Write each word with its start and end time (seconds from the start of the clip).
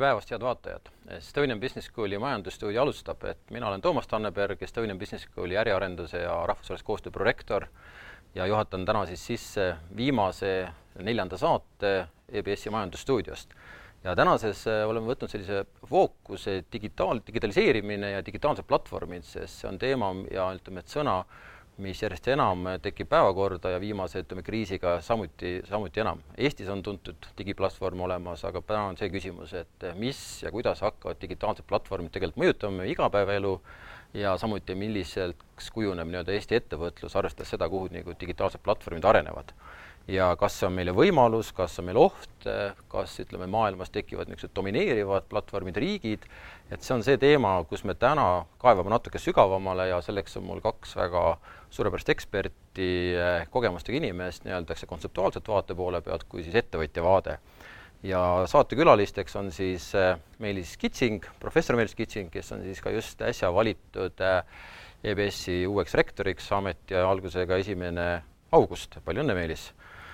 tere 0.00 0.14
päevast, 0.14 0.30
head 0.32 0.40
vaatajad! 0.40 0.86
Estonian 1.12 1.60
Business 1.60 1.90
Schooli 1.90 2.16
majandusstuudio 2.18 2.80
alustab, 2.82 3.24
et 3.28 3.50
mina 3.52 3.68
olen 3.68 3.82
Toomas 3.84 4.06
Tanneberg, 4.08 4.62
Estonian 4.62 4.98
Business 4.98 5.26
Schooli 5.28 5.58
äriarenduse 5.60 6.22
ja 6.22 6.38
rahvusvahelise 6.48 6.84
koostöö 6.84 7.12
prorektor 7.12 7.66
ja 8.34 8.46
juhatan 8.46 8.86
täna 8.88 9.04
siis 9.06 9.26
sisse 9.26 9.74
viimase 9.96 10.68
neljanda 11.04 11.36
saate 11.36 12.06
EBS-i 12.32 12.70
majandusstuudiost. 12.70 13.52
ja 14.04 14.16
tänases 14.16 14.64
äh, 14.66 14.88
oleme 14.88 15.12
võtnud 15.12 15.28
sellise 15.28 15.66
fookuse 15.86 16.62
digitaal, 16.72 17.20
digitaliseerimine 17.26 18.10
ja 18.10 18.24
digitaalsed 18.26 18.64
platvormid, 18.64 19.28
sest 19.28 19.60
see 19.60 19.68
on 19.68 19.78
teema 19.78 20.14
ja 20.32 20.48
ütleme, 20.56 20.80
et 20.80 20.88
sõna, 20.88 21.24
mis 21.80 22.02
järjest 22.02 22.28
enam 22.32 22.66
tekib 22.82 23.08
päevakorda 23.10 23.74
ja 23.74 23.80
viimase, 23.80 24.22
ütleme, 24.24 24.44
kriisiga 24.46 24.98
samuti, 25.04 25.60
samuti 25.68 26.02
enam. 26.04 26.22
Eestis 26.38 26.68
on 26.72 26.82
tuntud 26.82 27.30
digiplatvorm 27.38 28.04
olemas, 28.06 28.44
aga 28.48 28.62
täna 28.66 28.84
on 28.92 28.98
see 29.00 29.10
küsimus, 29.12 29.54
et 29.56 29.88
mis 29.98 30.20
ja 30.44 30.52
kuidas 30.54 30.82
hakkavad 30.84 31.20
digitaalsed 31.22 31.66
platvormid 31.68 32.12
tegelikult 32.14 32.44
mõjutama 32.44 32.82
meie 32.82 32.94
igapäevaelu 32.94 33.54
ja 34.20 34.36
samuti, 34.38 34.74
milliseks 34.74 35.70
kujuneb 35.74 36.08
nii-öelda 36.10 36.34
Eesti 36.34 36.58
ettevõtlus, 36.58 37.16
arvestades 37.16 37.54
seda, 37.54 37.68
kuhu 37.70 37.90
nagu 37.94 38.16
digitaalsed 38.20 38.62
platvormid 38.64 39.06
arenevad 39.06 39.54
ja 40.10 40.30
kas 40.38 40.56
see 40.58 40.66
on 40.68 40.74
meile 40.74 40.92
võimalus, 40.96 41.52
kas 41.56 41.78
on 41.80 41.86
meil 41.88 41.98
oht, 42.00 42.46
kas 42.90 43.14
ütleme, 43.22 43.46
maailmas 43.50 43.92
tekivad 43.94 44.30
niisugused 44.30 44.54
domineerivad 44.56 45.28
platvormid, 45.30 45.78
riigid, 45.80 46.24
et 46.70 46.82
see 46.82 46.94
on 46.96 47.04
see 47.06 47.18
teema, 47.20 47.56
kus 47.70 47.84
me 47.88 47.94
täna 47.98 48.44
kaevame 48.62 48.92
natuke 48.92 49.20
sügavamale 49.22 49.90
ja 49.90 50.00
selleks 50.04 50.38
on 50.40 50.46
mul 50.48 50.62
kaks 50.64 50.96
väga 50.98 51.24
suurepärast 51.70 52.10
eksperti, 52.14 52.90
kogemustega 53.54 54.00
inimest 54.00 54.46
nii-öelda 54.46 54.78
kontseptuaalset 54.90 55.48
vaate 55.48 55.76
poole 55.78 56.02
pealt 56.02 56.26
kui 56.28 56.44
siis 56.46 56.58
ettevõtja 56.58 57.04
vaade. 57.06 57.38
ja 58.02 58.20
saatekülalisteks 58.48 59.36
on 59.36 59.50
siis 59.52 59.90
eh, 59.94 60.16
Meelis 60.38 60.76
Kitsing, 60.80 61.26
professor 61.40 61.76
Meelis 61.76 61.94
Kitsing, 61.94 62.30
kes 62.32 62.52
on 62.52 62.62
siis 62.64 62.80
ka 62.80 62.90
just 62.90 63.20
äsja 63.22 63.52
valitud 63.54 64.22
eh, 64.24 64.40
EBS-i 65.04 65.66
uueks 65.66 65.94
rektoriks 65.94 66.48
ametiaja 66.52 67.10
algusega 67.10 67.60
esimene 67.60 68.22
august, 68.52 68.96
palju 69.04 69.22
õnne, 69.22 69.36
Meelis! 69.36 69.68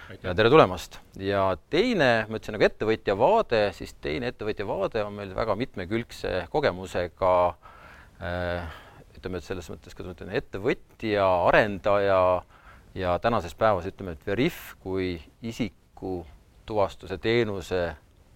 Tere 0.06 0.50
tulemast! 0.52 1.00
ja 1.18 1.40
teine, 1.70 2.26
ma 2.28 2.38
ütlesin 2.38 2.54
nagu 2.54 2.66
ettevõtja 2.68 3.16
vaade, 3.18 3.62
siis 3.74 3.90
teine 3.98 4.28
ettevõtja 4.30 4.66
vaade 4.68 5.02
on 5.02 5.16
meil 5.16 5.32
väga 5.34 5.56
mitmekülgse 5.58 6.44
kogemusega 6.52 7.32
äh, 8.22 8.76
ütleme, 9.18 9.40
et 9.40 9.48
selles 9.48 9.66
mõttes, 9.72 9.96
kuidas 9.96 10.12
ma 10.12 10.14
ütlen, 10.14 10.30
ettevõtja, 10.38 11.26
arendaja 11.48 12.20
ja 12.94 13.16
tänases 13.18 13.58
päevas 13.58 13.88
ütleme, 13.90 14.14
et 14.14 14.22
Veriff 14.28 14.76
kui 14.84 15.16
isikutuvastuse 15.42 17.18
teenuse 17.18 17.82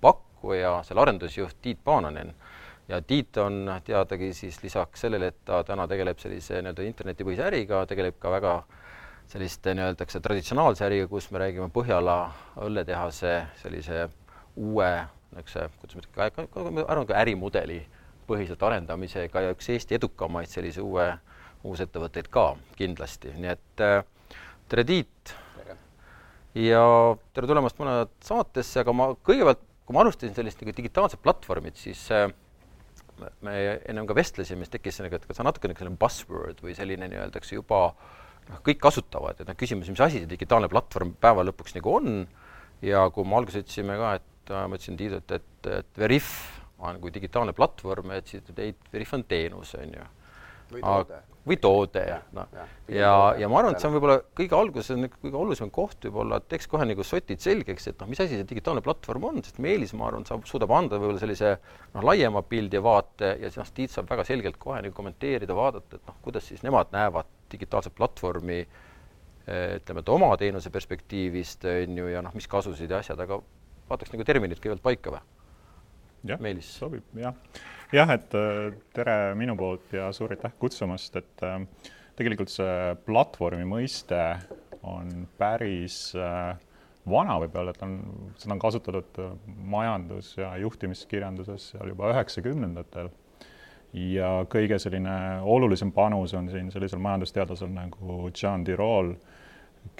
pakkuja, 0.03 0.81
selle 0.89 1.07
arendusjuht 1.07 1.63
Tiit 1.63 1.85
Paananen 1.87 2.35
ja 2.91 2.99
Tiit 2.99 3.39
on 3.39 3.63
teadagi 3.87 4.33
siis 4.35 4.59
lisaks 4.65 5.07
sellele, 5.07 5.31
et 5.31 5.39
ta 5.47 5.63
täna 5.63 5.87
tegeleb 5.87 6.19
sellise 6.19 6.59
nii-öelda 6.59 6.91
internetipõhise 6.91 7.47
äriga, 7.47 7.85
tegeleb 7.87 8.19
ka 8.19 8.35
väga 8.41 8.59
äh, 9.31 9.33
selliste 9.33 9.75
nii-öelda 9.75 10.07
traditsionaalse 10.23 10.85
äriga, 10.87 11.07
kus 11.11 11.29
me 11.31 11.39
räägime 11.39 11.71
Põhjala 11.71 12.17
õlletehase 12.67 13.35
sellise 13.61 14.09
uue 14.59 14.91
niisuguse, 15.31 15.69
kuidas 15.79 15.97
ma 15.97 16.03
ütlen, 16.03 16.49
ma 16.75 16.87
arvan, 16.91 17.07
ka 17.07 17.19
ärimudeli 17.21 17.79
põhiselt 18.27 18.63
arendamisega 18.67 19.45
ja 19.45 19.53
üks 19.55 19.71
Eesti 19.71 19.95
edukamaid 19.99 20.51
sellise 20.51 20.83
uue, 20.83 21.07
uusettevõtteid 21.67 22.31
ka 22.33 22.49
kindlasti, 22.79 23.31
nii 23.39 23.53
et 23.53 23.85
äh, 23.87 24.03
tere, 24.71 24.87
Tiit! 24.89 25.35
ja 26.59 26.83
tere 27.35 27.47
tulemast 27.47 27.79
mulle 27.79 28.09
saatesse, 28.27 28.83
aga 28.83 28.95
ma 28.97 29.13
kõigepealt, 29.15 29.63
kui 29.87 29.95
ma 29.95 30.03
alustasin 30.03 30.35
sellist 30.35 30.63
nagu 30.63 30.75
digitaalset 30.75 31.23
platvormit, 31.23 31.79
siis 31.79 32.03
äh, 32.15 32.27
me 33.47 33.55
ennem 33.87 34.11
ka 34.11 34.17
vestlesime, 34.19 34.67
siis 34.67 34.75
tekkis 34.75 34.99
sellega, 34.99 35.21
et 35.21 35.31
kas 35.31 35.39
on 35.39 35.47
natuke 35.47 35.71
nagu 35.71 35.79
selline 35.79 36.01
buzzword 36.01 36.65
või 36.65 36.75
selline 36.75 37.07
nii-öelda, 37.13 37.39
eks 37.39 37.55
juba 37.55 37.85
äh, 37.93 38.20
noh, 38.51 38.63
kõik 38.67 38.81
kasutavad, 38.83 39.41
et 39.41 39.49
noh, 39.49 39.59
küsimus, 39.59 39.91
mis 39.93 40.05
asi 40.05 40.23
see 40.23 40.31
digitaalne 40.31 40.71
platvorm 40.73 41.15
päeva 41.21 41.45
lõpuks 41.47 41.77
nagu 41.79 41.97
on 42.01 42.23
ja 42.85 43.05
kui 43.15 43.27
me 43.29 43.39
alguses 43.39 43.65
ütlesime 43.65 43.99
ka, 44.01 44.15
et 44.21 44.55
äh, 44.55 44.67
ma 44.67 44.79
ütlesin 44.79 44.99
Tiidult, 45.01 45.37
et, 45.37 45.71
et 45.71 46.01
Veriff 46.01 46.61
on 46.81 47.01
kui 47.03 47.13
digitaalne 47.13 47.53
platvorm, 47.57 48.15
et 48.17 48.31
siis 48.31 48.55
ei, 48.57 48.75
Veriff 48.93 49.17
on 49.17 49.27
teenus, 49.29 49.75
on 49.79 49.99
ju. 49.99 50.07
või 50.73 50.85
toode. 50.85 51.21
Või 51.47 51.57
toode, 51.61 52.03
noh. 52.37 52.49
ja, 52.53 52.65
ja, 52.93 53.13
ja, 53.41 53.49
ma 53.49 53.61
arvan, 53.61 53.75
et 53.75 53.81
see 53.81 53.89
on 53.89 53.95
võib-olla 53.95 54.19
kõige 54.37 54.57
alguses 54.59 54.93
on 54.93 55.07
kõige 55.09 55.39
olulisem 55.41 55.71
koht 55.73 56.05
võib-olla, 56.05 56.37
et 56.41 56.51
teeks 56.53 56.69
kohe 56.69 56.85
nagu 56.85 57.05
sotid 57.07 57.41
selgeks, 57.41 57.89
et 57.89 58.03
noh, 58.03 58.11
mis 58.11 58.21
asi 58.21 58.37
see 58.37 58.49
digitaalne 58.51 58.83
platvorm 58.85 59.25
on, 59.31 59.41
sest 59.47 59.61
Meelis, 59.65 59.95
ma 59.97 60.11
arvan, 60.11 60.27
saab, 60.29 60.45
suudab 60.49 60.75
anda 60.77 61.01
võib-olla 61.01 61.23
sellise 61.23 61.55
noh, 61.95 62.05
laiema 62.05 62.45
pildi 62.45 62.77
ja 62.77 62.85
vaate 62.85 63.33
ja 63.41 63.49
siis 63.49 63.63
noh, 63.63 63.73
Tiit 63.81 63.95
saab 63.95 64.11
väga 64.13 64.27
selgelt 64.29 64.61
kohe 64.61 64.83
nagu 64.85 64.97
kommenteerida, 64.97 65.57
vaadata, 65.57 65.97
et 65.97 66.13
noh, 66.13 66.21
kuidas 66.27 66.45
siis 66.51 66.61
nemad 66.67 66.93
näevad 66.93 67.33
digitaalset 67.55 67.97
platvormi 67.97 68.61
eh, 68.61 69.79
ütleme, 69.81 70.05
et 70.05 70.13
oma 70.13 70.31
teenuse 70.41 70.73
perspektiivist, 70.75 71.65
on 71.73 72.03
ju, 72.05 72.13
ja 72.13 72.21
noh, 72.27 72.37
mis 72.37 72.51
kasusid 72.51 72.93
ja 72.93 73.01
asjad, 73.01 73.25
aga 73.25 73.41
vaataks 73.89 74.13
nagu 74.13 74.29
terminid 74.29 74.61
kõigepealt 74.61 74.85
paika 74.85 75.17
või? 75.17 75.25
jah, 76.29 76.43
sobib, 76.69 77.05
jah. 77.17 77.33
Jah, 77.95 78.11
et 78.15 78.35
äh, 78.39 78.71
tere 78.95 79.17
minu 79.39 79.57
poolt 79.59 79.95
ja 79.95 80.11
suur 80.15 80.33
aitäh 80.35 80.53
kutsumast, 80.63 81.17
et 81.19 81.45
äh, 81.47 81.61
tegelikult 82.19 82.53
see 82.53 82.97
platvormi 83.07 83.67
mõiste 83.69 84.21
on 84.87 85.27
päris 85.39 86.13
äh, 86.19 86.53
vana 87.11 87.39
võib-olla, 87.43 87.75
et 87.75 87.83
on, 87.85 87.97
seda 88.39 88.55
on 88.55 88.63
kasutatud 88.63 89.21
majandus- 89.73 90.37
ja 90.39 90.53
juhtimiskirjanduses 90.61 91.73
seal 91.73 91.91
juba 91.93 92.13
üheksakümnendatel. 92.15 93.11
Ja 93.97 94.45
kõige 94.47 94.77
selline 94.79 95.41
olulisem 95.43 95.91
panus 95.91 96.31
on 96.39 96.47
siin 96.53 96.69
sellisel 96.71 97.01
majandusteadlasel 97.03 97.73
nagu 97.75 98.29
John 98.31 98.63
Tirol, 98.63 99.17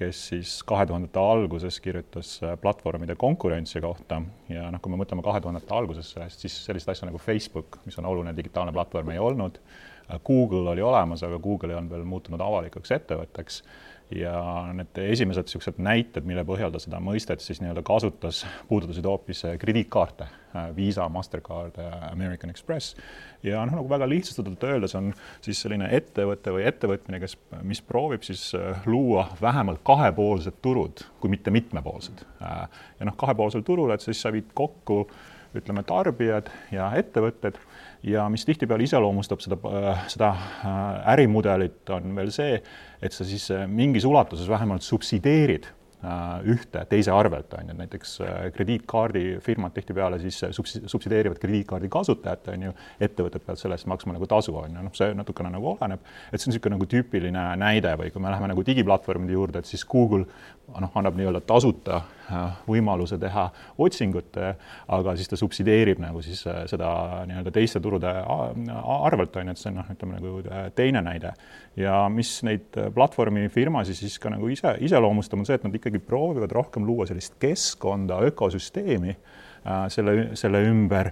kes 0.01 0.21
siis 0.31 0.55
kahe 0.67 0.87
tuhandete 0.89 1.21
alguses 1.21 1.81
kirjutas 1.81 2.33
äh, 2.45 2.57
platvormide 2.61 3.17
konkurentsi 3.21 3.81
kohta. 3.81 4.23
Ja 4.49 4.71
noh, 4.73 4.81
kui 4.83 4.93
me 4.93 4.99
mõtleme 5.01 5.25
kahe 5.25 5.43
tuhandete 5.43 5.75
algusesse, 5.77 6.27
siis 6.37 6.57
sellist 6.65 6.89
asja 6.89 7.09
nagu 7.09 7.21
Facebook, 7.21 7.81
mis 7.85 7.99
on 8.01 8.09
oluline 8.09 8.35
digitaalne 8.37 8.73
platvorm, 8.77 9.13
ei 9.15 9.23
olnud. 9.23 9.61
Äh, 10.09 10.19
Google 10.27 10.73
oli 10.73 10.85
olemas, 10.85 11.25
aga 11.27 11.39
Google 11.43 11.75
ei 11.75 11.81
olnud 11.81 11.95
veel 11.97 12.09
muutunud 12.09 12.45
avalikuks 12.45 12.97
ettevõtteks. 12.97 13.63
Ja 14.17 14.35
need 14.75 14.97
esimesed 15.05 15.47
niisugused 15.47 15.77
näited, 15.79 16.25
mille 16.27 16.43
põhjal 16.49 16.73
ta 16.75 16.81
seda 16.83 16.99
mõistet 17.05 17.45
siis 17.45 17.61
nii-öelda 17.63 17.85
kasutas, 17.87 18.43
puudutasid 18.69 19.07
hoopis 19.07 19.45
äh, 19.47 19.59
krediitkaarte, 19.61 20.27
Visa, 20.77 21.09
Mastercard, 21.09 21.79
äh, 21.79 22.13
American 22.13 22.51
Express. 22.51 22.97
ja 23.43 23.65
noh, 23.65 23.79
nagu 23.79 23.89
väga 23.89 24.09
lihtsustatult 24.09 24.65
öeldes 24.69 24.95
on 24.99 25.13
siis 25.41 25.61
selline 25.63 25.89
ettevõte 25.97 26.53
või 26.53 26.67
ettevõtmine, 26.69 27.21
kes, 27.23 27.37
mis 27.63 27.81
proovib 27.81 28.25
siis 28.27 28.51
luua 28.87 29.29
vähemalt 29.41 29.81
kahepoolsed 29.87 30.61
turud, 30.63 31.05
kui 31.21 31.33
mitte 31.33 31.51
mitmepoolsed. 31.51 32.25
ja 32.41 33.07
noh, 33.07 33.17
kahepoolsel 33.17 33.65
turul, 33.65 33.95
et 33.95 34.05
siis 34.05 34.21
sa 34.21 34.33
viid 34.33 34.53
kokku 34.55 35.07
ütleme, 35.57 35.83
tarbijad 35.87 36.51
ja 36.71 36.91
ettevõtted 36.99 37.59
ja 38.07 38.29
mis 38.33 38.45
tihtipeale 38.47 38.87
iseloomustab 38.87 39.43
seda, 39.43 39.59
seda 40.11 40.31
ärimudelit, 41.11 41.83
on 41.95 42.15
veel 42.17 42.31
see, 42.35 42.61
et 43.03 43.17
sa 43.17 43.27
siis 43.29 43.51
äh, 43.55 43.67
mingis 43.69 44.07
ulatuses 44.09 44.49
vähemalt 44.49 44.87
subsideerid 44.87 45.69
äh, 45.69 45.80
ühte 46.49 46.85
teise 46.89 47.13
arvelt, 47.13 47.53
on 47.59 47.69
ju, 47.69 47.75
näiteks 47.77 48.15
äh, 48.25 48.37
krediitkaardifirmad 48.55 49.75
tihtipeale 49.77 50.19
siis 50.23 50.39
subsi-, 50.57 50.83
subsideerivad 50.89 51.39
krediitkaardi 51.43 51.91
kasutajat, 51.93 52.49
on 52.55 52.69
ju, 52.69 52.73
ettevõtted 53.05 53.45
peavad 53.45 53.61
selle 53.61 53.77
eest 53.77 53.89
maksma 53.91 54.17
nagu 54.17 54.29
tasu, 54.31 54.55
on 54.57 54.79
ju, 54.79 54.85
noh, 54.87 54.95
see 54.97 55.13
natukene 55.17 55.53
nagu 55.53 55.75
oleneb, 55.75 56.07
et 56.31 56.41
see 56.41 56.49
on 56.49 56.55
niisugune 56.55 56.79
nagu 56.79 56.89
tüüpiline 56.89 57.45
näide 57.61 57.93
või 58.01 58.15
kui 58.15 58.25
me 58.25 58.33
läheme 58.33 58.49
nagu 58.55 58.65
digiplatvormide 58.65 59.37
juurde, 59.37 59.61
et 59.61 59.69
siis 59.69 59.85
Google 59.85 60.25
noh, 60.79 60.91
annab 60.95 61.17
nii-öelda 61.19 61.41
tasuta 61.47 62.01
äh, 62.31 62.59
võimaluse 62.69 63.19
teha 63.21 63.47
otsingut, 63.81 64.37
aga 64.95 65.15
siis 65.19 65.31
ta 65.31 65.39
subsideerib 65.41 66.01
nagu 66.03 66.23
siis 66.25 66.43
äh, 66.49 66.63
seda 66.71 66.91
nii-öelda 67.29 67.53
teiste 67.55 67.83
turude 67.83 68.11
arvelt, 68.11 69.37
on 69.37 69.51
ju, 69.51 69.57
et 69.57 69.63
see 69.63 69.73
on 69.73 69.81
noh, 69.81 69.91
ütleme 69.95 70.19
nagu 70.19 70.37
äh, 70.45 70.69
teine 70.77 71.03
näide. 71.05 71.35
ja 71.77 72.09
mis 72.13 72.43
neid 72.43 72.75
platvormifirmasid 72.95 73.97
siis 73.97 74.19
ka 74.19 74.31
nagu 74.33 74.49
ise, 74.51 74.75
iseloomustab, 74.85 75.39
on 75.39 75.47
see, 75.49 75.55
et 75.57 75.65
nad 75.65 75.75
ikkagi 75.75 75.90
proovivad 75.99 76.53
rohkem 76.53 76.87
luua 76.87 77.09
sellist 77.11 77.35
keskkonda, 77.43 78.21
ökosüsteemi 78.31 79.17
selle, 79.91 80.31
selle 80.39 80.63
ümber. 80.71 81.11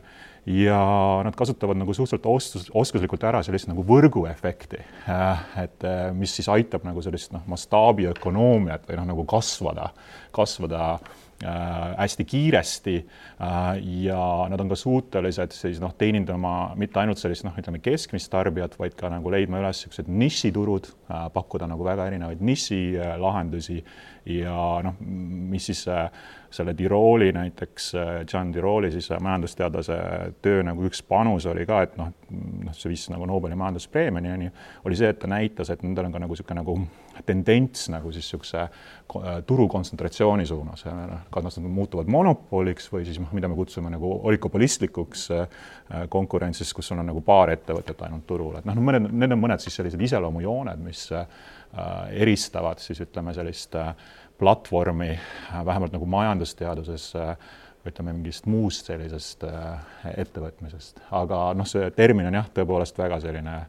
Ja 0.48 1.20
nad 1.24 1.36
kasutavad 1.36 1.76
nagu 1.76 1.92
suhteliselt 1.92 2.26
oskus, 2.26 2.70
oskuslikult 2.72 3.24
ära 3.28 3.42
sellist 3.44 3.68
nagu 3.68 3.82
võrguefekti, 3.84 4.78
äh, 5.12 5.42
et 5.60 5.84
äh, 5.84 6.06
mis 6.16 6.32
siis 6.38 6.48
aitab 6.48 6.86
nagu 6.88 7.02
sellist 7.04 7.34
noh, 7.34 7.42
mastaabiökonoomiat 7.52 8.86
või 8.88 8.96
noh, 8.96 9.10
nagu 9.10 9.26
kasvada, 9.28 9.90
kasvada 10.32 10.94
äh, 10.94 11.27
hästi 11.44 12.24
kiiresti 12.24 12.96
äh, 12.98 13.78
ja 14.02 14.46
nad 14.50 14.60
on 14.60 14.68
ka 14.68 14.76
suutelised 14.76 15.54
siis 15.54 15.78
noh, 15.80 15.92
teenindama 15.98 16.72
mitte 16.76 16.98
ainult 16.98 17.20
sellist 17.20 17.46
noh, 17.46 17.54
ütleme 17.58 17.78
keskmist 17.82 18.30
tarbijat, 18.32 18.74
vaid 18.78 18.96
ka 18.98 19.10
nagu 19.12 19.30
leidma 19.30 19.60
üles 19.62 19.78
niisugused 19.78 20.10
nišiturud 20.10 20.88
äh,, 20.90 21.28
pakkuda 21.34 21.68
nagu 21.70 21.86
väga 21.86 22.08
erinevaid 22.10 22.42
nišilahendusi 22.42 23.78
ja 24.34 24.56
noh, 24.82 24.98
mis 24.98 25.70
siis 25.70 25.84
äh, 25.94 26.08
selle 26.50 26.74
Tirooli 26.74 27.30
näiteks, 27.32 27.92
John 28.32 28.50
Tirooli 28.52 28.90
siis 28.90 29.10
majandusteadlase 29.20 29.98
töö 30.42 30.62
nagu 30.66 30.86
üks 30.88 31.04
panus 31.06 31.46
oli 31.46 31.66
ka, 31.68 31.82
et 31.84 31.98
noh, 32.00 32.10
noh, 32.64 32.74
see 32.74 32.90
viis 32.90 33.04
nagu 33.12 33.28
Nobeli 33.28 33.54
majanduspreemiani, 33.58 34.32
on 34.32 34.46
ju, 34.48 34.54
oli 34.88 34.98
see, 34.98 35.12
et 35.12 35.20
ta 35.22 35.30
näitas, 35.30 35.70
et 35.70 35.84
nendel 35.84 36.08
on 36.08 36.16
ka 36.16 36.24
nagu 36.24 36.34
niisugune 36.34 36.64
nagu 36.64 36.78
tendents 37.26 37.88
nagu 37.92 38.12
siis 38.14 38.26
niisuguse 38.28 38.66
turu 39.48 39.64
kontsentratsiooni 39.72 40.44
suunas, 40.46 40.84
noh, 40.84 41.22
kas 41.32 41.58
nad 41.58 41.68
muutuvad 41.72 42.10
monopoliks 42.12 42.90
või 42.92 43.06
siis 43.08 43.20
noh, 43.22 43.30
mida 43.36 43.48
me 43.48 43.56
kutsume 43.56 43.90
nagu 43.92 44.10
olikopolistlikuks 44.28 45.28
konkurentsis, 46.12 46.74
kus 46.76 46.90
sul 46.90 47.00
on 47.00 47.08
nagu 47.08 47.22
paar 47.24 47.54
ettevõtet 47.54 48.02
ainult 48.04 48.26
turul, 48.28 48.58
et 48.58 48.68
noh, 48.68 48.76
mõned, 48.76 49.08
need 49.10 49.32
on 49.34 49.40
mõned 49.40 49.64
siis 49.64 49.78
sellised 49.80 50.02
iseloomujooned, 50.08 50.82
mis 50.84 51.06
eristavad 52.12 52.84
siis 52.84 53.00
ütleme 53.04 53.34
sellist 53.36 53.76
platvormi 54.38 55.14
vähemalt 55.66 55.96
nagu 55.96 56.06
majandusteaduses 56.06 57.10
ütleme 57.88 58.12
mingist 58.12 58.46
muust 58.50 58.88
sellisest 58.90 59.44
ettevõtmisest, 60.12 61.00
aga 61.16 61.48
noh, 61.56 61.68
see 61.68 61.88
termin 61.96 62.28
on 62.28 62.36
jah, 62.42 62.48
tõepoolest 62.54 62.98
väga 63.00 63.20
selline 63.24 63.60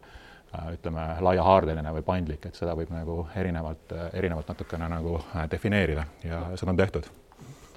ütleme, 0.73 1.05
laiahaardeline 1.21 1.93
või 1.99 2.05
paindlik, 2.05 2.45
et 2.49 2.57
seda 2.57 2.75
võib 2.77 2.91
nagu 2.93 3.21
erinevalt, 3.37 3.93
erinevalt 4.17 4.49
natukene 4.49 4.89
nagu 4.89 5.19
defineerida 5.51 6.05
ja 6.25 6.43
seda 6.57 6.73
on 6.73 6.79
tehtud. 6.79 7.09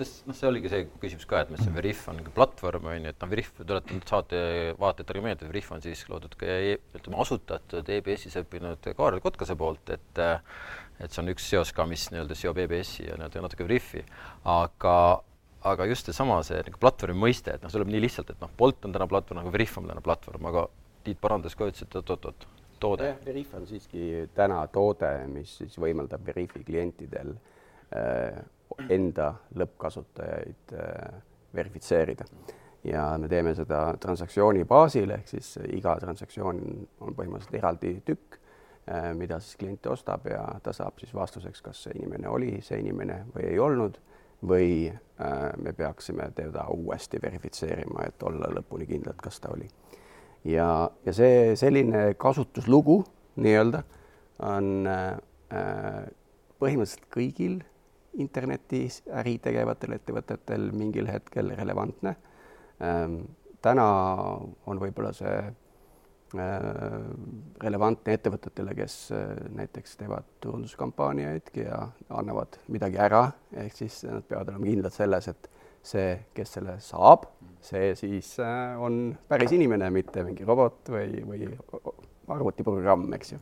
Noh, 0.03 0.35
see 0.35 0.49
oligi 0.49 0.71
see 0.73 0.87
küsimus 1.03 1.27
ka, 1.29 1.43
et 1.45 1.51
mis 1.53 1.61
see 1.63 1.73
Veriff 1.75 2.09
on 2.11 2.17
nagu 2.19 2.33
platvorm 2.35 2.89
on 2.91 2.97
ju, 2.97 3.11
et 3.13 3.19
noh, 3.23 3.31
Veriff, 3.31 3.53
tuletan 3.59 4.01
saate 4.09 4.39
vaatajatele 4.81 5.23
meelde, 5.23 5.49
Veriff 5.51 5.75
on 5.77 5.85
siis 5.85 6.01
loodud 6.11 6.33
ka 6.41 6.49
e, 6.49 6.79
ütleme 6.97 7.21
asutatud 7.23 7.91
EBS-is 7.99 8.39
õppinud 8.41 8.89
Kaarel 8.97 9.21
Kotkase 9.23 9.57
poolt, 9.59 9.93
et 9.93 10.23
et 11.03 11.11
see 11.11 11.21
on 11.23 11.31
üks 11.33 11.45
seos 11.51 11.73
ka, 11.77 11.85
mis 11.89 12.07
nii-öelda 12.13 12.35
seob 12.39 12.59
EBS-i 12.65 13.05
ja 13.11 13.19
nii-öelda 13.19 13.45
natuke 13.45 13.67
Veriffi, 13.69 14.03
aga 14.49 14.97
aga 15.69 15.87
just 15.87 16.09
seesama, 16.09 16.41
see 16.47 16.59
nagu 16.67 16.81
platvormi 16.83 17.21
mõiste, 17.29 17.55
et 17.55 17.63
noh, 17.63 17.71
see 17.71 17.79
tuleb 17.79 17.93
nii 17.93 18.03
lihtsalt, 18.07 18.33
et 18.33 18.41
noh, 18.43 18.51
Bolt 18.59 18.89
on 18.89 18.97
täna 18.97 19.07
platvorm, 19.11 19.45
aga 19.45 19.55
Veriff 19.55 19.79
on 19.79 19.93
täna 19.93 20.03
platvorm, 20.05 20.49
aga 20.51 20.67
Tiit 21.03 21.19
parandas 21.19 21.57
ka, 21.59 21.67
ütles, 21.67 21.83
et 21.83 21.97
oot-oot-oot, 21.99 22.45
toode. 22.83 23.13
Veriff 23.27 23.55
on 23.59 23.67
siiski 23.71 24.27
täna 24.35 24.65
toode, 24.73 25.13
mis 25.33 25.55
siis 25.63 25.79
võimaldab 25.81 26.27
Veriffi 26.27 26.65
klientidel 26.67 27.35
äh, 27.95 28.43
enda 28.91 29.33
lõppkasutajaid 29.59 30.77
äh, 30.77 31.23
verifitseerida 31.55 32.27
ja 32.89 33.13
me 33.21 33.29
teeme 33.31 33.53
seda 33.55 33.85
transaktsiooni 34.03 34.65
baasil, 34.67 35.11
ehk 35.15 35.29
siis 35.31 35.55
iga 35.71 35.95
transaktsioon 36.03 36.63
on 37.05 37.15
põhimõtteliselt 37.15 37.61
eraldi 37.61 37.99
tükk 38.07 38.43
Äh, 38.91 39.15
mida 39.15 39.41
siis 39.41 39.57
klient 39.57 39.87
ostab 39.87 40.27
ja 40.27 40.43
ta 40.63 40.73
saab 40.75 40.97
siis 40.99 41.15
vastuseks, 41.15 41.61
kas 41.63 41.85
see 41.85 41.93
inimene 41.95 42.27
oli 42.29 42.57
see 42.67 42.81
inimene 42.83 43.21
või 43.31 43.45
ei 43.53 43.59
olnud 43.63 43.99
või 44.43 44.71
me 45.63 45.73
peaksime 45.73 46.25
teda 46.35 46.65
uuesti 46.75 47.21
verifitseerima, 47.23 48.09
et 48.09 48.23
olla 48.27 48.49
lõpuni 48.51 48.89
kindlad, 48.91 49.21
kas 49.23 49.39
ta 49.39 49.53
oli. 49.55 49.69
Ja, 50.45 50.69
ja 51.07 51.15
see 51.17 51.53
selline 51.59 52.13
kasutuslugu 52.21 53.03
nii-öelda 53.43 53.83
on 54.49 54.89
äh, 54.91 55.15
põhimõtteliselt 56.63 57.09
kõigil 57.13 57.61
internetis 58.23 59.01
äri 59.23 59.39
tegevatel 59.43 59.97
ettevõtetel 59.97 60.69
mingil 60.77 61.09
hetkel 61.09 61.55
relevantne. 61.57 62.17
Ähm, 62.83 63.23
täna 63.65 63.87
on 64.69 64.81
võib-olla 64.83 65.15
see 65.17 65.37
Äh, 66.33 67.05
relevantne 67.61 68.15
ettevõtetele, 68.17 68.73
kes 68.77 68.95
äh, 69.13 69.35
näiteks 69.53 69.99
teevad 70.01 70.25
turunduskampaaniaid 70.41 71.51
ja 71.61 71.83
annavad 72.09 72.57
midagi 72.73 72.97
ära, 73.05 73.27
ehk 73.61 73.77
siis 73.77 73.99
nad 74.09 74.25
peavad 74.31 74.55
olema 74.55 74.71
kindlad 74.71 74.97
selles, 74.97 75.29
et 75.29 75.51
see, 75.83 76.15
kes 76.35 76.57
selle 76.59 76.77
saab, 76.83 77.27
see 77.63 77.93
siis 77.99 78.35
äh, 78.43 78.79
on 78.81 79.17
päris 79.29 79.53
inimene, 79.57 79.91
mitte 79.95 80.25
mingi 80.27 80.47
robot 80.49 80.93
või, 80.95 81.23
või 81.27 81.51
arvutiprogramm, 82.33 83.11
eks 83.19 83.35
ju. 83.35 83.41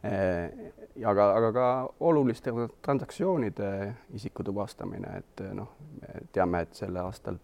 aga, 0.00 1.24
aga 1.36 1.52
ka 1.52 1.66
oluliste 2.08 2.52
transaktsioonide 2.82 3.70
isiku 4.16 4.44
tuvastamine, 4.44 5.12
et 5.20 5.42
noh, 5.54 5.74
me 6.00 6.22
teame, 6.32 6.64
et 6.64 6.74
selle 6.74 7.02
aastal 7.04 7.38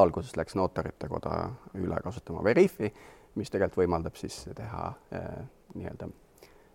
alguses 0.00 0.36
läks 0.36 0.56
Notarite 0.56 1.08
Koda 1.08 1.36
üle 1.76 1.98
kasutama 2.02 2.44
Veriffi 2.44 2.88
mis 3.34 3.50
tegelikult 3.52 3.82
võimaldab 3.82 4.16
siis 4.18 4.36
teha 4.56 4.88
äh, 5.14 5.28
nii-öelda 5.74 6.08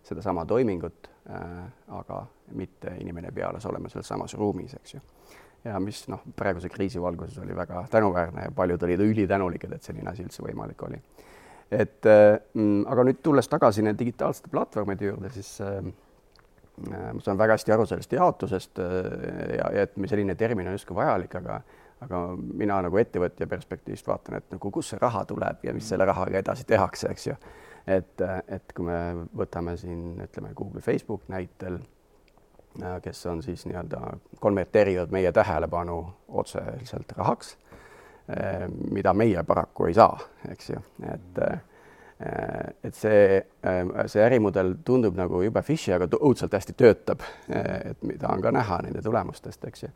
sedasama 0.07 0.45
toimingut 0.47 1.09
äh,, 1.29 1.65
aga 1.93 2.23
mitte 2.57 2.95
inimene 3.01 3.31
peales 3.35 3.65
olema 3.69 3.89
selles 3.91 4.07
samas 4.07 4.33
ruumis, 4.39 4.73
eks 4.79 4.95
ju. 4.95 5.01
Ja 5.65 5.79
mis 5.83 6.03
noh, 6.11 6.21
praeguse 6.35 6.69
kriisi 6.69 7.01
valguses 7.01 7.37
oli 7.43 7.55
väga 7.55 7.85
tänuväärne 7.91 8.47
ja 8.47 8.51
paljud 8.55 8.83
olid 8.83 9.03
ülitänulikud, 9.05 9.73
et 9.73 9.83
selline 9.83 10.11
asi 10.11 10.25
üldse 10.25 10.43
võimalik 10.45 10.83
oli. 10.87 10.99
et 11.71 12.05
äh, 12.05 12.37
mm, 12.53 12.85
aga 12.87 13.07
nüüd 13.07 13.23
tulles 13.23 13.49
tagasi 13.51 13.83
nende 13.83 13.99
digitaalsete 13.99 14.51
platvormide 14.51 15.09
juurde, 15.09 15.31
siis 15.35 15.57
äh, 15.61 15.81
äh 16.91 17.09
ma 17.13 17.19
saan 17.25 17.37
väga 17.37 17.57
hästi 17.57 17.73
aru 17.73 17.85
sellest 17.89 18.13
jaotusest 18.13 18.79
äh, 18.79 19.57
ja, 19.57 19.71
ja 19.75 19.87
et 19.87 19.99
selline 20.05 20.35
termin 20.35 20.67
on 20.67 20.77
justkui 20.77 20.95
vajalik, 20.95 21.35
aga 21.41 21.61
aga 22.05 22.19
mina 22.37 22.81
nagu 22.85 22.99
ettevõtja 23.01 23.47
perspektiivist 23.49 24.07
vaatan, 24.07 24.37
et 24.37 24.51
nagu 24.53 24.71
kust 24.71 24.93
see 24.93 24.99
raha 25.01 25.23
tuleb 25.25 25.63
ja 25.65 25.73
mis 25.73 25.87
selle 25.89 26.05
rahaga 26.05 26.37
edasi 26.43 26.67
tehakse, 26.69 27.09
eks 27.09 27.27
ju. 27.27 27.35
et, 27.87 28.21
et 28.47 28.73
kui 28.75 28.85
me 28.85 29.27
võtame 29.37 29.73
siin 29.81 30.21
ütleme 30.27 30.53
Google, 30.53 30.83
Facebook 30.85 31.25
näitel, 31.33 31.79
kes 33.03 33.25
on 33.25 33.41
siis 33.43 33.65
nii-öelda 33.65 34.01
konverteerivad 34.39 35.11
meie 35.11 35.31
tähelepanu 35.31 36.01
otseselt 36.27 37.11
rahaks, 37.17 37.55
mida 38.91 39.13
meie 39.13 39.43
paraku 39.47 39.87
ei 39.87 39.95
saa, 39.97 40.17
eks 40.51 40.69
ju, 40.69 40.83
et 41.13 41.41
et 42.83 42.95
see, 42.97 43.41
see 44.09 44.21
ärimudel 44.25 44.73
tundub 44.85 45.17
nagu 45.17 45.41
jube 45.45 45.61
fishy, 45.61 45.91
aga 45.93 46.07
õudselt 46.17 46.55
hästi 46.57 46.73
töötab, 46.77 47.21
et 47.53 48.01
mida 48.01 48.31
on 48.33 48.41
ka 48.41 48.51
näha 48.55 48.79
nende 48.87 49.03
tulemustest, 49.05 49.67
eks 49.69 49.85
ju. 49.85 49.91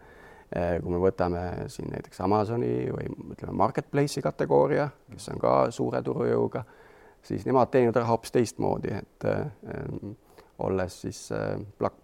Kui 0.52 0.92
me 0.92 1.00
võtame 1.00 1.42
siin 1.72 1.88
näiteks 1.94 2.20
Amazoni 2.26 2.90
või 2.92 3.06
ütleme, 3.08 3.54
marketplace'i 3.56 4.22
kategooria, 4.22 4.90
kes 5.14 5.30
on 5.32 5.40
ka 5.40 5.54
suure 5.72 6.02
turujõuga, 6.04 6.66
siis 7.24 7.46
nemad 7.48 7.72
teenivad 7.72 8.02
raha 8.02 8.12
hoopis 8.12 8.36
teistmoodi, 8.36 8.92
et 8.98 9.28
äh, 9.32 9.46
olles 10.60 11.02
siis 11.02 11.24
äh, 11.36 11.56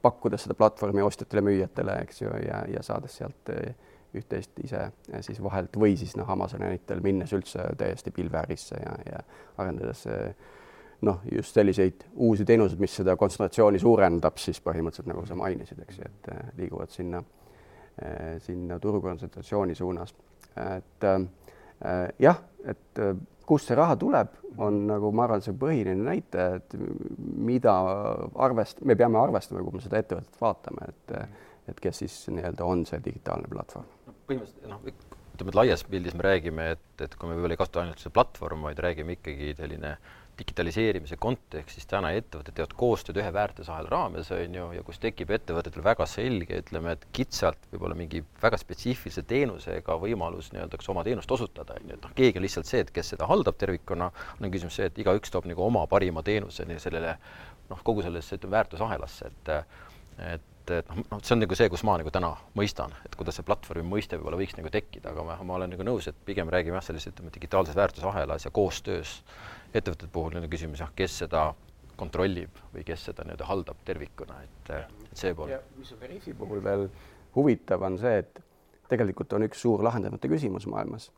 pakkudes 0.02 0.48
seda 0.48 0.58
platvormi 0.58 1.04
ostjatele-müüjatele, 1.06 2.00
eks 2.06 2.22
ju, 2.22 2.34
ja, 2.48 2.64
ja 2.72 2.84
saades 2.84 3.18
sealt 3.20 3.52
üht-teist 4.18 4.60
ise 4.64 4.88
siis 5.22 5.42
vahelt 5.44 5.76
või 5.78 5.98
siis 6.00 6.16
noh, 6.18 6.30
Amazoni 6.32 6.70
näitel 6.72 7.04
minnes 7.04 7.34
üldse 7.36 7.68
täiesti 7.78 8.12
pilveärisse 8.16 8.80
ja, 8.82 8.94
ja 9.06 9.20
arendades 9.62 10.06
noh, 11.06 11.20
just 11.30 11.54
selliseid 11.54 12.08
uusi 12.16 12.46
teenuseid, 12.48 12.80
mis 12.82 12.96
seda 12.98 13.18
kontsentratsiooni 13.20 13.80
suurendab, 13.84 14.40
siis 14.42 14.64
põhimõtteliselt 14.64 15.12
nagu 15.12 15.26
sa 15.28 15.38
mainisid, 15.38 15.84
eks 15.84 16.00
ju, 16.00 16.08
et 16.08 16.32
liiguvad 16.58 16.96
sinna 16.96 17.22
sinna 18.40 18.80
turukontsentratsiooni 18.80 19.76
suunas. 19.76 20.16
et 20.78 21.04
äh, 21.04 21.22
jah, 22.20 22.40
et 22.66 23.02
äh, 23.04 23.16
kust 23.48 23.70
see 23.70 23.78
raha 23.78 23.98
tuleb, 24.00 24.34
on 24.58 24.80
nagu 24.90 25.12
ma 25.16 25.28
arvan, 25.28 25.44
see 25.46 25.56
põhiline 25.58 26.02
näitaja, 26.08 26.62
et 26.62 26.78
mida 27.18 27.76
arvest-, 28.48 28.82
me 28.86 28.98
peame 28.98 29.20
arvestama, 29.22 29.62
kui 29.66 29.78
me 29.78 29.84
seda 29.84 30.02
ettevõtet 30.02 30.42
vaatame, 30.42 30.90
et 30.94 31.20
et 31.68 31.80
kes 31.84 31.98
siis 32.00 32.14
nii-öelda 32.32 32.64
on 32.64 32.86
see 32.88 33.00
digitaalne 33.04 33.50
platvorm. 33.52 33.88
põhimõtteliselt 34.30 34.70
noh, 34.72 34.84
ütleme, 34.88 35.52
et 35.52 35.58
laias 35.60 35.84
pildis 35.84 36.16
me 36.16 36.24
räägime, 36.24 36.70
et, 36.78 36.86
et 37.04 37.16
kui 37.16 37.30
me 37.30 37.36
võib-olla 37.36 37.58
ei 37.58 37.60
kasuta 37.60 37.82
ainult 37.84 38.00
seda 38.00 38.14
platvormi, 38.16 38.70
vaid 38.70 38.80
räägime 38.86 39.18
ikkagi 39.18 39.54
selline 39.58 39.98
digitaliseerimise 40.38 41.18
kontekstis 41.22 41.88
täna 41.90 42.12
ettevõtted 42.18 42.56
teevad 42.58 42.74
koostööd 42.78 43.20
ühe 43.22 43.30
väärtusahela 43.34 43.90
raames, 43.92 44.30
on 44.36 44.58
ju, 44.60 44.66
ja 44.76 44.84
kus 44.86 45.00
tekib 45.02 45.32
ettevõtetel 45.34 45.86
väga 45.86 46.06
selge, 46.10 46.62
ütleme, 46.64 46.94
et 46.98 47.08
kitsalt 47.16 47.70
võib-olla 47.72 47.98
mingi 47.98 48.24
väga 48.42 48.60
spetsiifilise 48.62 49.24
teenusega 49.30 49.98
võimalus 50.02 50.52
nii-öelda 50.54 50.80
kas 50.80 50.92
oma 50.94 51.06
teenust 51.08 51.32
osutada, 51.34 51.78
on 51.80 51.94
ju, 51.94 51.98
et 51.98 52.06
noh, 52.06 52.14
keegi 52.18 52.42
on 52.42 52.48
lihtsalt 52.48 52.70
see, 52.70 52.84
et 52.86 52.94
kes 52.94 53.14
seda 53.16 53.30
haldab 53.30 53.58
tervikuna, 53.62 54.12
on 54.38 54.54
küsimus 54.54 54.78
see, 54.80 54.90
et 54.92 55.02
igaüks 55.02 55.34
toob 55.34 55.50
nagu 55.50 55.66
oma 55.66 55.88
parima 55.90 56.24
teenuse 56.26 56.68
nii 56.70 56.84
sellele 56.84 57.18
noh, 57.72 57.82
kogu 57.84 58.06
sellesse, 58.06 58.38
ütleme, 58.38 58.58
väärtusahelasse, 58.60 59.34
et 59.34 59.58
et 60.28 60.54
et 60.68 60.90
noh, 60.92 61.04
noh, 61.12 61.20
see 61.24 61.36
on 61.36 61.40
nagu 61.40 61.56
see, 61.56 61.70
kus 61.72 61.84
ma 61.88 61.96
nagu 62.00 62.12
täna 62.14 62.34
mõistan, 62.58 62.92
et 63.08 63.16
kuidas 63.16 63.38
see 63.40 63.46
platvormi 63.48 63.86
mõiste 63.88 64.18
võib-olla 64.18 64.40
võiks 64.40 64.58
nagu 64.58 64.72
tekkida, 64.74 65.14
aga 65.14 65.24
ma, 65.24 65.38
ma 65.48 65.56
olen 65.56 65.72
nagu 65.72 65.86
nõus, 65.88 66.10
et 66.10 66.18
pigem 66.28 66.50
räägime 66.52 66.76
jah, 66.80 66.84
sellises 66.90 67.14
ütleme, 67.14 67.32
digitaalses 67.36 67.78
väärtusahelas 67.78 68.48
ja 68.48 68.52
koostöös 68.52 69.22
ettevõtete 69.78 70.12
puhul 70.14 70.38
on 70.40 70.50
küsimus 70.52 70.82
jah, 70.84 70.92
kes 70.96 71.22
seda 71.24 71.44
kontrollib 71.98 72.60
või 72.74 72.84
kes 72.88 73.08
seda 73.10 73.26
nii-öelda 73.26 73.46
haldab 73.50 73.80
tervikuna, 73.86 74.42
et, 74.46 74.74
et 74.76 75.18
see 75.18 75.34
pool. 75.38 75.54
mis 75.78 75.94
on 75.94 76.02
Veriffi 76.02 76.34
puhul 76.38 76.62
veel 76.64 76.88
huvitav, 77.36 77.86
on 77.88 77.98
see, 78.02 78.20
et 78.22 78.42
tegelikult 78.90 79.34
on 79.34 79.48
üks 79.48 79.64
suur 79.66 79.84
lahendamata 79.86 80.30
küsimus 80.32 80.68
maailmas, 80.70 81.10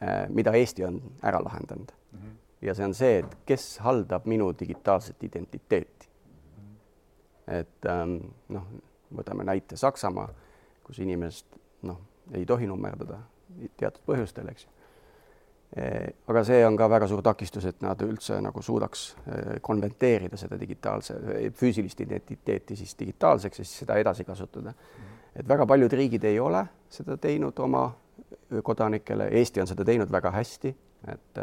eh, 0.00 0.24
mida 0.28 0.54
Eesti 0.58 0.86
on 0.88 1.00
ära 1.22 1.42
lahendanud 1.44 1.92
mm. 1.92 2.18
-hmm. 2.18 2.38
ja 2.68 2.74
see 2.74 2.88
on 2.88 2.94
see, 2.94 3.18
et 3.18 3.36
kes 3.46 3.66
haldab 3.84 4.26
minu 4.26 4.52
digitaalset 4.60 5.22
identiteeti. 5.22 6.08
-hmm. 6.08 7.52
et 7.60 7.86
ähm, 7.86 8.16
noh, 8.48 8.66
võtame 9.16 9.44
näite 9.44 9.76
Saksamaa, 9.76 10.28
kus 10.84 10.98
inimesed 10.98 11.58
noh, 11.82 12.00
ei 12.32 12.46
tohi 12.46 12.66
nummerdada 12.66 13.18
teatud 13.76 14.02
põhjustel, 14.06 14.48
eks 14.48 14.64
ju. 14.64 14.70
Aga 15.72 16.42
see 16.44 16.64
on 16.66 16.76
ka 16.76 16.88
väga 16.90 17.06
suur 17.08 17.22
takistus, 17.24 17.64
et 17.64 17.80
nad 17.80 18.00
üldse 18.04 18.36
nagu 18.44 18.62
suudaks 18.62 19.06
konverteerida 19.64 20.36
seda 20.36 20.58
digitaalse, 20.60 21.16
füüsilist 21.56 22.00
identiteeti 22.04 22.76
siis 22.76 22.92
digitaalseks 22.98 23.62
ja 23.62 23.64
siis 23.64 23.78
seda 23.84 23.96
edasi 23.96 24.24
kasutada. 24.28 24.74
et 25.34 25.48
väga 25.48 25.66
paljud 25.66 25.92
riigid 25.92 26.24
ei 26.24 26.40
ole 26.40 26.66
seda 26.90 27.16
teinud 27.16 27.58
oma 27.58 27.86
kodanikele, 28.62 29.28
Eesti 29.32 29.60
on 29.60 29.66
seda 29.66 29.84
teinud 29.84 30.12
väga 30.12 30.30
hästi, 30.30 30.74
et 31.08 31.40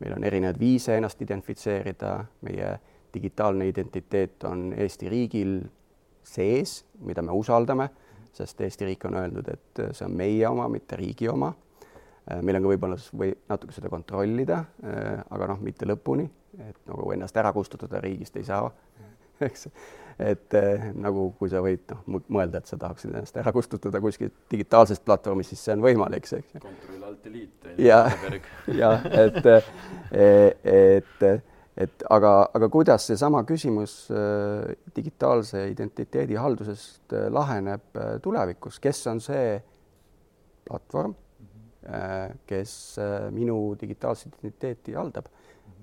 meil 0.00 0.16
on 0.16 0.24
erinevaid 0.24 0.60
viise 0.60 0.96
ennast 0.96 1.22
identifitseerida, 1.22 2.12
meie 2.44 2.74
digitaalne 3.14 3.68
identiteet 3.68 4.44
on 4.44 4.72
Eesti 4.76 5.08
riigil 5.08 5.60
sees, 6.26 6.82
mida 7.00 7.22
me 7.22 7.32
usaldame, 7.32 7.88
sest 8.36 8.60
Eesti 8.60 8.90
riik 8.90 9.06
on 9.08 9.16
öeldud, 9.16 9.48
et 9.48 9.82
see 9.96 10.06
on 10.06 10.16
meie 10.16 10.48
oma, 10.48 10.68
mitte 10.68 10.98
riigi 11.00 11.28
oma. 11.32 11.52
Meil 12.42 12.58
on 12.58 12.64
ka 12.64 12.72
võimalus 12.72 13.10
või 13.14 13.30
natuke 13.48 13.74
seda 13.76 13.90
kontrollida, 13.92 14.64
aga 15.30 15.46
noh, 15.52 15.60
mitte 15.62 15.86
lõpuni, 15.86 16.26
et 16.58 16.80
nagu 16.88 17.12
ennast 17.14 17.36
ära 17.38 17.52
kustutada 17.54 18.00
riigist 18.02 18.36
ei 18.40 18.46
saa, 18.48 18.66
eks. 19.46 19.68
et 20.18 20.56
nagu, 20.98 21.28
kui 21.38 21.52
sa 21.52 21.62
võid 21.62 21.86
noh, 21.92 22.22
mõelda, 22.34 22.62
et 22.62 22.72
sa 22.72 22.78
tahaksid 22.80 23.12
ennast 23.12 23.38
ära 23.38 23.52
kustutada 23.54 24.00
kuskilt 24.02 24.34
digitaalsest 24.50 25.04
platvormist, 25.06 25.54
siis 25.54 25.66
see 25.68 25.76
on 25.76 25.84
võimalik, 25.86 26.26
eks. 26.26 26.56
kontroll 26.56 27.10
alt 27.10 27.22
delete. 27.28 27.76
ja, 27.78 28.02
ja 28.80 28.96
et, 29.26 29.52
et 30.10 31.28
et 31.76 32.04
aga, 32.10 32.32
aga 32.56 32.68
kuidas 32.72 33.04
seesama 33.10 33.42
küsimus 33.48 34.06
äh, 34.08 34.72
digitaalse 34.96 35.66
identiteedi 35.70 36.38
haldusest 36.40 37.12
äh, 37.12 37.28
laheneb 37.32 38.00
äh, 38.00 38.16
tulevikus, 38.24 38.80
kes 38.80 39.02
on 39.12 39.20
see 39.24 39.58
platvorm. 40.66 41.14
Kes 42.46 42.70
minu 43.30 43.76
digitaalset 43.80 44.34
identiteeti 44.40 44.96
haldab 44.98 45.28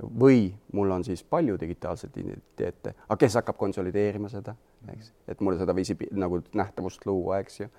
või 0.01 0.47
mul 0.73 0.91
on 0.91 1.03
siis 1.05 1.23
palju 1.23 1.57
digitaalseid 1.59 2.17
identiteete, 2.17 2.95
aga 3.07 3.17
kes 3.19 3.37
hakkab 3.39 3.57
konsolideerima 3.59 4.29
seda, 4.31 4.55
eks, 4.93 5.11
et 5.29 5.41
mulle 5.41 5.59
seda 5.61 5.75
viisi 5.75 5.95
nagu 6.11 6.41
nähtavust 6.57 7.05
luua, 7.05 7.39
eks 7.43 7.59
ju. 7.59 7.69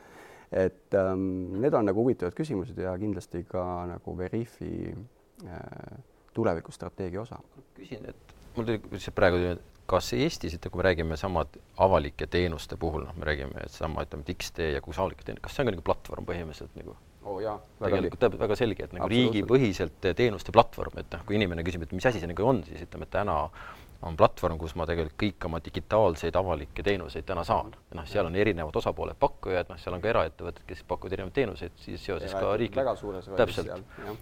et 0.52 0.94
ähm, 0.94 1.58
need 1.60 1.74
on 1.74 1.88
nagu 1.90 2.00
huvitavad 2.00 2.36
küsimused 2.36 2.78
ja 2.78 2.94
kindlasti 2.98 3.44
ka 3.48 3.64
nagu 3.90 4.16
Veriffi 4.18 4.94
äh, 4.94 5.98
tulevikustrateegia 6.34 7.20
osa. 7.20 7.40
küsin, 7.74 8.08
et 8.08 8.34
mul 8.56 8.64
tuli 8.64 8.80
lihtsalt 8.90 9.14
praegu, 9.14 9.56
kas 9.86 10.12
Eestis, 10.16 10.54
et 10.54 10.70
kui 10.70 10.80
me 10.80 10.86
räägime 10.88 11.16
samad 11.20 11.58
avalike 11.76 12.26
teenuste 12.30 12.76
puhul, 12.80 13.04
noh, 13.04 13.16
me 13.18 13.26
räägime, 13.28 13.66
et 13.66 13.74
sama, 13.74 14.06
ütleme, 14.06 14.24
et 14.24 14.38
X-tee 14.38 14.70
ja 14.76 14.80
kus 14.84 14.98
avalikud 14.98 15.26
teenused, 15.26 15.44
kas 15.44 15.56
see 15.56 15.64
on 15.64 15.70
ka 15.70 15.76
nagu 15.76 15.84
platvorm 15.84 16.30
põhimõtteliselt 16.30 16.78
nagu? 16.78 16.96
Oo 17.24 17.36
oh, 17.36 17.40
jaa. 17.42 17.54
tegelikult 17.80 18.20
tähendab 18.20 18.42
väga 18.44 18.56
selge, 18.58 18.88
et 18.88 18.92
nagu 18.96 19.08
riigipõhiselt 19.08 20.10
teenuste 20.16 20.52
platvorm, 20.52 20.98
et 21.00 21.14
noh, 21.14 21.24
kui 21.24 21.38
inimene 21.38 21.64
küsib, 21.66 21.86
et 21.86 21.94
mis 21.96 22.06
asi 22.06 22.20
see 22.20 22.30
nagu 22.30 22.44
on, 22.46 22.60
siis 22.68 22.84
ütleme, 22.84 23.08
et 23.08 23.14
täna 23.14 23.38
on 24.04 24.16
platvorm, 24.16 24.58
kus 24.60 24.74
ma 24.76 24.84
tegelikult 24.88 25.16
kõik 25.20 25.46
oma 25.48 25.60
digitaalseid 25.64 26.36
avalikke 26.36 26.84
teenuseid 26.84 27.24
täna 27.24 27.44
saan. 27.48 27.70
noh, 27.96 28.06
seal 28.08 28.28
on 28.28 28.36
erinevad 28.36 28.76
osapooled, 28.76 29.16
pakkujad, 29.20 29.70
noh, 29.72 29.78
seal 29.80 29.96
on 29.96 30.02
ka 30.04 30.10
eraettevõtted, 30.10 30.66
kes 30.68 30.82
pakuvad 30.88 31.16
erinevaid 31.16 31.36
teenuseid, 31.38 31.76
siis 31.80 32.04
seoses 32.04 32.34
ka 32.36 32.50
riiklik. 32.60 32.90
täpselt, 33.38 33.70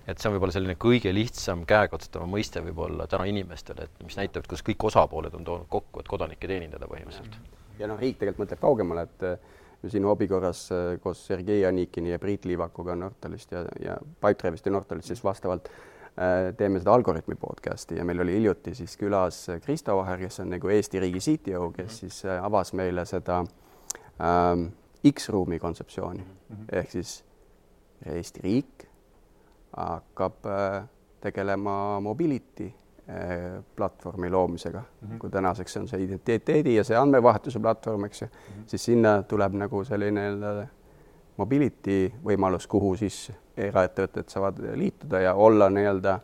et 0.06 0.18
see 0.18 0.30
on 0.30 0.36
võib-olla 0.36 0.54
selline 0.54 0.76
kõige 0.86 1.14
lihtsam 1.14 1.64
käekatsutav 1.66 2.28
mõiste 2.30 2.62
võib-olla 2.62 3.08
täna 3.10 3.26
inimestele, 3.30 3.88
et 3.88 4.06
mis 4.06 4.18
näitab, 4.20 4.44
et 4.44 4.52
kus 4.54 4.62
kõik 4.66 4.86
osapooled 4.92 5.34
on 5.34 5.48
toonud 5.48 5.66
kokku, 5.72 6.04
et 6.04 6.12
kodanikke 6.14 6.50
teenindada 6.50 6.86
põhimõtteliselt. 6.90 7.58
ja 7.80 7.90
noh, 7.90 7.98
riik 7.98 8.20
tegelikult 8.20 8.46
mõtleb 8.46 8.62
kaugemale, 8.62 9.08
et 9.08 9.50
siin 9.90 10.04
hobi 10.04 10.28
korras 10.28 10.66
äh, 10.72 11.00
koos 11.00 11.26
Sergei 11.26 11.64
Anikini 11.66 12.10
ja 12.10 12.18
Priit 12.18 12.44
Liivakuga 12.44 12.96
Nortalist 12.96 13.52
ja, 13.52 13.64
ja 13.84 13.96
Pipedrive'ist 14.20 14.66
ja 14.66 14.72
Nortalist 14.72 15.08
siis 15.08 15.24
vastavalt 15.24 15.68
äh, 15.68 16.52
teeme 16.56 16.78
seda 16.78 16.94
Algorütmi 16.94 17.34
podcast'i 17.40 17.98
ja 17.98 18.04
meil 18.04 18.22
oli 18.22 18.36
hiljuti 18.38 18.74
siis 18.74 18.96
külas 19.00 19.46
Kristo 19.64 19.96
Vaher, 19.96 20.20
kes 20.22 20.40
on 20.40 20.52
nagu 20.54 20.70
Eesti 20.70 21.00
riigi 21.02 21.24
CTO, 21.26 21.70
kes 21.70 21.90
mhm. 21.90 21.98
siis 21.98 22.24
äh, 22.24 22.44
avas 22.44 22.72
meile 22.78 23.06
seda 23.08 23.42
ähm, 23.42 24.68
X-ruumi 25.10 25.58
kontseptsiooni 25.58 26.22
mm 26.22 26.56
-hmm. 26.56 26.78
ehk 26.78 26.90
siis 26.90 27.24
Eesti 28.06 28.40
riik 28.42 28.88
hakkab 29.76 30.46
tegelema 31.20 32.00
mobility 32.00 32.72
platvormi 33.76 34.30
loomisega 34.30 34.78
mm, 34.78 35.08
-hmm. 35.08 35.18
kui 35.18 35.30
tänaseks 35.30 35.76
on 35.76 35.88
see 35.88 36.02
identiteedi 36.02 36.74
ja 36.74 36.84
see 36.84 36.96
andmevahetuse 36.96 37.60
platvorm, 37.60 38.04
eks 38.04 38.22
ju 38.22 38.26
mm, 38.26 38.32
-hmm. 38.32 38.62
siis 38.66 38.84
sinna 38.84 39.22
tuleb 39.22 39.52
nagu 39.52 39.84
selline 39.84 40.22
mobility 41.36 42.12
võimalus, 42.24 42.66
kuhu 42.68 42.96
siis 42.96 43.32
eraettevõtted 43.56 44.28
saavad 44.28 44.58
liituda 44.74 45.20
ja 45.20 45.34
olla 45.34 45.70
nii-öelda 45.70 46.18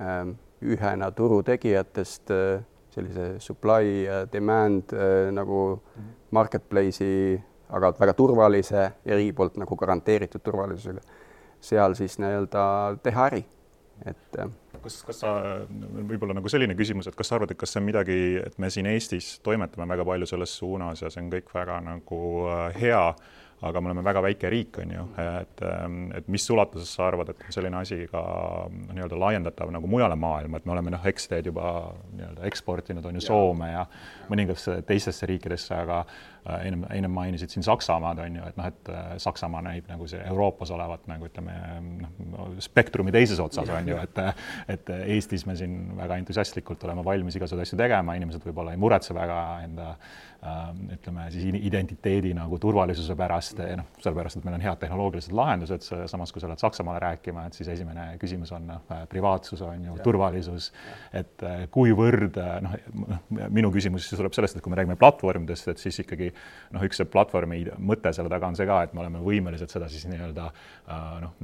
ähm, 0.00 0.30
ühena 0.62 1.10
turutegijatest 1.10 2.30
äh, 2.30 2.64
sellise 2.94 3.34
supply 3.38 4.04
ja 4.04 4.24
demand 4.32 4.94
äh, 4.94 5.32
nagu 5.34 5.82
marketplace'i, 6.30 7.42
aga 7.74 7.92
väga 8.00 8.14
turvalise 8.14 8.82
ja 9.04 9.16
riigi 9.16 9.32
poolt 9.32 9.58
nagu 9.60 9.76
garanteeritud 9.76 10.42
turvalisusega, 10.44 11.00
seal 11.60 11.94
siis 11.98 12.18
nii-öelda 12.22 12.64
teha 13.02 13.26
äri, 13.30 13.44
et 14.06 14.38
äh, 14.38 14.50
kas, 14.84 14.98
kas 15.06 15.22
sa, 15.24 15.34
võib-olla 15.68 16.36
nagu 16.36 16.50
selline 16.52 16.76
küsimus, 16.78 17.08
et 17.08 17.16
kas 17.18 17.30
sa 17.30 17.38
arvad, 17.38 17.54
et 17.54 17.60
kas 17.60 17.74
see 17.74 17.82
on 17.82 17.88
midagi, 17.88 18.18
et 18.42 18.58
me 18.62 18.70
siin 18.72 18.88
Eestis 18.90 19.38
toimetame 19.44 19.88
väga 19.90 20.06
palju 20.08 20.28
selles 20.30 20.58
suunas 20.60 21.02
ja 21.04 21.12
see 21.12 21.24
on 21.24 21.32
kõik 21.32 21.50
väga 21.54 21.80
nagu 21.84 22.20
hea 22.76 23.06
aga 23.64 23.80
me 23.80 23.88
oleme 23.90 24.02
väga 24.04 24.20
väike 24.24 24.50
riik, 24.52 24.78
on 24.82 24.90
ju, 24.92 25.04
et, 25.22 25.62
et 26.18 26.26
mis 26.32 26.44
ulatuses 26.52 26.90
sa 26.96 27.06
arvad, 27.08 27.30
et 27.32 27.46
selline 27.54 27.78
asi 27.78 28.02
ka 28.10 28.22
nii-öelda 28.68 29.20
laiendatav 29.20 29.72
nagu 29.72 29.88
mujale 29.88 30.18
maailma, 30.20 30.60
et 30.60 30.68
me 30.68 30.74
oleme 30.74 30.92
noh, 30.92 31.06
X-teed 31.14 31.48
juba 31.48 31.70
nii-öelda 32.12 32.44
eksportinud, 32.50 33.06
on 33.08 33.16
ju, 33.20 33.24
Soome 33.24 33.70
ja 33.72 33.86
mõningatesse 34.28 34.82
teistesse 34.88 35.28
riikidesse, 35.30 35.72
aga 35.78 36.02
äh, 36.02 36.33
ennem, 36.44 36.84
ennem 36.92 37.14
mainisid 37.14 37.52
siin 37.52 37.64
Saksamaad, 37.64 38.20
on 38.24 38.36
ju, 38.36 38.48
et 38.48 38.58
noh, 38.58 38.68
et 38.68 38.90
äh, 38.92 39.14
Saksamaa 39.22 39.62
näib 39.64 39.88
nagu 39.88 40.08
see 40.10 40.20
Euroopas 40.28 40.72
olevat 40.74 41.06
nagu 41.10 41.28
ütleme, 41.28 41.54
noh, 42.32 42.52
spektrumi 42.64 43.14
teises 43.14 43.40
otsas, 43.40 43.70
on 43.72 43.88
ju, 43.88 43.98
et 44.00 44.22
et 44.74 44.92
Eestis 45.16 45.46
me 45.48 45.56
siin 45.56 45.96
väga 45.96 46.18
entusiastlikult 46.20 46.84
oleme 46.84 47.04
valmis 47.04 47.36
igasuguseid 47.38 47.68
asju 47.68 47.80
tegema, 47.80 48.16
inimesed 48.18 48.44
võib-olla 48.44 48.74
ei 48.74 48.80
muretse 48.80 49.16
väga 49.16 49.40
enda 49.64 49.94
ütleme 50.92 51.26
siis 51.32 51.54
identiteedi 51.56 52.34
nagu 52.36 52.58
turvalisuse 52.60 53.16
pärast, 53.16 53.60
noh, 53.78 53.86
sellepärast, 54.02 54.38
et 54.38 54.46
meil 54.46 54.58
on 54.58 54.64
head 54.64 54.80
tehnoloogilised 54.82 55.32
lahendused, 55.36 55.86
samas 56.10 56.32
kui 56.34 56.42
sa 56.42 56.50
lähed 56.50 56.60
Saksamaale 56.60 57.00
rääkima, 57.00 57.46
et 57.48 57.56
siis 57.56 57.70
esimene 57.72 58.10
küsimus 58.20 58.52
on 58.56 58.66
noh, 58.68 58.82
privaatsus 59.08 59.62
on 59.64 59.86
ju, 59.88 59.96
turvalisus, 60.04 60.70
et 61.16 61.44
äh, 61.46 61.64
kuivõrd 61.72 62.36
noh, 62.66 62.76
minu 63.48 63.72
küsimus 63.74 64.04
siis 64.08 64.20
tuleb 64.20 64.36
sellest, 64.36 64.58
et 64.58 64.64
kui 64.64 64.74
me 64.74 64.80
räägime 64.80 64.98
platvormidest, 65.00 65.72
et 65.72 65.80
siis 65.80 66.02
ikkagi 66.04 66.28
noh, 66.76 66.84
üks 66.84 67.00
see 67.00 67.08
platvormi 67.08 67.62
mõte 67.80 68.12
selle 68.12 68.32
taga 68.32 68.52
on 68.52 68.58
see 68.58 68.68
ka, 68.68 68.82
et 68.84 68.92
me 68.92 69.04
oleme 69.04 69.24
võimelised 69.24 69.72
seda 69.72 69.88
siis 69.92 70.04
nii-öelda 70.10 70.50
noh, 71.24 71.34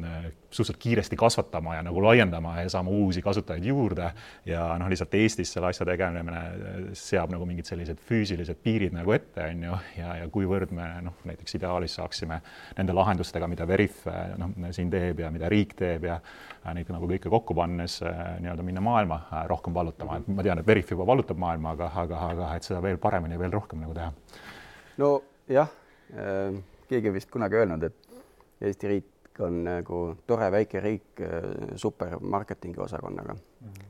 suhteliselt 0.50 0.80
kiiresti 0.82 1.16
kasvatama 1.16 1.76
ja 1.78 1.82
nagu 1.86 2.02
laiendama 2.04 2.56
ja 2.60 2.68
saama 2.72 2.90
uusi 2.90 3.22
kasutajaid 3.22 3.64
juurde. 3.64 4.10
Ja 4.48 4.66
noh, 4.80 4.90
lihtsalt 4.90 5.14
Eestis 5.14 5.52
selle 5.54 5.70
asja 5.70 5.86
tegemine 5.86 6.42
seab 6.98 7.30
nagu 7.32 7.46
mingid 7.48 7.68
sellised 7.70 8.00
füüsilised 8.08 8.58
piirid 8.64 8.89
piirid 8.90 8.98
nagu 8.98 9.12
ette, 9.14 9.44
on 9.46 9.62
ju, 9.64 9.76
ja, 9.98 10.14
ja 10.20 10.28
kuivõrd 10.30 10.72
me 10.74 10.86
noh, 11.04 11.14
näiteks 11.24 11.54
ideaalis 11.56 11.94
saaksime 11.98 12.40
nende 12.76 12.92
lahendustega, 12.92 13.46
mida 13.48 13.66
Veriff 13.66 14.06
noh, 14.38 14.50
siin 14.72 14.90
teeb 14.90 15.20
ja 15.20 15.30
mida 15.30 15.48
riik 15.48 15.74
teeb 15.78 16.04
ja 16.04 16.18
neid 16.74 16.90
nagu 16.90 17.06
kõike 17.08 17.30
kokku 17.30 17.54
pannes 17.54 18.00
nii-öelda 18.02 18.64
minna 18.66 18.80
maailma 18.80 19.20
rohkem 19.48 19.74
vallutama, 19.74 20.18
et 20.18 20.28
ma 20.28 20.42
tean, 20.42 20.58
et 20.58 20.66
Veriff 20.66 20.90
juba 20.90 21.06
vallutab 21.06 21.38
maailma, 21.38 21.74
aga, 21.76 21.90
aga, 22.02 22.24
aga 22.34 22.50
et 22.56 22.66
seda 22.66 22.80
veel 22.82 22.98
paremini 22.98 23.34
ja 23.34 23.40
veel 23.40 23.52
rohkem 23.52 23.80
nagu 23.80 23.94
teha. 23.94 24.10
nojah 24.98 25.70
keegi 26.90 27.12
vist 27.14 27.30
kunagi 27.30 27.60
öelnud, 27.60 27.86
et 27.86 28.06
Eesti 28.60 28.88
riik 28.90 29.40
on 29.40 29.62
nagu 29.64 30.00
tore 30.28 30.50
väike 30.52 30.82
riik 30.84 31.22
äh, 31.24 31.76
super 31.80 32.18
marketingi 32.20 32.80
osakonnaga 32.80 33.32
mm. 33.34 33.68
-hmm. 33.68 33.86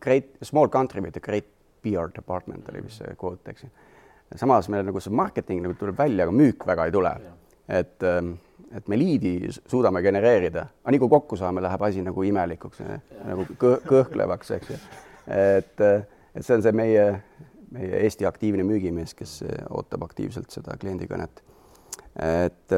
Great, 0.00 0.24
small 0.42 0.68
country 0.68 1.00
with 1.00 1.16
a 1.16 1.20
great 1.20 1.46
PR 1.82 2.10
department 2.14 2.68
oli 2.68 2.82
vist 2.82 2.98
see 3.02 3.14
quote, 3.20 3.50
eks 3.50 3.62
ju 3.62 3.68
samas 4.34 4.68
meil 4.72 4.86
nagu 4.86 5.00
see 5.02 5.14
marketing 5.14 5.62
nagu 5.64 5.76
tuleb 5.78 5.98
välja, 5.98 6.26
aga 6.26 6.34
müük 6.34 6.66
väga 6.66 6.88
ei 6.88 6.92
tule. 6.92 7.14
et, 7.68 8.02
ähm, 8.02 8.34
et 8.74 8.88
me 8.88 8.98
liidi 8.98 9.48
suudame 9.52 10.02
genereerida, 10.02 10.66
aga 10.82 10.94
nii 10.94 11.00
kui 11.02 11.08
kokku 11.08 11.36
saame, 11.36 11.62
läheb 11.62 11.82
asi 11.82 12.02
nagu 12.02 12.22
imelikuks, 12.22 12.82
nagu 13.24 13.46
kõh 13.58 13.80
kõhklevaks, 13.86 14.52
eks 14.58 14.70
ju. 14.70 14.78
et, 15.34 15.82
et 16.34 16.46
see 16.46 16.54
on 16.54 16.62
see 16.62 16.72
meie, 16.72 17.06
meie 17.74 18.02
Eesti 18.06 18.26
aktiivne 18.26 18.66
müügimees, 18.66 19.14
kes 19.18 19.40
ootab 19.70 20.06
aktiivselt 20.06 20.50
seda 20.54 20.76
kliendikõnet. 20.78 21.42
et 22.22 22.76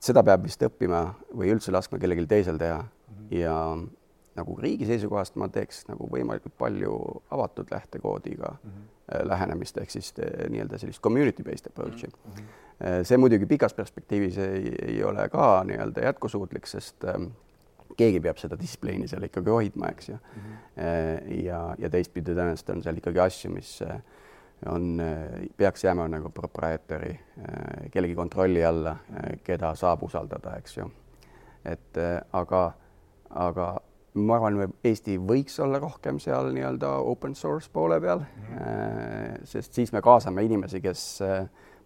seda 0.00 0.22
peab 0.22 0.44
vist 0.44 0.62
õppima 0.62 1.06
või 1.34 1.52
üldse 1.54 1.72
laskma 1.72 1.98
kellelgi 1.98 2.28
teisel 2.30 2.60
teha 2.60 2.82
ja 3.32 3.56
nagu 4.36 4.56
riigi 4.60 4.86
seisukohast 4.88 5.38
ma 5.40 5.48
teeks 5.52 5.84
nagu 5.90 6.08
võimalikult 6.12 6.54
palju 6.58 6.92
avatud 7.34 7.72
lähtekoodiga 7.72 8.52
mm 8.52 8.70
-hmm. 8.70 9.24
lähenemist 9.30 9.78
ehk 9.78 9.90
siis 9.90 10.12
eh, 10.18 10.48
nii-öelda 10.50 10.78
sellist 10.78 11.02
community 11.02 11.42
based 11.42 11.70
approach'i 11.70 12.06
mm. 12.06 12.32
-hmm. 12.32 13.04
see 13.04 13.16
muidugi 13.18 13.46
pikas 13.46 13.74
perspektiivis 13.74 14.38
ei, 14.38 14.74
ei 14.82 15.04
ole 15.04 15.28
ka 15.28 15.64
nii-öelda 15.64 16.04
jätkusuutlik, 16.04 16.66
sest 16.66 17.04
ähm, 17.04 17.30
keegi 17.96 18.20
peab 18.20 18.36
seda 18.36 18.58
distsipliini 18.60 19.08
seal 19.08 19.22
ikkagi 19.22 19.50
hoidma, 19.50 19.88
eks 19.88 20.08
ju 20.08 20.14
mm. 20.14 20.42
-hmm. 20.42 21.44
ja, 21.44 21.74
ja 21.78 21.90
teistpidi 21.90 22.34
tõenäoliselt 22.34 22.76
on 22.76 22.82
seal 22.82 22.96
ikkagi 22.96 23.20
asju, 23.20 23.50
mis 23.50 23.80
on, 24.66 25.02
peaks 25.56 25.84
jääma 25.84 26.08
nagu 26.08 26.30
proprietary 26.30 27.16
kellegi 27.90 28.14
kontrolli 28.14 28.64
alla, 28.64 28.96
keda 29.44 29.74
saab 29.74 30.02
usaldada, 30.02 30.56
eks 30.56 30.76
ju. 30.76 30.90
et 31.64 31.98
aga, 32.32 32.72
aga 33.30 33.80
ma 34.16 34.38
arvan, 34.38 34.72
Eesti 34.84 35.18
võiks 35.20 35.60
olla 35.62 35.80
rohkem 35.82 36.18
seal 36.22 36.50
nii-öelda 36.56 36.90
open 37.04 37.34
source 37.38 37.70
poole 37.72 38.00
peal 38.00 38.24
mm, 38.24 38.50
-hmm. 38.56 39.46
sest 39.52 39.76
siis 39.76 39.92
me 39.92 40.02
kaasame 40.02 40.44
inimesi, 40.44 40.80
kes 40.80 41.06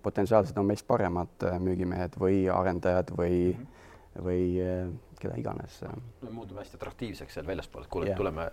potentsiaalselt 0.02 0.58
on 0.58 0.66
meist 0.66 0.86
paremad 0.86 1.46
müügimehed 1.60 2.16
või 2.20 2.44
arendajad 2.52 3.12
või 3.16 3.54
mm, 3.54 3.66
-hmm. 3.66 4.24
või 4.24 4.42
keda 5.20 5.36
iganes. 5.36 5.80
no 6.22 6.32
muutub 6.32 6.58
hästi 6.58 6.78
atraktiivseks 6.80 7.34
seal 7.34 7.46
väljaspool, 7.46 7.84
et 7.84 7.92
kuule 7.92 8.08
yeah., 8.08 8.18
tuleme, 8.18 8.48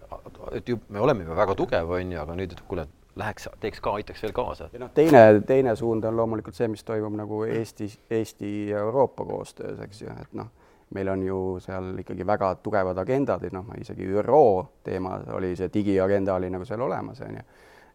et 0.52 0.70
ju 0.70 0.80
me 0.90 1.00
oleme 1.00 1.24
juba 1.24 1.36
väga 1.40 1.56
tugev, 1.56 1.92
on 1.98 2.12
ju, 2.12 2.20
aga 2.22 2.36
nüüd, 2.36 2.56
et 2.56 2.64
kuule, 2.68 2.88
läheks, 3.18 3.48
teeks 3.64 3.82
ka, 3.84 3.94
aitaks 4.00 4.24
veel 4.26 4.36
kaasa. 4.36 4.70
noh, 4.80 4.92
teine, 4.96 5.24
teine 5.48 5.76
suund 5.80 6.06
on 6.08 6.18
loomulikult 6.20 6.58
see, 6.58 6.68
mis 6.72 6.84
toimub 6.88 7.16
nagu 7.18 7.44
Eestis, 7.48 7.98
Eesti 8.10 8.52
ja 8.72 8.84
Euroopa 8.84 9.26
koostöös, 9.26 9.80
eks 9.88 10.04
ju, 10.04 10.18
et 10.22 10.36
noh, 10.38 10.52
meil 10.96 11.10
on 11.12 11.24
ju 11.24 11.38
seal 11.60 11.98
ikkagi 12.00 12.28
väga 12.28 12.54
tugevad 12.64 12.98
agendad, 12.98 13.44
noh, 13.52 13.72
isegi 13.82 14.08
ÜRO 14.08 14.44
teema 14.84 15.18
oli 15.36 15.56
see 15.56 15.72
digiagenda 15.74 16.36
oli 16.36 16.50
nagu 16.50 16.66
seal 16.66 16.82
olemas, 16.82 17.22
on 17.22 17.40
ju. 17.40 17.48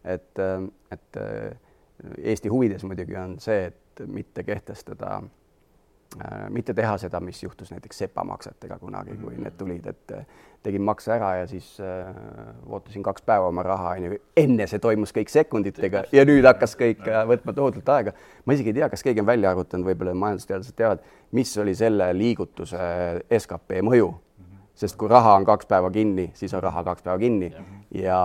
et, 0.03 0.43
et 0.91 1.21
Eesti 2.17 2.49
huvides 2.49 2.83
muidugi 2.83 3.15
on 3.15 3.37
see, 3.39 3.65
et 3.69 4.01
mitte 4.09 4.43
kehtestada 4.43 5.15
äh, 5.15 5.23
Äh, 5.23 5.42
mitte 6.53 6.73
teha 6.73 6.97
seda, 7.01 7.19
mis 7.23 7.43
juhtus 7.43 7.71
näiteks 7.71 8.03
sepamaksetega 8.03 8.77
kunagi, 8.81 9.15
kui 9.21 9.37
need 9.39 9.55
tulid, 9.57 9.85
et 9.89 10.13
äh, 10.13 10.25
tegin 10.63 10.83
makse 10.85 11.13
ära 11.15 11.31
ja 11.39 11.47
siis 11.49 11.67
äh, 11.81 12.11
ootasin 12.69 13.03
kaks 13.03 13.25
päeva 13.25 13.49
oma 13.49 13.63
raha, 13.65 13.95
onju. 13.97 14.19
enne 14.37 14.67
see 14.69 14.81
toimus 14.83 15.13
kõik 15.15 15.31
sekunditega 15.33 16.05
ja 16.13 16.25
nüüd 16.27 16.45
hakkas 16.47 16.77
kõik 16.79 17.03
äh, 17.09 17.23
võtma 17.29 17.55
tohutult 17.57 17.89
aega. 17.95 18.13
ma 18.45 18.57
isegi 18.57 18.73
ei 18.73 18.79
tea, 18.81 18.89
kas 18.93 19.05
keegi 19.05 19.23
on 19.23 19.29
välja 19.29 19.51
arvutanud, 19.51 19.89
võib-olla 19.89 20.13
majandusteadlased 20.25 20.77
teavad, 20.77 21.03
mis 21.31 21.57
oli 21.57 21.75
selle 21.75 22.11
liigutuse 22.17 22.79
skp 23.39 23.81
mõju. 23.89 24.13
sest 24.75 24.97
kui 24.97 25.09
raha 25.09 25.35
on 25.39 25.45
kaks 25.45 25.69
päeva 25.69 25.91
kinni, 25.91 26.31
siis 26.37 26.53
on 26.53 26.63
raha 26.63 26.83
kaks 26.83 27.05
päeva 27.05 27.19
kinni 27.21 27.53
ja 27.97 28.19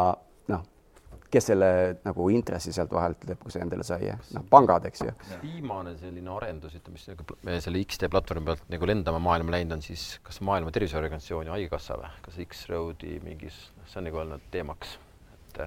kes 1.33 1.51
selle 1.51 1.71
nagu 2.05 2.29
intressi 2.33 2.73
sealt 2.73 2.93
vahelt 2.95 3.25
lõpuks 3.29 3.59
endale 3.61 3.85
sai, 3.87 4.13
noh, 4.35 4.45
pangad, 4.51 4.87
eks 4.89 5.05
ju. 5.05 5.15
viimane 5.43 5.95
selline 6.01 6.33
arendus, 6.33 6.77
ütleme 6.79 7.01
siis 7.01 7.13
nagu 7.13 7.59
selle 7.65 7.83
X-tee 7.85 8.11
platvormi 8.13 8.49
pealt 8.49 8.65
nagu 8.73 8.89
lendama 8.89 9.21
maailma 9.23 9.57
läinud 9.57 9.77
on 9.79 9.85
siis 9.85 10.07
kas 10.25 10.41
Maailma 10.45 10.73
Terviseorganisatsiooni 10.75 11.53
Haigekassa 11.53 11.99
või, 12.01 12.15
kas 12.25 12.41
X-Roadi 12.47 13.19
mingis, 13.25 13.61
see 13.85 14.01
on 14.01 14.09
nagu 14.09 14.23
olnud 14.25 14.49
teemaks, 14.55 14.97
et 15.37 15.63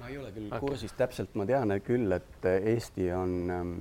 ma 0.00 0.10
ei 0.10 0.18
ole 0.18 0.32
küll 0.34 0.50
okay. 0.50 0.62
kursis 0.64 0.94
täpselt, 0.98 1.36
ma 1.38 1.46
tean 1.48 1.74
küll, 1.86 2.10
et 2.16 2.48
Eesti 2.50 3.10
on 3.14 3.36
ähm, 3.54 3.74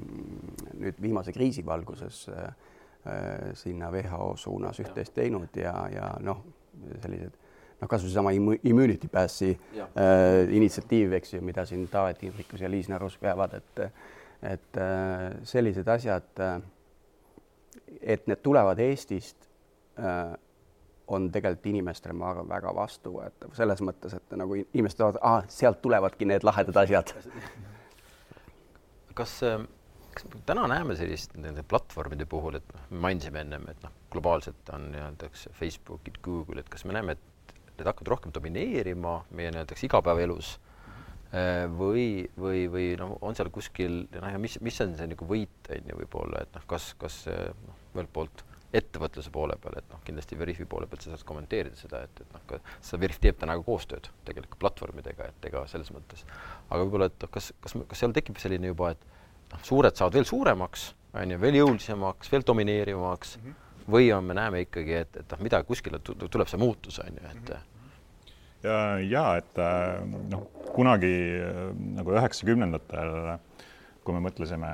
nüüd 0.81 0.99
viimase 1.01 1.33
kriisi 1.33 1.65
valguses 1.65 2.27
äh, 2.29 2.51
äh 3.09 3.53
sinna 3.57 3.89
WHO 3.91 4.35
suunas 4.37 4.79
üht-teist 4.83 5.15
teinud 5.17 5.57
ja, 5.57 5.73
ja 5.91 6.11
noh, 6.21 6.45
sellised 7.01 7.41
noh, 7.83 7.89
kasvõi 7.91 8.09
seesama 8.09 8.33
Immunity 8.33 9.09
Passi 9.11 9.51
äh, 9.51 10.53
initsiatiiv, 10.55 11.17
eks 11.19 11.35
ju, 11.35 11.41
mida 11.45 11.65
siin 11.69 11.85
Taavet 11.91 12.21
Tiimrikus 12.21 12.63
ja 12.63 12.71
Liis 12.71 12.89
Narus 12.91 13.19
veavad, 13.21 13.59
et 13.59 13.87
et 14.43 14.79
äh, 14.79 15.29
sellised 15.47 15.87
asjad 15.87 16.41
äh,, 16.43 16.57
et 18.01 18.25
need 18.27 18.41
tulevad 18.43 18.79
Eestist 18.83 19.47
äh,, 19.95 20.33
on 21.07 21.29
tegelikult 21.31 21.69
inimestele, 21.71 22.15
ma 22.15 22.31
arvan, 22.31 22.49
väga 22.49 22.73
vastuvõetav 22.75 23.53
selles 23.55 23.83
mõttes, 23.83 24.17
et 24.17 24.35
nagu 24.39 24.57
inimesed 24.57 24.99
tahavad, 24.99 25.21
ah, 25.23 25.47
sealt 25.51 25.79
tulevadki 25.83 26.27
need 26.27 26.43
lahedad 26.43 26.79
asjad. 26.83 27.13
kas 29.19 29.37
äh, 29.47 29.63
kas 30.13 30.25
täna 30.45 30.65
näeme 30.69 30.95
sellist 30.97 31.35
nende 31.39 31.63
platvormide 31.67 32.25
puhul, 32.29 32.57
et 32.59 32.73
noh, 32.75 32.87
mainisime 33.05 33.43
ennem, 33.43 33.65
et 33.71 33.79
noh, 33.85 33.93
globaalselt 34.13 34.69
on 34.75 34.89
nii-öelda 34.93 35.29
eks 35.29 35.47
Facebookid, 35.57 36.19
Google'id, 36.25 36.69
kas 36.71 36.85
me 36.85 36.95
näeme, 36.97 37.15
et 37.17 37.32
need 37.77 37.89
hakkavad 37.89 38.13
rohkem 38.15 38.35
domineerima 38.35 39.17
meie 39.35 39.51
näiteks 39.55 39.87
igapäevaelus 39.89 40.55
äh, 41.33 41.65
või, 41.71 42.07
või, 42.39 42.65
või 42.71 42.87
noh, 42.99 43.17
on 43.21 43.37
seal 43.37 43.51
kuskil 43.53 44.03
noh, 44.13 44.31
ja 44.31 44.41
mis, 44.41 44.59
mis 44.63 44.81
on 44.85 44.95
see 44.99 45.11
nagu 45.13 45.27
võit 45.29 45.71
on 45.73 45.93
ju 45.93 46.01
võib-olla, 46.03 46.45
et 46.45 46.57
noh, 46.57 46.65
kas, 46.69 46.93
kas 47.01 47.23
noh, 47.29 47.79
ühelt 47.95 48.13
poolt 48.13 48.45
ettevõtluse 48.73 49.29
poole 49.33 49.55
peal, 49.61 49.77
et 49.77 49.91
noh, 49.93 50.01
kindlasti 50.05 50.37
Veriffi 50.37 50.65
poole 50.69 50.87
pealt 50.89 51.05
sa 51.05 51.13
saad 51.13 51.25
kommenteerida 51.29 51.77
seda, 51.77 52.01
et, 52.07 52.23
et 52.23 52.31
noh, 52.33 52.71
seda 52.81 53.01
Veriff 53.03 53.21
teeb 53.21 53.37
täna 53.41 53.55
ka 53.59 53.65
koostööd 53.67 54.09
tegelikult 54.25 54.57
platvormidega, 54.63 55.29
et 55.29 55.49
ega 55.49 55.61
selles 55.69 55.91
mõttes, 55.93 56.25
aga 56.69 56.79
võib-olla, 56.81 57.09
et 57.11 57.27
kas, 57.35 57.51
kas, 57.61 57.77
kas 57.91 58.01
seal 58.01 58.15
tekib 58.17 58.41
selline 58.41 58.71
juba, 58.73 58.95
et 58.95 59.05
noh, 59.53 59.61
suured 59.67 59.99
saavad 59.99 60.17
veel 60.17 60.25
suuremaks, 60.29 60.87
on 61.13 61.35
ju, 61.35 61.41
veel 61.43 61.59
jõulisemaks, 61.59 62.33
veel 62.33 62.47
domineerivamaks 62.49 63.37
mm, 63.37 63.45
-hmm 63.45 63.59
või 63.91 64.09
on, 64.15 64.25
me 64.25 64.37
näeme 64.37 64.63
ikkagi, 64.65 64.97
et, 65.03 65.21
et 65.23 65.35
noh, 65.35 65.43
midagi 65.43 65.67
kuskile 65.67 65.99
tuleb 66.03 66.49
see 66.49 66.61
muutus, 66.61 66.99
on 67.03 67.19
ju, 67.19 67.31
et 67.31 67.53
ja, 68.63 68.77
ja 68.99 69.23
et 69.39 69.59
äh, 69.59 70.03
noh, 70.31 70.47
kunagi 70.73 71.13
äh, 71.39 71.65
nagu 71.97 72.15
üheksakümnendatel 72.15 73.39
kui 74.03 74.15
me 74.17 74.19
mõtlesime 74.25 74.69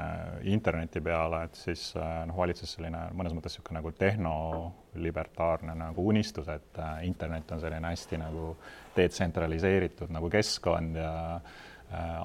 interneti 0.50 1.02
peale, 1.06 1.43
et 1.45 1.58
siis 1.60 1.91
äh, 2.00 2.22
noh, 2.30 2.38
valitses 2.39 2.72
selline 2.78 3.06
mõnes 3.17 3.36
mõttes 3.38 3.58
niisugune 3.58 3.80
nagu 3.80 3.93
tehnolibertaarne 3.98 5.78
nagu 5.78 6.08
unistus, 6.10 6.50
et 6.50 6.82
internet 7.06 7.54
on 7.54 7.62
selline 7.62 7.93
hästi 7.93 8.22
nagu 8.24 8.54
detsentraliseeritud 8.98 10.13
nagu 10.13 10.32
keskkond 10.34 10.98
ja 10.98 11.12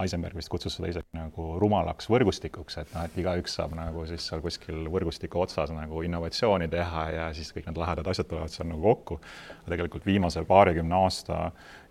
Eisenberg 0.03 0.37
vist 0.37 0.53
kutsus 0.53 0.77
seda 0.77 0.91
isegi 0.93 1.04
nagu 1.15 1.47
rumalaks 1.63 2.09
võrgustikuks, 2.11 2.79
et 2.83 2.93
noh, 2.95 3.07
et 3.07 3.19
igaüks 3.21 3.57
saab 3.59 3.77
nagu 3.79 4.07
siis 4.11 4.27
seal 4.29 4.43
kuskil 4.45 4.89
võrgustiku 4.93 5.45
otsas 5.45 5.73
nagu 5.75 6.03
innovatsiooni 6.07 6.69
teha 6.73 7.07
ja 7.15 7.31
siis 7.37 7.53
kõik 7.55 7.71
need 7.71 7.81
lahedad 7.81 8.11
asjad 8.11 8.29
tulevad 8.31 8.53
seal 8.53 8.69
nagu 8.71 8.83
kokku. 8.83 9.21
tegelikult 9.69 10.07
viimase 10.07 10.45
paarikümne 10.45 10.99
aasta 10.99 11.39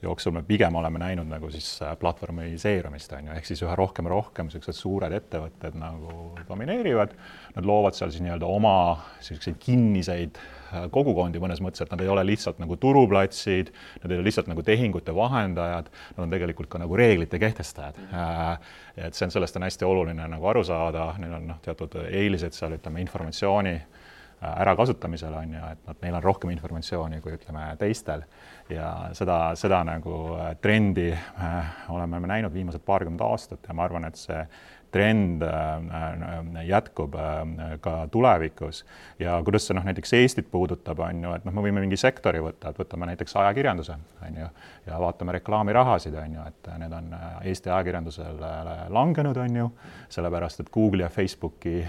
jooksul 0.04 0.32
me 0.36 0.44
pigem 0.44 0.76
oleme 0.76 1.00
näinud 1.00 1.28
nagu 1.30 1.50
siis 1.52 1.68
äh, 1.82 1.96
platvormiseerumist, 2.00 3.14
on 3.18 3.30
ju, 3.30 3.38
ehk 3.38 3.48
siis 3.48 3.64
üha 3.64 3.76
rohkem 3.80 4.10
ja 4.10 4.14
rohkem 4.14 4.50
niisugused 4.50 4.78
suured 4.78 5.16
ettevõtted 5.16 5.78
nagu 5.80 6.34
domineerivad, 6.50 7.16
nad 7.56 7.70
loovad 7.70 7.98
seal 7.98 8.12
siis 8.12 8.24
nii-öelda 8.26 8.50
oma 8.50 8.76
niisuguseid 9.22 9.60
kinniseid 9.64 10.40
äh, 10.40 10.88
kogukondi 10.94 11.42
mõnes 11.44 11.64
mõttes, 11.64 11.86
et 11.86 11.94
nad 11.94 12.04
ei 12.04 12.12
ole 12.12 12.26
lihtsalt 12.28 12.60
nagu 12.62 12.78
turuplatsid, 12.80 13.72
nad 14.04 14.12
ei 14.12 14.20
ole 14.20 14.28
lihtsalt 14.28 14.52
nagu 14.52 14.66
tehingute 14.66 15.16
vahendajad, 15.16 15.92
nad 16.18 16.26
on 16.26 16.36
tegelikult 16.36 16.72
ka 16.74 16.82
nagu 16.84 17.00
reeglite 17.00 17.40
kehtestajad. 17.40 18.00
Äh, 19.14 19.16
et 19.16 19.20
see 19.20 19.28
on, 19.28 19.32
sellest 19.32 19.56
on 19.60 19.68
hästi 19.68 19.86
oluline 19.86 20.26
nagu 20.28 20.48
aru 20.50 20.64
saada, 20.66 21.14
neil 21.22 21.38
on 21.38 21.48
noh, 21.52 21.62
teatud 21.62 22.00
eelised 22.10 22.56
seal, 22.58 22.74
ütleme, 22.80 23.02
informatsiooni 23.04 23.76
ärakasutamisel 24.44 25.34
on 25.40 25.54
ju, 25.56 25.60
et 25.72 25.86
nad, 25.88 26.00
neil 26.02 26.16
on 26.18 26.24
rohkem 26.24 26.50
informatsiooni 26.52 27.22
kui 27.24 27.38
ütleme 27.38 27.70
teistel. 27.80 28.26
Ja 28.70 28.90
seda, 29.16 29.54
seda 29.56 29.84
nagu 29.88 30.18
trendi 30.62 31.14
oleme 31.94 32.20
me 32.20 32.32
näinud 32.32 32.54
viimased 32.54 32.84
paarkümmend 32.84 33.24
aastat 33.24 33.64
ja 33.68 33.76
ma 33.78 33.86
arvan, 33.86 34.10
et 34.10 34.20
see 34.20 34.42
trend 34.94 35.42
äh, 35.44 36.66
jätkub 36.68 37.16
äh, 37.16 37.78
ka 37.82 37.96
tulevikus. 38.12 38.84
Ja 39.20 39.40
kuidas 39.46 39.68
see 39.68 39.78
noh, 39.78 39.86
näiteks 39.88 40.14
Eestit 40.20 40.50
puudutab, 40.52 41.02
on 41.04 41.24
ju, 41.26 41.34
et 41.34 41.46
noh, 41.48 41.56
me 41.56 41.66
võime 41.66 41.84
mingi 41.84 41.98
sektori 42.00 42.42
võtta, 42.44 42.72
et 42.72 42.82
võtame 42.82 43.10
näiteks 43.12 43.36
ajakirjanduse, 43.42 43.98
on 44.28 44.42
ju, 44.44 44.50
ja 44.88 45.00
vaatame 45.02 45.38
reklaamirahasid, 45.40 46.18
on 46.22 46.40
ju, 46.40 46.48
et 46.54 46.74
need 46.82 46.98
on 47.00 47.14
äh, 47.18 47.30
Eesti 47.52 47.74
ajakirjandusel 47.74 48.44
langenud, 48.94 49.40
on 49.44 49.62
ju, 49.64 49.70
sellepärast 50.14 50.64
et 50.64 50.74
Google'i 50.74 51.08
ja 51.08 51.14
Facebooki 51.14 51.80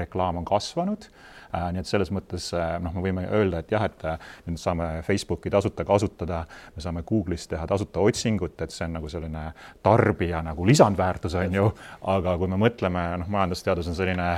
reklaam 0.00 0.42
on 0.42 0.48
kasvanud. 0.48 1.06
Äh, 1.06 1.39
nii 1.52 1.82
et 1.82 1.88
selles 1.88 2.10
mõttes 2.14 2.50
äh, 2.56 2.76
noh, 2.82 2.94
me 2.96 3.04
võime 3.04 3.26
öelda, 3.28 3.62
et 3.62 3.72
jah, 3.74 3.84
et 3.88 4.04
äh, 4.06 4.30
nüüd 4.46 4.60
saame 4.60 4.88
Facebooki 5.06 5.50
tasuta 5.52 5.84
kasutada, 5.88 6.44
me 6.76 6.84
saame 6.84 7.04
Google'is 7.06 7.48
teha 7.50 7.66
tasuta 7.70 8.02
otsingut, 8.04 8.56
et 8.62 8.74
see 8.74 8.86
on 8.86 8.98
nagu 8.98 9.10
selline 9.10 9.46
tarbija 9.82 10.42
nagu 10.46 10.66
lisandväärtus, 10.68 11.36
on 11.40 11.58
ju, 11.60 11.66
aga 12.14 12.36
kui 12.40 12.50
me 12.50 12.60
mõtleme, 12.60 13.06
noh, 13.22 13.32
majandusteadus 13.34 13.90
on 13.90 13.98
selline 13.98 14.30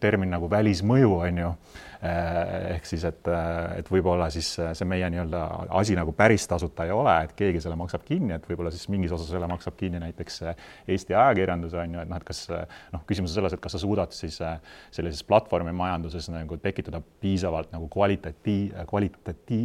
termin 0.00 0.30
nagu 0.30 0.50
välismõju, 0.50 1.14
on 1.26 1.38
ju 1.44 1.54
Äh, 2.00 2.76
ehk 2.78 2.86
siis, 2.88 3.02
et, 3.04 3.26
äh, 3.28 3.74
et 3.76 3.88
võib-olla 3.92 4.30
siis 4.32 4.46
äh, 4.56 4.70
see 4.72 4.86
meie 4.88 5.04
nii-öelda 5.12 5.40
asi 5.76 5.92
nagu 5.92 6.14
päris 6.16 6.46
tasuta 6.48 6.86
ei 6.88 6.94
ole, 6.96 7.12
et 7.26 7.34
keegi 7.36 7.60
selle 7.60 7.76
maksab 7.76 8.06
kinni, 8.08 8.32
et 8.32 8.46
võib-olla 8.48 8.70
siis 8.72 8.88
mingis 8.88 9.12
osas 9.12 9.28
selle 9.28 9.44
maksab 9.50 9.76
kinni 9.76 10.00
näiteks 10.00 10.40
Eesti 10.88 11.12
ajakirjandus 11.12 11.74
on 11.76 11.98
ju, 11.98 12.00
et 12.00 12.08
noh, 12.08 12.16
et 12.16 12.24
kas 12.24 12.40
noh, 12.94 13.02
küsimus 13.04 13.34
on 13.34 13.42
selles, 13.42 13.52
et 13.52 13.60
kas 13.60 13.76
sa 13.76 13.80
suudad 13.82 14.16
siis 14.16 14.38
sellises 14.40 15.20
platvormimajanduses 15.28 16.30
nagu 16.32 16.56
tekitada 16.64 17.02
piisavalt 17.20 17.68
nagu 17.76 17.90
kvalitati-, 17.92 18.72
kvalitati-, 18.88 19.60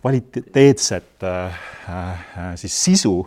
kvaliteetset 0.00 1.28
äh, 1.28 1.60
siis 2.56 2.80
sisu, 2.86 3.18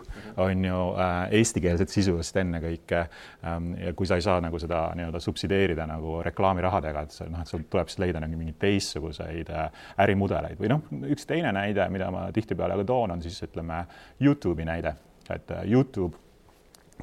on 0.42 0.66
ju 0.72 0.80
äh,, 0.98 1.20
eestikeelset 1.38 1.94
sisu 1.94 2.16
just 2.18 2.42
ennekõike 2.42 3.04
ähm,. 3.46 3.76
ja 3.78 3.94
kui 3.94 4.10
sa 4.10 4.18
ei 4.18 4.26
saa 4.26 4.42
nagu 4.42 4.58
seda 4.58 4.88
nii-öelda 4.98 5.22
subsideerida 5.22 5.86
nagu 5.90 6.20
reklaamirahadega, 6.26 7.04
et 7.04 7.16
see 7.16 7.28
noh, 7.30 7.42
et 7.42 7.50
sul 7.50 7.66
tuleb 7.70 7.90
siis 7.90 8.00
leida 8.04 8.22
nagu 8.22 8.38
mingeid 8.38 8.60
teistsuguseid 8.62 9.52
äh, 9.52 9.84
ärimudeleid 10.06 10.60
või 10.60 10.72
noh, 10.72 10.88
üks 11.10 11.28
teine 11.28 11.52
näide, 11.56 11.86
mida 11.92 12.10
ma 12.14 12.28
tihtipeale 12.34 12.78
ka 12.80 12.88
toon, 12.88 13.16
on 13.16 13.22
siis 13.24 13.38
ütleme 13.46 13.84
Youtube'i 14.22 14.66
näide, 14.68 14.96
et 15.30 15.54
äh, 15.56 15.64
Youtube 15.70 16.18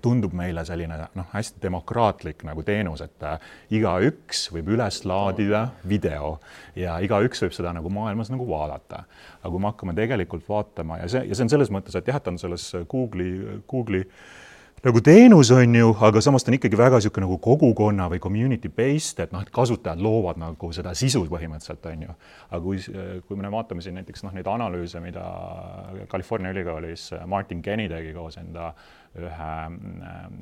tundub 0.02 0.34
meile 0.38 0.64
selline 0.66 0.98
noh, 1.18 1.28
hästi 1.32 1.62
demokraatlik 1.64 2.44
nagu 2.48 2.64
teenus, 2.66 3.02
et 3.06 3.24
äh, 3.26 3.38
igaüks 3.74 4.48
võib 4.54 4.72
üles 4.76 5.02
laadida 5.10 5.68
video 5.88 6.36
ja 6.78 6.98
igaüks 7.04 7.44
võib 7.46 7.56
seda 7.58 7.74
nagu 7.76 7.92
maailmas 7.94 8.32
nagu 8.34 8.48
vaadata. 8.50 9.04
aga 9.42 9.52
kui 9.54 9.62
me 9.64 9.72
hakkame 9.72 9.96
tegelikult 9.98 10.50
vaatama 10.50 11.02
ja 11.04 11.08
see, 11.12 11.24
ja 11.30 11.38
see 11.38 11.48
on 11.48 11.56
selles 11.56 11.74
mõttes, 11.74 11.98
et 11.98 12.08
jah, 12.08 12.20
ta 12.22 12.34
on 12.34 12.42
selles 12.42 12.70
Google'i, 12.90 13.62
Google'i 13.70 14.06
nagu 14.86 15.02
teenus 15.02 15.50
on 15.52 15.76
ju, 15.76 15.90
aga 16.06 16.22
samas 16.22 16.46
ta 16.46 16.52
on 16.52 16.58
ikkagi 16.58 16.78
väga 16.78 17.00
niisugune 17.00 17.26
nagu 17.26 17.38
kogukonna 17.42 18.06
või 18.12 18.22
community 18.22 18.70
based, 18.70 19.20
et 19.24 19.34
noh, 19.34 19.42
et 19.42 19.50
kasutajad 19.54 20.02
loovad 20.04 20.38
nagu 20.42 20.70
seda 20.76 20.94
sisu 20.98 21.24
põhimõtteliselt 21.32 21.90
on 21.90 22.06
ju. 22.06 22.16
aga 22.52 22.62
kui, 22.64 22.84
kui 23.28 23.42
me 23.42 23.52
vaatame 23.54 23.82
siin 23.82 23.98
näiteks 23.98 24.26
noh, 24.28 24.36
neid 24.38 24.48
analüüse, 24.52 25.02
mida 25.02 25.26
California 26.12 26.54
ülikoolis 26.54 27.10
Martin 27.26 27.62
Kenny 27.66 27.90
tegi 27.90 28.14
koos 28.14 28.38
enda 28.38 28.72
ühe, 29.18 29.54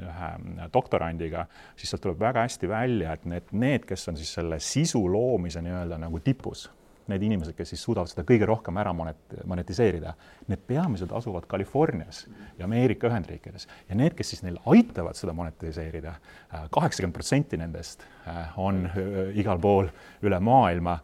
ühe 0.04 0.70
doktorandiga, 0.74 1.46
siis 1.80 1.94
sealt 1.94 2.04
tuleb 2.04 2.20
väga 2.20 2.44
hästi 2.44 2.70
välja, 2.70 3.16
et 3.16 3.30
need, 3.30 3.54
need, 3.56 3.88
kes 3.88 4.10
on 4.12 4.20
siis 4.20 4.36
selle 4.36 4.60
sisu 4.60 5.06
loomise 5.08 5.64
nii-öelda 5.64 6.02
nagu 6.02 6.20
tipus 6.20 6.68
need 7.12 7.26
inimesed, 7.28 7.56
kes 7.58 7.74
siis 7.74 7.84
suudavad 7.86 8.10
seda 8.10 8.26
kõige 8.28 8.48
rohkem 8.50 8.78
ära 8.82 8.94
monet-, 8.96 9.36
monetiseerida, 9.48 10.16
need 10.50 10.64
peamiselt 10.68 11.14
asuvad 11.16 11.48
Californias 11.52 12.24
ja 12.58 12.66
Ameerika 12.66 13.10
Ühendriikides. 13.10 13.68
Ja 13.90 13.98
need, 14.00 14.16
kes 14.18 14.34
siis 14.34 14.44
neil 14.46 14.58
aitavad 14.72 15.18
seda 15.20 15.36
monetiseerida, 15.38 16.16
äh, 16.16 16.66
kaheksakümmend 16.74 17.16
protsenti 17.16 17.60
nendest 17.62 18.06
äh, 18.26 18.58
on 18.62 18.86
äh, 18.90 19.36
igal 19.38 19.62
pool 19.62 19.92
üle 20.26 20.40
maailma, 20.42 20.98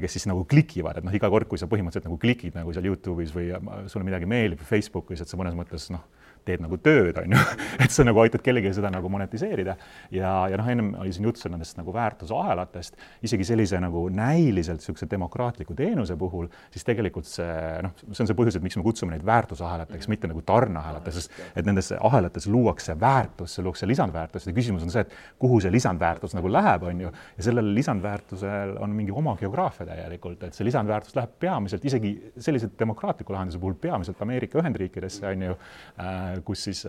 kes 0.00 0.16
siis 0.16 0.24
nagu 0.26 0.46
klikivad, 0.48 0.98
et 0.98 1.04
noh, 1.06 1.14
iga 1.14 1.28
kord, 1.30 1.46
kui 1.50 1.60
sa 1.60 1.68
põhimõtteliselt 1.70 2.08
nagu 2.08 2.16
klikid 2.18 2.56
nagu 2.56 2.72
seal 2.74 2.86
Youtube'is 2.88 3.34
või 3.34 3.50
sulle 3.92 4.06
midagi 4.06 4.26
meeldib 4.30 4.62
Facebookis, 4.66 5.20
et 5.22 5.30
sa 5.30 5.38
mõnes 5.38 5.54
mõttes 5.58 5.90
noh, 5.92 6.02
teed 6.46 6.62
nagu 6.62 6.78
tööd, 6.82 7.16
on 7.20 7.34
ju, 7.34 7.42
et 7.82 7.92
sa 7.92 8.04
nagu 8.06 8.20
aitad 8.22 8.44
kellelegi 8.44 8.72
seda 8.76 8.90
nagu 8.92 9.10
monetiseerida. 9.12 9.76
Ja, 10.14 10.32
ja 10.50 10.58
noh, 10.60 10.68
ennem 10.70 10.92
oli 11.02 11.12
siin 11.14 11.26
juttu 11.28 11.50
nendest 11.52 11.78
nagu 11.78 11.92
väärtusahelatest, 11.94 12.96
isegi 13.26 13.46
sellise 13.48 13.80
nagu 13.82 14.06
näiliselt 14.12 14.80
niisuguse 14.80 15.08
demokraatliku 15.10 15.74
teenuse 15.76 16.16
puhul, 16.18 16.48
siis 16.74 16.86
tegelikult 16.86 17.28
see 17.28 17.82
noh, 17.84 17.94
see 18.10 18.24
on 18.24 18.30
see 18.30 18.38
põhjus, 18.38 18.58
et 18.58 18.64
miks 18.64 18.78
me 18.78 18.84
kutsume 18.86 19.14
neid 19.14 19.24
väärtusahelateks, 19.26 20.08
mitte 20.12 20.30
nagu 20.30 20.42
tarneahelateks, 20.46 21.20
sest 21.20 21.58
et 21.58 21.66
nendes 21.68 21.92
ahelates 21.96 22.48
luuakse 22.50 22.96
väärtus, 23.00 23.58
luuakse 23.62 23.88
lisandväärtus. 23.88 24.46
Ja 24.48 24.54
küsimus 24.56 24.86
on 24.86 24.92
see, 24.94 25.04
et 25.06 25.14
kuhu 25.42 25.60
see 25.64 25.72
lisandväärtus 25.74 26.36
nagu 26.36 26.50
läheb, 26.52 26.86
on 26.90 27.04
ju, 27.06 27.12
ja 27.38 27.48
sellel 27.48 27.72
lisandväärtusel 27.76 28.76
on 28.82 28.94
mingi 28.96 29.14
oma 29.14 29.36
geograafia 29.40 29.88
täielikult, 29.90 30.46
et 30.46 30.56
see 30.56 30.66
lisandväärtus 30.68 31.16
läheb 31.18 31.36
peamiselt 31.42 31.84
isegi 31.86 32.14
sellise 32.38 32.70
demokraatliku 32.78 33.34
lahenduse 33.34 33.60
puhul 33.62 33.76
peamiselt 33.80 34.20
Ameerika 34.22 34.60
Ühendriikidesse, 34.62 35.26
on 35.32 35.48
ju. 35.50 35.58
Äh,, 36.00 36.35
kus 36.44 36.66
siis, 36.68 36.84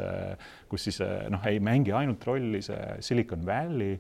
kus 0.70 0.88
siis 0.90 1.02
noh, 1.32 1.44
ei 1.48 1.60
mängi 1.64 1.94
ainult 1.96 2.24
rolli 2.28 2.62
see 2.66 2.98
Silicon 3.06 3.46
Valley 3.46 4.00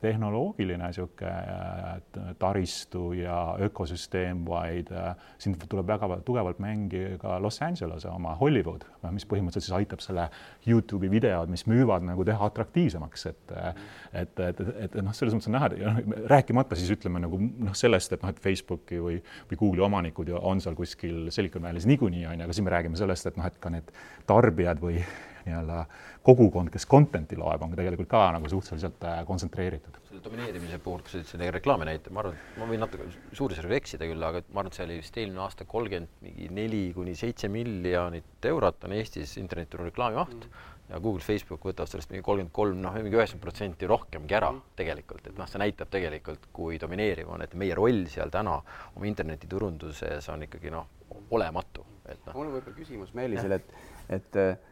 tehnoloogiline 0.00 0.86
niisugune 0.86 1.30
äh, 1.30 2.34
taristu 2.38 3.10
ja 3.18 3.56
ökosüsteem, 3.66 4.44
vaid 4.46 4.92
äh, 4.94 5.16
siin 5.42 5.56
tuleb 5.68 5.88
väga 5.88 6.20
tugevalt 6.24 6.60
mängi 6.62 7.16
ka 7.18 7.40
Los 7.42 7.58
Angelese 7.62 8.08
oma 8.12 8.36
Hollywood, 8.38 8.86
mis 9.10 9.26
põhimõtteliselt 9.26 9.66
siis 9.66 9.76
aitab 9.76 10.04
selle 10.04 10.28
Youtube'i 10.68 11.10
videod, 11.10 11.50
mis 11.50 11.66
müüvad 11.66 12.06
nagu 12.06 12.24
teha 12.26 12.50
atraktiivsemaks, 12.50 13.26
et 13.32 13.54
et, 13.56 14.40
et, 14.40 14.60
et, 14.86 14.96
noh, 15.02 15.14
selles 15.16 15.34
mõttes 15.34 15.50
on 15.50 15.56
näha, 15.58 15.70
noh, 15.74 16.02
rääkimata 16.30 16.78
siis 16.78 16.92
ütleme 16.94 17.20
nagu 17.26 17.40
noh, 17.42 17.74
sellest, 17.76 18.14
et 18.14 18.22
noh, 18.22 18.30
et 18.30 18.42
Facebooki 18.42 19.02
või, 19.02 19.18
või 19.50 19.60
Google'i 19.64 19.86
omanikud 19.86 20.30
on 20.38 20.62
seal 20.62 20.78
kuskil 20.78 21.26
Silicon 21.34 21.66
Valley's 21.66 21.88
niikuinii 21.90 22.26
on 22.30 22.38
ju, 22.38 22.46
aga 22.46 22.54
siin 22.54 22.68
me 22.68 22.74
räägime 22.76 22.98
sellest, 22.98 23.32
et 23.32 23.40
noh, 23.40 23.50
et 23.50 23.58
ka 23.58 23.72
need 23.74 23.90
tarbijad 24.30 24.78
või 24.82 25.02
nii-öelda 25.46 25.80
kogukond, 26.26 26.70
kes 26.74 26.86
content'i 26.90 27.38
loeb, 27.38 27.62
on 27.62 27.74
tegelikult 27.76 28.10
ka 28.10 28.26
nagu 28.36 28.50
suhteliselt 28.50 29.06
äh, 29.06 29.22
kontsentreeritud. 29.28 30.00
selle 30.08 30.22
domineerimise 30.24 30.78
puhul, 30.84 31.02
kui 31.04 31.12
sa 31.12 31.20
ütlesid 31.20 31.36
selle 31.36 31.50
reklaami 31.54 31.88
näite, 31.88 32.12
ma 32.14 32.24
arvan, 32.24 32.38
et 32.38 32.60
ma 32.60 32.70
võin 32.70 32.82
natuke 32.82 33.08
suurusjärgu 33.36 33.76
eksida 33.80 34.08
küll, 34.10 34.28
aga 34.28 34.44
ma 34.50 34.62
arvan, 34.62 34.72
et 34.72 34.78
see 34.80 34.86
oli 34.86 35.00
vist 35.02 35.20
eelmine 35.22 35.44
aasta 35.44 35.68
kolmkümmend 35.68 36.24
mingi 36.24 36.48
neli 36.56 36.84
kuni 36.96 37.14
seitse 37.18 37.50
miljonit 37.52 38.50
eurot 38.52 38.88
on 38.88 38.96
Eestis 38.96 39.36
internetituru 39.42 39.90
reklaami 39.90 40.18
maht 40.22 40.40
mm 40.40 40.72
ja 40.88 41.00
Google, 41.00 41.22
Facebook 41.24 41.64
võtavad 41.66 41.90
sellest 41.90 42.12
mingi 42.12 42.24
kolmkümmend 42.26 42.54
kolm, 42.54 42.78
noh, 42.82 42.94
mingi 42.94 43.18
üheksakümmend 43.18 43.42
protsenti 43.42 43.88
rohkemgi 43.90 44.36
ära 44.38 44.52
tegelikult, 44.78 45.26
et 45.26 45.38
noh, 45.38 45.48
see 45.50 45.60
näitab 45.62 45.90
tegelikult, 45.92 46.46
kui 46.54 46.78
domineeriv 46.82 47.32
on, 47.34 47.42
et 47.42 47.56
meie 47.58 47.74
roll 47.78 48.04
seal 48.12 48.30
täna 48.34 48.60
oma 48.94 49.10
internetiturunduses 49.10 50.30
on 50.32 50.46
ikkagi 50.46 50.70
noh, 50.74 50.86
olematu, 51.34 51.86
et 52.06 52.22
noh. 52.28 52.36
mul 52.36 52.50
on 52.50 52.56
võib-olla 52.58 52.78
küsimus 52.78 53.14
Meelisele, 53.18 53.58
et, 53.58 53.76
et 54.20 54.40
ähm, 54.42 54.64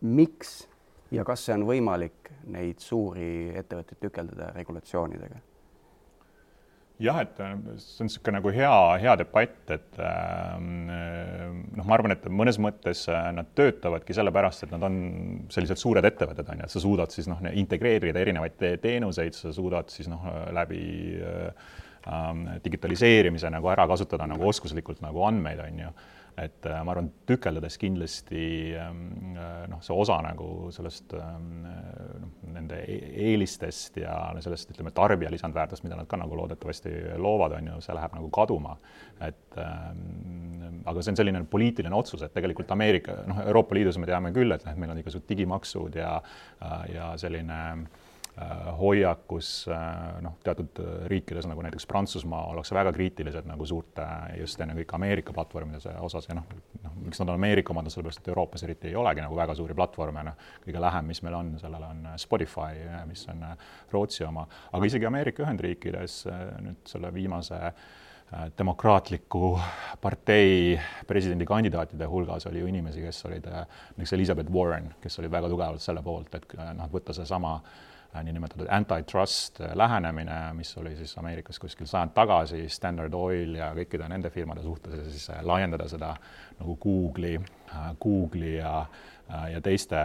miks 0.00 0.56
ja 1.10 1.24
kas 1.26 1.44
see 1.46 1.54
on 1.56 1.66
võimalik 1.68 2.30
neid 2.50 2.82
suuri 2.82 3.50
ettevõtteid 3.58 4.00
tükeldada 4.06 4.52
regulatsioonidega? 4.56 5.40
jah, 7.00 7.20
et 7.24 7.38
äh, 7.40 7.54
see 7.80 8.04
on 8.04 8.10
niisugune 8.10 8.36
nagu 8.36 8.52
hea, 8.52 8.72
hea 9.00 9.14
debatt, 9.20 9.72
et 9.72 10.00
ähm, 10.04 10.90
äh, 10.92 11.44
noh, 11.78 11.86
ma 11.88 11.96
arvan, 11.96 12.12
et 12.12 12.26
mõnes 12.28 12.58
mõttes 12.60 13.06
äh, 13.08 13.30
nad 13.36 13.48
töötavadki 13.56 14.16
sellepärast, 14.16 14.66
et 14.66 14.74
nad 14.74 14.84
on 14.84 14.98
sellised 15.52 15.80
suured 15.80 16.04
ettevõtted, 16.04 16.48
on 16.52 16.60
ju, 16.60 16.68
et 16.68 16.74
sa 16.74 16.82
suudad 16.84 17.14
siis 17.14 17.30
noh, 17.30 17.40
integreerida 17.62 18.20
erinevaid 18.20 18.58
te 18.60 18.74
teenuseid, 18.82 19.36
sa 19.38 19.54
suudad 19.56 19.88
siis 19.92 20.10
noh, 20.12 20.28
läbi 20.56 20.82
äh, 21.24 21.72
digitaliseerimise 22.64 23.50
nagu 23.52 23.68
ära 23.72 23.84
kasutada 23.88 24.28
nagu 24.28 24.46
oskuslikult 24.48 25.02
nagu 25.04 25.24
andmeid, 25.28 25.60
on 25.64 25.82
ju 25.86 25.90
et 26.38 26.66
äh, 26.66 26.80
ma 26.84 26.94
arvan, 26.94 27.10
tükeldades 27.28 27.76
kindlasti 27.80 28.42
ähm, 28.78 29.00
äh, 29.34 29.64
noh, 29.70 29.80
see 29.84 29.96
osa 29.96 30.20
nagu 30.24 30.70
sellest 30.74 31.14
ähm, 31.18 31.64
noh, 31.64 32.32
nende 32.54 32.80
e-, 32.84 33.12
eelistest 33.30 34.00
ja 34.02 34.14
sellest, 34.42 34.70
ütleme, 34.74 34.92
tarbija 34.96 35.32
lisandväärtust, 35.34 35.84
mida 35.86 35.98
nad 35.98 36.08
ka 36.10 36.18
nagu 36.20 36.38
loodetavasti 36.38 36.94
loovad, 37.20 37.56
on 37.58 37.72
ju, 37.72 37.78
see 37.84 37.96
läheb 37.96 38.16
nagu 38.18 38.30
kaduma. 38.34 38.76
et 39.20 39.58
ähm, 39.60 40.82
aga 40.88 41.02
see 41.02 41.12
on 41.12 41.20
selline 41.20 41.42
poliitiline 41.50 41.96
otsus, 41.96 42.22
et 42.24 42.34
tegelikult 42.36 42.70
Ameerika, 42.72 43.20
noh, 43.28 43.42
Euroopa 43.46 43.76
Liidus 43.76 43.98
me 44.00 44.08
teame 44.08 44.32
küll, 44.36 44.52
et 44.54 44.64
noh, 44.66 44.78
meil 44.80 44.94
on 44.94 45.02
igasugused 45.02 45.28
digimaksud 45.28 45.98
ja 45.98 46.14
ja 46.90 47.12
selline 47.20 47.58
äh, 48.36 48.40
Äh, 48.40 48.78
hoiak, 48.78 49.24
kus 49.28 49.66
äh, 49.68 50.20
noh, 50.24 50.36
teatud 50.46 50.78
riikides 51.10 51.44
nagu 51.50 51.60
näiteks 51.66 51.84
Prantsusmaa 51.90 52.44
ollakse 52.52 52.76
väga 52.76 52.92
kriitilised 52.94 53.44
nagu 53.44 53.66
suurte 53.68 54.04
just 54.38 54.60
ennekõike 54.62 54.94
Ameerika 54.96 55.34
platvormide 55.36 55.92
osas 56.00 56.28
ja 56.30 56.36
noh, 56.38 56.46
noh, 56.84 56.94
miks 57.02 57.20
nad 57.20 57.32
on 57.32 57.40
Ameerika 57.40 57.74
omad, 57.74 57.90
on 57.90 57.92
sellepärast, 57.92 58.22
et 58.22 58.30
Euroopas 58.30 58.62
eriti 58.64 58.88
ei 58.92 58.94
olegi 58.96 59.24
nagu 59.24 59.36
väga 59.36 59.56
suuri 59.58 59.74
platvorme, 59.76 60.22
noh, 60.30 60.38
kõige 60.62 60.84
lähem, 60.86 61.10
mis 61.10 61.20
meil 61.26 61.36
on, 61.40 61.50
sellele 61.60 61.90
on 61.90 62.06
Spotify, 62.22 62.86
mis 63.10 63.26
on 63.34 63.44
Rootsi 63.90 64.24
oma, 64.28 64.46
aga 64.70 64.88
isegi 64.88 65.10
Ameerika 65.10 65.44
Ühendriikides 65.44 66.16
nüüd 66.62 66.94
selle 66.94 67.12
viimase 67.12 67.60
demokraatliku 68.56 69.52
partei 70.00 70.78
presidendikandidaatide 71.06 72.08
hulgas 72.08 72.46
oli 72.46 72.62
ju 72.62 72.72
inimesi, 72.72 73.02
kes 73.04 73.24
olid 73.26 73.52
näiteks 73.52 74.16
Elizabeth 74.16 74.54
Warren, 74.54 74.92
kes 75.02 75.18
oli 75.18 75.28
väga 75.28 75.50
tugevalt 75.50 75.82
selle 75.82 76.06
poolt, 76.06 76.38
et 76.38 76.60
noh, 76.78 76.92
võtta 76.94 77.16
seesama 77.16 77.56
äh, 77.58 77.70
Äh, 77.70 77.89
niinimetatud 78.22 78.66
antitrust 78.70 79.60
äh, 79.60 79.74
lähenemine, 79.74 80.52
mis 80.52 80.76
oli 80.78 80.96
siis 80.96 81.18
Ameerikas 81.18 81.58
kuskil 81.58 81.86
sajand 81.86 82.14
tagasi, 82.14 82.68
Standard 82.68 83.14
Oil 83.14 83.54
ja 83.54 83.70
kõikide 83.76 84.08
nende 84.10 84.30
firmade 84.30 84.62
suhtes 84.62 84.96
ja 84.98 85.04
siis 85.10 85.30
äh, 85.30 85.44
laiendada 85.46 85.88
seda 85.88 86.14
nagu 86.58 86.76
Google'i, 86.82 87.38
Google'i 88.02 88.56
ja 88.58 88.74
ja 89.52 89.60
teiste 89.62 89.98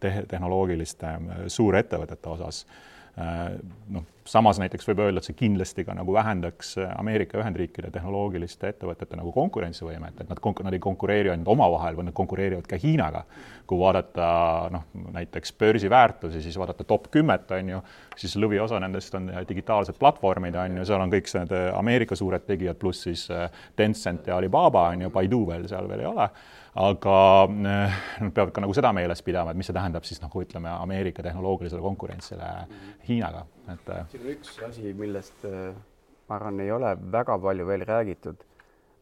te 0.00 0.10
tehnoloogiliste 0.28 1.14
suurettevõtete 1.48 2.28
osas. 2.28 2.58
Äh, 2.66 2.97
noh, 3.18 4.04
samas 4.28 4.58
näiteks 4.60 4.86
võib 4.90 5.00
öelda, 5.02 5.22
et 5.22 5.26
see 5.26 5.36
kindlasti 5.38 5.84
ka 5.86 5.94
nagu 5.96 6.12
vähendaks 6.14 6.74
Ameerika 6.94 7.38
Ühendriikide 7.40 7.90
tehnoloogiliste 7.94 8.70
ettevõtete 8.72 9.16
nagu 9.18 9.32
konkurentsivõimet, 9.34 10.20
et 10.22 10.30
nad 10.30 10.40
konk-, 10.44 10.62
nad 10.66 10.76
ei 10.76 10.82
konkureeri 10.82 11.32
ainult 11.32 11.48
omavahel, 11.54 11.96
vaid 11.98 12.10
nad 12.10 12.16
konkureerivad 12.16 12.68
ka 12.68 12.78
Hiinaga. 12.82 13.24
kui 13.68 13.76
vaadata 13.78 14.26
noh, 14.72 14.84
näiteks 15.12 15.52
börsiväärtusi, 15.60 16.40
siis 16.42 16.56
vaadata 16.56 16.84
top 16.88 17.10
kümmet, 17.12 17.50
on 17.52 17.68
ju, 17.68 17.80
siis 18.16 18.36
lõviosa 18.40 18.78
nendest 18.80 19.14
on 19.14 19.26
digitaalsed 19.48 19.98
platvormid, 20.00 20.54
on 20.56 20.78
ju, 20.80 20.86
seal 20.88 21.04
on 21.04 21.12
kõik 21.12 21.28
need 21.34 21.52
Ameerika 21.74 22.16
suured 22.16 22.46
tegijad, 22.46 22.78
pluss 22.80 23.04
siis 23.04 23.26
äh, 23.30 23.50
Tencent 23.76 24.26
ja 24.26 24.38
Alibaba, 24.38 24.88
on 24.94 25.04
ju, 25.04 25.10
Baidu 25.12 25.42
veel 25.50 25.68
seal 25.68 25.88
veel 25.88 26.06
ei 26.06 26.08
ole 26.08 26.30
aga 26.78 27.18
äh, 27.44 28.00
nad 28.22 28.34
peavad 28.34 28.52
ka 28.54 28.62
nagu 28.62 28.74
seda 28.76 28.92
meeles 28.94 29.22
pidama, 29.26 29.52
et 29.52 29.58
mis 29.58 29.66
see 29.70 29.76
tähendab 29.76 30.06
siis 30.06 30.20
nagu 30.22 30.42
ütleme, 30.44 30.70
Ameerika 30.70 31.24
tehnoloogilisele 31.26 31.82
konkurentsile. 31.82 32.50
Hiinaga, 33.08 33.46
et. 33.72 33.90
siin 34.12 34.24
on 34.26 34.30
üks 34.36 34.58
asi, 34.68 34.92
millest 34.98 35.46
ma 36.28 36.36
arvan, 36.36 36.60
ei 36.60 36.70
ole 36.72 36.92
väga 37.12 37.38
palju 37.42 37.66
veel 37.66 37.86
räägitud, 37.88 38.44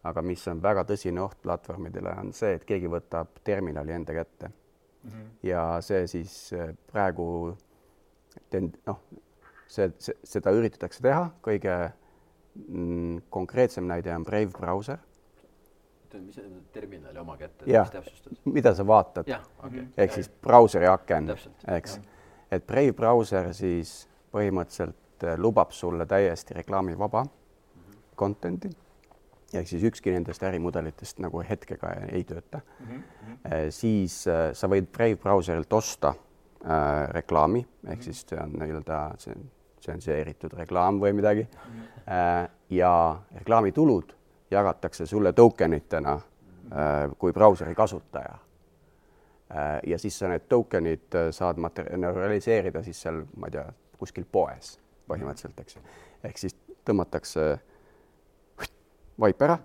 aga 0.07 0.23
mis 0.23 0.47
on 0.49 0.63
väga 0.63 0.87
tõsine 0.89 1.21
oht 1.25 1.41
platvormidele, 1.43 2.15
on 2.23 2.33
see, 2.37 2.55
et 2.57 2.65
keegi 2.65 2.91
võtab 2.91 3.41
terminali 3.45 3.93
enda 3.93 4.15
kätte 4.15 4.49
mm. 4.49 5.11
-hmm. 5.11 5.31
ja 5.51 5.69
see 5.83 6.07
siis 6.07 6.37
praegu 6.93 7.57
noh, 8.87 9.01
see, 9.69 9.91
see, 9.99 10.15
seda 10.27 10.53
üritatakse 10.55 11.03
teha, 11.05 11.27
kõige 11.45 11.75
mm, 12.69 13.27
konkreetsem 13.31 13.87
näide 13.89 14.15
on 14.15 14.25
Brave 14.27 14.53
brauser. 14.55 15.03
Mis 16.21 16.39
see 16.39 16.49
terminali 16.73 17.19
oma 17.19 17.37
kätte, 17.37 17.67
mis 17.67 17.91
täpsustus? 17.91 18.41
mida 18.45 18.75
sa 18.75 18.87
vaatad 18.87 19.31
okay.. 19.65 19.87
ehk 19.97 20.13
siis 20.13 20.31
brauseri 20.43 20.89
aken, 20.91 21.35
eks. 21.77 22.01
et 22.51 22.67
Brave 22.67 22.93
brauser 22.97 23.53
siis 23.57 23.99
põhimõtteliselt 24.35 25.25
äh, 25.25 25.39
lubab 25.39 25.73
sulle 25.77 26.07
täiesti 26.07 26.55
reklaamivaba 26.55 27.25
mm 27.25 27.31
-hmm. 27.31 28.03
content'i 28.17 28.71
ehk 29.55 29.69
siis 29.69 29.83
ükski 29.83 30.11
nendest 30.11 30.43
ärimudelitest 30.43 31.21
nagu 31.23 31.43
hetkega 31.49 31.93
ei 32.13 32.25
tööta 32.25 32.61
mm. 32.81 32.87
-hmm. 32.87 33.71
siis 33.71 34.27
äh, 34.29 34.53
sa 34.53 34.69
võid 34.69 34.87
Brave 34.93 35.17
brauserilt 35.17 35.73
osta 35.73 36.09
äh, 36.09 37.09
reklaami 37.11 37.67
ehk 37.87 38.03
siis 38.03 38.25
see 38.29 38.41
on 38.43 38.53
nii-öelda 38.59 39.01
see 39.19 39.35
on 39.37 39.51
tsenseeritud 39.81 40.53
reklaam 40.59 41.01
või 41.01 41.13
midagi 41.13 41.47
äh,. 42.09 42.49
ja 42.71 42.93
reklaamitulud 43.35 44.13
jagatakse 44.51 45.07
sulle 45.07 45.33
token 45.33 45.75
itena 45.75 46.13
äh, 46.13 47.11
kui 47.19 47.33
brauseri 47.33 47.75
kasutaja 47.75 48.39
äh,. 49.51 49.81
ja 49.87 49.99
siis 49.99 50.19
sa 50.19 50.29
need 50.29 50.49
token'id 50.49 51.15
äh, 51.15 51.31
saad 51.31 51.57
materialiseerida 51.57 52.83
siis 52.83 53.03
seal, 53.03 53.25
ma 53.37 53.51
ei 53.51 53.59
tea, 53.59 53.67
kuskil 53.99 54.27
poes 54.33 54.77
põhimõtteliselt, 55.09 55.61
eks 55.61 55.79
ehk 56.25 56.39
siis 56.39 56.57
tõmmatakse 56.85 57.57
vaip 59.21 59.43
ära 59.43 59.59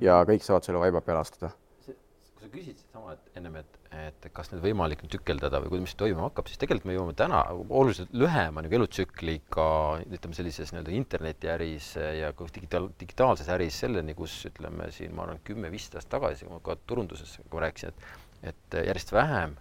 ja 0.00 0.20
kõik 0.28 0.44
saavad 0.44 0.66
selle 0.66 0.82
vaiba 0.82 1.00
peale 1.00 1.24
astuda. 1.24 1.50
kui 1.86 2.46
sa 2.46 2.48
küsisid 2.48 2.86
sama, 2.92 3.12
et 3.12 3.36
ennem, 3.36 3.56
et 3.56 3.79
et 3.90 4.26
kas 4.34 4.52
nüüd 4.52 4.62
võimalik 4.62 5.02
tükeldada 5.10 5.58
või 5.64 5.72
kuidas 5.72 5.96
toimuma 5.98 6.28
hakkab, 6.28 6.46
siis 6.46 6.60
tegelikult 6.62 6.86
me 6.86 6.94
jõuame 6.94 7.14
täna 7.18 7.40
oluliselt 7.58 8.12
lühema 8.14 8.62
nagu 8.62 8.76
elutsükliga, 8.78 9.66
ütleme 10.06 10.36
sellises 10.36 10.70
nii-öelda 10.70 10.94
internetiäris 10.94 11.88
ja 12.20 12.30
digitaal, 12.54 12.86
digitaalses 13.00 13.50
äris 13.50 13.80
selleni, 13.82 14.14
kus 14.18 14.36
ütleme 14.46 14.90
siin, 14.94 15.16
ma 15.16 15.26
arvan, 15.26 15.42
kümme-viisteist 15.46 15.98
aastat 15.98 16.14
tagasi, 16.18 16.46
kui 16.46 16.54
ma 16.54 16.62
ka 16.64 16.78
turunduses, 16.86 17.34
ma 17.50 17.66
rääkisin, 17.66 17.90
et 17.90 18.28
et 18.50 18.78
järjest 18.86 19.10
vähem 19.12 19.58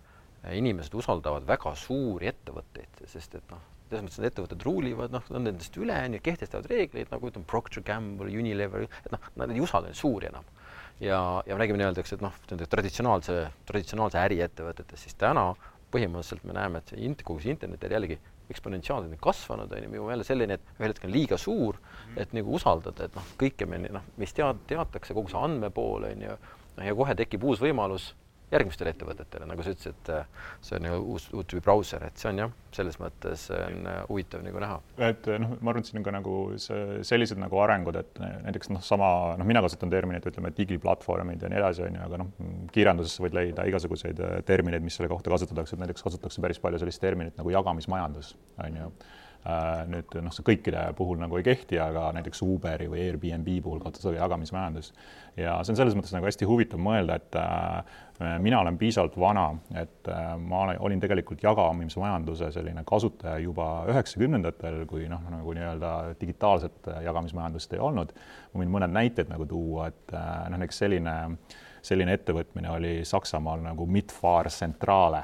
inimesed 0.56 0.94
usaldavad 0.96 1.44
väga 1.48 1.74
suuri 1.76 2.30
ettevõtteid, 2.30 3.02
sest 3.12 3.34
et 3.36 3.50
noh, 3.52 3.66
selles 3.90 4.06
mõttes 4.06 4.22
need 4.22 4.30
ettevõtted 4.30 4.64
ruulivad, 4.64 5.12
noh, 5.12 5.26
on 5.36 5.44
nendest 5.50 5.76
üle, 5.82 5.98
on 6.06 6.16
ju, 6.16 6.22
kehtestavad 6.24 6.70
reegleid 6.72 7.12
nagu 7.12 7.28
ütleme, 7.28 7.50
Procter 7.50 7.84
Gamble, 7.84 8.30
Unilever, 8.32 8.86
et 9.04 9.12
noh, 9.12 9.28
nad 9.42 9.52
ei 9.52 9.66
usalda 9.66 9.90
neid 9.90 10.00
suuri 10.00 10.30
enam 10.30 10.48
ja, 11.00 11.20
ja 11.46 11.56
me 11.56 11.62
räägime 11.64 11.80
nii-öelda, 11.82 12.04
eks, 12.04 12.16
et 12.18 12.24
noh, 12.24 12.36
nende 12.52 12.68
traditsionaalse, 12.70 13.38
traditsionaalse 13.70 14.20
äriettevõtetes, 14.22 15.06
siis 15.06 15.18
täna 15.20 15.52
põhimõtteliselt 15.94 16.46
me 16.46 16.56
näeme, 16.58 16.82
et 16.82 16.92
see 16.94 17.02
int-, 17.08 17.24
kogu 17.26 17.42
see 17.44 17.56
internetiäri 17.56 17.98
jällegi 17.98 18.20
eksponentsiaalselt 18.50 19.22
kasvanud, 19.22 19.72
on 19.74 19.84
ju, 19.84 19.90
me 19.90 20.00
jõuame 20.00 20.16
jälle 20.16 20.26
selleni, 20.26 20.58
et 20.58 20.72
ühel 20.80 20.94
hetkel 20.94 21.10
on 21.10 21.14
liiga 21.14 21.38
suur, 21.38 21.78
et 22.18 22.34
nagu 22.34 22.56
usaldada, 22.58 23.06
et 23.06 23.18
noh, 23.18 23.28
kõike 23.42 23.68
me 23.70 23.82
noh, 23.86 24.06
meist 24.22 24.38
tead-, 24.38 24.64
teatakse, 24.70 25.16
kogu 25.18 25.32
see 25.32 25.42
andmepool, 25.42 26.08
on 26.10 26.26
ju, 26.26 26.40
noh 26.80 26.90
ja 26.90 26.98
kohe 26.98 27.16
tekib 27.20 27.46
uus 27.46 27.62
võimalus 27.62 28.12
järgmistele 28.54 28.94
ettevõtetele, 28.94 29.46
nagu 29.50 29.64
sa 29.64 29.74
ütlesid, 29.74 29.98
et 29.98 30.12
äh, 30.14 30.48
see 30.66 30.80
on 30.80 30.88
ju 30.90 31.00
uus, 31.14 31.28
uut 31.36 31.50
tüüpi 31.50 31.64
brauser, 31.66 32.06
et 32.08 32.22
see 32.22 32.32
on 32.32 32.42
jah, 32.44 32.56
selles 32.76 32.98
mõttes 33.02 33.46
on 33.54 33.90
äh, 33.92 34.00
huvitav 34.10 34.44
nagu 34.46 34.64
näha. 34.64 34.80
et 35.10 35.30
noh, 35.42 35.54
ma 35.60 35.74
arvan, 35.74 35.86
et 35.86 35.92
siin 35.92 36.02
on 36.02 36.08
ka 36.08 36.16
nagu 36.16 36.36
see, 36.62 37.00
sellised 37.08 37.42
nagu 37.42 37.62
arengud, 37.62 38.00
et 38.02 38.22
näiteks 38.48 38.74
noh, 38.74 38.84
sama 38.86 39.12
noh, 39.40 39.48
mina 39.50 39.64
kasutan 39.66 39.94
terminit, 39.94 40.26
ütleme 40.30 40.54
digiplatvormid 40.58 41.46
ja 41.46 41.54
nii 41.54 41.62
edasi, 41.62 41.86
on 41.86 42.00
ju, 42.00 42.04
aga 42.10 42.22
noh, 42.24 42.34
kiirenduses 42.76 43.22
võid 43.22 43.38
leida 43.38 43.70
igasuguseid 43.70 44.26
äh, 44.26 44.36
termineid, 44.50 44.86
mis 44.86 44.98
selle 45.00 45.12
kohta 45.14 45.34
kasutatakse, 45.36 45.78
et 45.78 45.86
näiteks 45.86 46.06
kasutatakse 46.10 46.46
päris 46.46 46.62
palju 46.64 46.82
sellist 46.82 47.04
terminit 47.04 47.38
nagu 47.40 47.54
jagamismajandus, 47.54 48.36
on 48.66 48.84
ju 48.84 48.94
Äh, 49.48 49.86
nüüd 49.88 50.18
noh, 50.20 50.34
see 50.36 50.44
kõikide 50.44 50.82
puhul 50.98 51.16
nagu 51.22 51.38
ei 51.40 51.46
kehti, 51.48 51.78
aga 51.80 52.10
näiteks 52.18 52.42
Uberi 52.44 52.90
või 52.92 53.06
Airbnb 53.06 53.48
puhul 53.64 53.80
kasutada 53.80 54.18
jagamismajandus. 54.18 54.92
ja 55.40 55.54
see 55.64 55.72
on 55.72 55.78
selles 55.80 55.96
mõttes 55.96 56.12
nagu 56.12 56.28
hästi 56.28 56.48
huvitav 56.50 56.82
mõelda, 56.84 57.16
et 57.16 57.38
äh, 57.40 58.02
mina 58.40 58.60
olen 58.60 58.78
piisavalt 58.78 59.16
vana, 59.20 59.46
et 59.76 60.08
äh, 60.12 60.34
ma 60.38 60.66
olin 60.80 61.00
tegelikult 61.00 61.44
jagamismajanduse 61.44 62.52
selline 62.52 62.84
kasutaja 62.86 63.38
juba 63.40 63.70
üheksakümnendatel, 63.92 64.84
kui 64.90 65.08
noh, 65.12 65.24
nagu 65.32 65.56
nii-öelda 65.56 65.94
digitaalset 66.22 66.92
jagamismajandust 67.06 67.74
ei 67.74 67.80
olnud. 67.80 68.14
ma 68.54 68.64
võin 68.64 68.76
mõned 68.76 68.96
näited 68.96 69.32
nagu 69.32 69.48
tuua, 69.48 69.88
et 69.88 70.14
noh, 70.14 70.58
näiteks 70.58 70.84
selline, 70.84 71.16
selline 71.82 72.16
ettevõtmine 72.20 72.72
oli 72.76 72.96
Saksamaal 73.08 73.64
nagu 73.64 73.86
Mitfahr 73.88 74.52
Centrale 74.52 75.24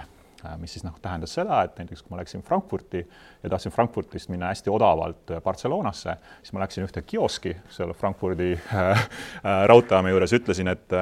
mis 0.60 0.76
siis 0.76 0.86
noh, 0.86 0.96
tähendas 1.02 1.34
seda, 1.38 1.62
et 1.66 1.78
näiteks 1.80 2.04
kui 2.04 2.14
ma 2.14 2.20
läksin 2.22 2.44
Frankfurti 2.46 3.02
ja 3.44 3.50
tahtsin 3.50 3.72
Frankfurtist 3.72 4.30
minna 4.30 4.50
hästi 4.52 4.72
odavalt 4.74 5.36
Barcelonasse, 5.44 6.18
siis 6.42 6.54
ma 6.56 6.64
läksin 6.64 6.86
ühte 6.86 7.04
kioski 7.06 7.56
seal 7.74 7.94
Frankfurdi 7.98 8.52
äh, 8.56 8.92
äh, 8.92 9.64
raudteejaama 9.70 10.14
juures, 10.14 10.36
ütlesin, 10.40 10.72
et 10.72 10.94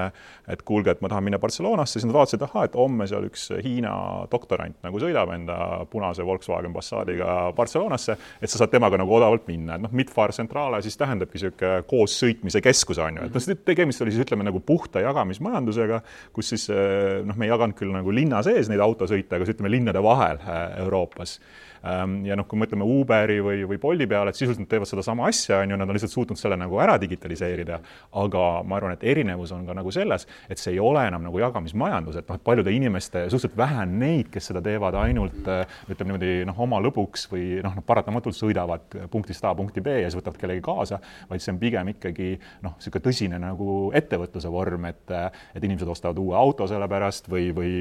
et 0.52 0.60
kuulge, 0.68 0.92
et 0.92 1.00
ma 1.00 1.08
tahan 1.08 1.24
minna 1.24 1.40
Barcelonasse, 1.40 1.96
siis 1.96 2.08
nad 2.08 2.16
vaatasid, 2.18 2.42
ahaa, 2.44 2.66
et 2.68 2.74
homme 2.76 3.06
seal 3.08 3.24
üks 3.30 3.46
Hiina 3.64 3.94
doktorant 4.32 4.76
nagu 4.84 5.00
sõidab 5.00 5.32
enda 5.32 5.58
punase 5.92 6.26
Volkswagen 6.28 6.74
Passatiga 6.76 7.54
Barcelonasse, 7.56 8.18
et 8.42 8.52
sa 8.52 8.60
saad 8.60 8.74
temaga 8.74 9.00
nagu 9.00 9.16
odavalt 9.16 9.48
minna, 9.48 9.78
et 9.78 9.86
noh, 9.86 9.94
Midfar 9.96 10.34
Centrale 10.36 10.82
siis 10.84 11.00
tähendabki 11.00 11.40
niisugune 11.40 11.86
koos 11.88 12.18
sõitmise 12.20 12.60
keskus 12.64 13.00
on 13.04 13.22
ju, 13.22 13.30
et 13.30 13.38
noh, 13.38 13.64
tegemist 13.66 14.04
oli 14.04 14.12
siis 14.12 14.26
ütleme 14.26 14.44
nagu 14.48 14.60
puhta 14.64 15.04
jagamismajandusega, 15.06 16.02
kus 16.36 16.52
siis 16.54 16.68
noh, 16.70 17.40
me 17.40 17.48
ei 17.48 17.54
jaganud 17.54 17.80
küll 17.80 17.96
nagu 17.96 18.12
linna 18.12 18.44
sees 18.44 18.68
neid 18.72 18.84
autosõite, 18.84 19.33
aga 19.38 19.50
ütleme 19.54 19.72
linnade 19.72 20.04
vahel 20.04 20.40
äh, 20.42 20.80
Euroopas 20.84 21.40
ja 21.84 22.38
noh, 22.40 22.48
kui 22.48 22.60
mõtleme 22.60 22.86
Uberi 22.88 23.40
või, 23.44 23.64
või 23.68 23.80
Bolti 23.82 24.08
peale, 24.08 24.32
et 24.32 24.40
sisuliselt 24.40 24.64
nad 24.64 24.72
teevad 24.72 24.88
sedasama 24.88 25.28
asja, 25.28 25.60
on 25.64 25.74
ju, 25.74 25.80
nad 25.80 25.90
on 25.90 25.98
lihtsalt 25.98 26.14
suutnud 26.14 26.40
selle 26.40 26.56
nagu 26.60 26.78
ära 26.80 26.96
digitaliseerida. 27.02 27.80
aga 28.22 28.44
ma 28.64 28.78
arvan, 28.78 28.94
et 28.96 29.04
erinevus 29.04 29.52
on 29.52 29.66
ka 29.68 29.76
nagu 29.76 29.92
selles, 29.92 30.26
et 30.50 30.62
see 30.62 30.74
ei 30.74 30.80
ole 30.80 31.04
enam 31.08 31.26
nagu 31.28 31.40
jagamismajandus, 31.42 32.20
et 32.22 32.30
noh, 32.30 32.40
et 32.40 32.44
paljude 32.44 32.72
inimeste, 32.72 33.26
suhteliselt 33.30 33.58
vähe 33.58 33.82
on 33.84 33.98
neid, 34.00 34.30
kes 34.32 34.48
seda 34.52 34.62
teevad 34.64 34.96
ainult 35.02 35.50
ütleme 35.92 36.14
niimoodi 36.14 36.48
noh, 36.48 36.62
oma 36.66 36.80
lõbuks 36.84 37.28
või 37.32 37.60
noh, 37.64 37.76
nad 37.76 37.88
paratamatult 37.88 38.38
sõidavad 38.38 39.00
punktist 39.12 39.44
A 39.44 39.52
punkti 39.58 39.84
B 39.84 39.98
ja 40.00 40.08
siis 40.08 40.20
võtavad 40.22 40.40
kellegi 40.40 40.64
kaasa, 40.64 41.02
vaid 41.30 41.44
see 41.44 41.52
on 41.52 41.60
pigem 41.60 41.92
ikkagi 41.96 42.30
noh, 42.64 42.78
niisugune 42.78 43.04
tõsine 43.10 43.42
nagu 43.44 43.76
ettevõtluse 43.96 44.52
vorm, 44.54 44.88
et 44.92 45.12
et 45.14 45.64
inimesed 45.64 45.90
ostavad 45.90 46.18
uue 46.22 46.36
auto 46.38 46.66
selle 46.70 46.88
pärast 46.90 47.28
või, 47.32 47.52
või 47.56 47.74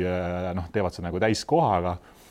noh, 0.57 0.67
teevad 0.75 0.95
seda 0.95 1.09
nagu 1.09 1.21
täiskohaga 1.23 1.97
Äh, 2.03 2.22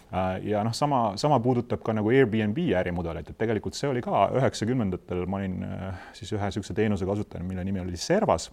ja 0.44 0.64
noh, 0.64 0.74
sama, 0.76 1.14
sama 1.16 1.40
puudutab 1.40 1.84
ka 1.86 1.94
nagu 1.96 2.12
Airbnb 2.12 2.58
ärimudelit, 2.82 3.30
et 3.32 3.38
tegelikult 3.40 3.78
see 3.78 3.88
oli 3.88 4.02
ka 4.04 4.26
üheksakümnendatel, 4.36 5.24
ma 5.30 5.40
olin 5.40 5.62
äh, 5.64 6.06
siis 6.18 6.34
ühe 6.36 6.50
niisuguse 6.50 6.76
teenuse 6.76 7.08
kasutaja, 7.08 7.44
mille 7.48 7.64
nimi 7.64 7.80
oli 7.80 8.00
Servas 8.00 8.50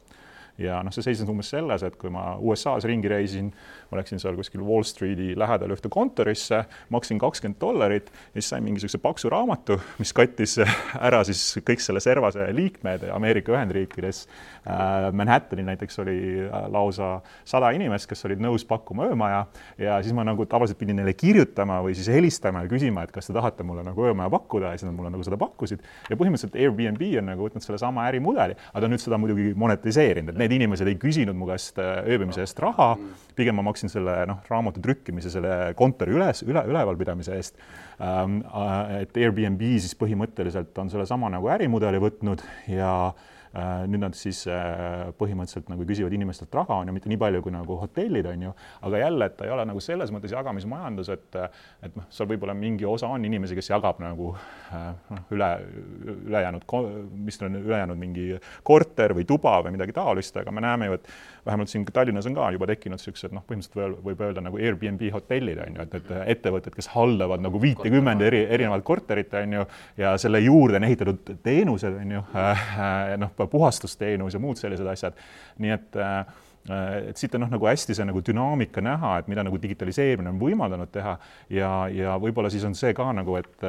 ja 0.58 0.80
noh, 0.82 0.92
see 0.94 1.04
seisnes 1.06 1.28
umbes 1.30 1.50
selles, 1.52 1.84
et 1.86 1.96
kui 1.98 2.10
ma 2.12 2.32
USA-s 2.42 2.86
ringi 2.88 3.10
reisin, 3.10 3.50
ma 3.90 4.00
läksin 4.00 4.20
seal 4.20 4.36
kuskil 4.38 4.64
Wall 4.66 4.84
Streeti 4.86 5.30
lähedal 5.38 5.72
ühte 5.74 5.90
kontorisse, 5.92 6.64
maksin 6.94 7.20
kakskümmend 7.22 7.60
dollarit 7.62 8.10
ja 8.10 8.40
siis 8.40 8.50
sain 8.52 8.66
mingisuguse 8.66 8.98
paksu 9.02 9.30
raamatu, 9.32 9.78
mis 10.02 10.12
kattis 10.16 10.58
ära 11.08 11.22
siis 11.26 11.60
kõik 11.62 11.82
selle 11.84 12.02
servase 12.02 12.48
liikmed 12.54 13.06
Ameerika 13.14 13.54
Ühendriikides. 13.54 14.24
Äh, 14.68 15.08
Manhattanil 15.16 15.68
näiteks 15.68 16.02
oli 16.02 16.18
äh, 16.42 16.66
lausa 16.74 17.18
sada 17.48 17.70
inimest, 17.76 18.08
kes 18.10 18.26
olid 18.28 18.42
nõus 18.42 18.66
pakkuma 18.68 19.06
öömaja 19.08 19.44
ja 19.80 20.00
siis 20.02 20.16
ma 20.16 20.26
nagu 20.26 20.46
tavaliselt 20.50 20.80
pidin 20.80 20.98
neile 20.98 21.14
kirjutama 21.18 21.78
või 21.86 21.94
siis 21.98 22.10
helistama 22.12 22.64
ja 22.66 22.72
küsima, 22.72 23.06
et 23.06 23.14
kas 23.14 23.30
te 23.30 23.36
tahate 23.36 23.66
mulle 23.66 23.86
nagu 23.86 24.10
öömaja 24.10 24.32
pakkuda 24.34 24.74
ja 24.74 24.80
siis 24.80 24.90
nad 24.90 24.98
mulle 24.98 25.14
nagu 25.14 25.24
seda 25.26 25.38
pakkusid. 25.40 25.86
ja 26.10 26.18
põhimõtteliselt 26.18 26.58
Airbnb 26.58 27.06
on 27.22 27.30
nagu 27.30 27.46
võtnud 27.46 27.64
sellesama 27.64 28.08
ärimudeli, 28.10 28.58
aga 28.72 28.82
ta 28.82 28.88
on 28.88 28.94
nüüd 28.96 29.04
seda 29.04 29.18
muidugi 29.20 29.54
monetiseerinud, 29.58 30.34
et 30.34 30.40
need 30.42 30.47
inimesed 30.54 30.88
ei 30.90 30.98
küsinud 31.00 31.36
mu 31.38 31.48
käest 31.50 31.78
äh, 31.82 32.02
ööbimise 32.08 32.42
eest 32.44 32.60
raha, 32.62 32.92
pigem 33.38 33.58
ma 33.58 33.64
maksin 33.68 33.92
selle 33.92 34.20
noh, 34.28 34.42
raamatu 34.50 34.82
trükkimise, 34.84 35.32
selle 35.32 35.72
kontori 35.78 36.16
üles, 36.16 36.44
üle, 36.46 36.64
ülevalpidamise 36.68 37.38
eest. 37.38 37.58
Ähm, 37.98 38.40
äh, 38.50 39.02
et 39.02 39.18
Airbnb 39.18 39.64
siis 39.78 39.96
põhimõtteliselt 39.98 40.76
on 40.78 40.92
sellesama 40.92 41.30
nagu 41.34 41.50
ärimudeli 41.54 42.02
võtnud 42.02 42.44
ja 42.70 42.92
Äh, 43.12 43.37
nüüd 43.88 44.02
nad 44.02 44.16
siis 44.18 44.42
äh, 44.50 45.08
põhimõtteliselt 45.18 45.70
nagu 45.72 45.86
küsivad 45.88 46.14
inimestelt 46.14 46.54
raha, 46.54 46.80
on 46.82 46.90
ju, 46.90 46.96
mitte 46.96 47.10
nii 47.10 47.20
palju 47.20 47.42
kui 47.44 47.54
nagu 47.54 47.78
hotellid, 47.80 48.28
on 48.28 48.48
ju, 48.48 48.52
aga 48.88 49.02
jälle, 49.02 49.28
et 49.30 49.36
ta 49.38 49.46
ei 49.46 49.54
ole 49.54 49.64
nagu 49.70 49.82
selles 49.84 50.12
mõttes 50.14 50.34
jagamismajandus, 50.36 51.12
et 51.14 51.38
et 51.38 51.96
noh, 51.96 52.06
seal 52.12 52.28
võib-olla 52.30 52.54
mingi 52.56 52.86
osa 52.88 53.08
on 53.12 53.24
inimesi, 53.24 53.56
kes 53.58 53.70
jagab 53.70 54.00
nagu 54.02 54.32
äh, 54.34 54.90
noh, 55.14 55.24
üle, 55.34 55.50
ülejäänud, 56.28 56.66
mis 57.24 57.40
on 57.46 57.60
ülejäänud 57.62 58.00
mingi 58.00 58.28
korter 58.66 59.14
või 59.16 59.26
tuba 59.28 59.58
või 59.64 59.76
midagi 59.78 59.96
taolist, 59.96 60.36
aga 60.40 60.52
me 60.54 60.64
näeme 60.64 60.90
ju, 60.90 60.98
et 60.98 61.10
vähemalt 61.48 61.72
siin 61.72 61.86
Tallinnas 61.92 62.26
on 62.28 62.36
ka 62.36 62.50
juba 62.52 62.68
tekkinud 62.68 62.98
niisugused 62.98 63.32
noh, 63.34 63.44
põhimõtteliselt 63.48 64.02
võib 64.04 64.22
öelda 64.26 64.42
nagu 64.44 64.60
Airbnb 64.60 65.02
hotellid 65.14 65.60
on 65.64 65.78
ju, 65.78 65.86
et, 65.86 65.96
et 66.00 66.12
ettevõtted, 66.36 66.74
kes 66.76 66.90
haldavad 66.92 67.42
nagu 67.44 67.60
viitekümmend 67.62 68.24
eri, 68.26 68.44
erinevat 68.58 68.84
korterit 68.86 69.34
on 69.38 69.58
ju, 69.58 69.66
ja 70.00 70.14
selle 70.20 70.42
juurde 70.44 70.80
on 70.80 70.88
ehitatud 70.88 71.34
teenused 71.44 72.00
on 72.02 72.16
ju, 72.18 72.24
noh, 73.24 73.34
puhastusteenus 73.46 74.34
ja 74.34 74.40
muud 74.42 74.58
sellised 74.58 74.86
asjad. 74.86 75.16
nii 75.58 75.70
et 75.70 75.96
äh, 75.96 76.26
et 77.08 77.16
siit 77.16 77.34
on 77.34 77.44
noh, 77.44 77.50
nagu 77.52 77.68
hästi 77.68 77.94
see 77.96 78.06
nagu 78.08 78.20
dünaamika 78.24 78.82
näha, 78.84 79.14
et 79.20 79.28
mida 79.30 79.44
nagu 79.46 79.56
digitaliseerimine 79.62 80.32
on 80.32 80.40
võimaldanud 80.40 80.90
teha 80.92 81.14
ja, 81.54 81.70
ja 81.92 82.16
võib-olla 82.20 82.50
siis 82.52 82.66
on 82.68 82.76
see 82.78 82.92
ka 82.96 83.06
nagu, 83.16 83.38
et 83.40 83.66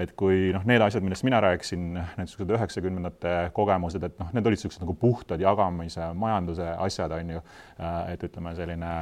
et 0.00 0.12
kui 0.18 0.50
noh, 0.52 0.64
need 0.68 0.82
asjad, 0.84 1.04
millest 1.06 1.24
mina 1.24 1.40
rääkisin, 1.44 1.92
need 1.94 2.24
niisugused 2.24 2.54
üheksakümnendate 2.58 3.34
kogemused, 3.56 4.04
et 4.04 4.18
noh, 4.20 4.32
need 4.36 4.46
olid 4.46 4.58
niisugused 4.60 4.84
nagu 4.84 4.96
puhtad 5.00 5.40
jagamise, 5.40 6.10
majanduse 6.18 6.68
asjad, 6.86 7.14
on 7.16 7.36
ju, 7.36 7.44
et 8.12 8.28
ütleme, 8.28 8.54
selline 8.58 8.94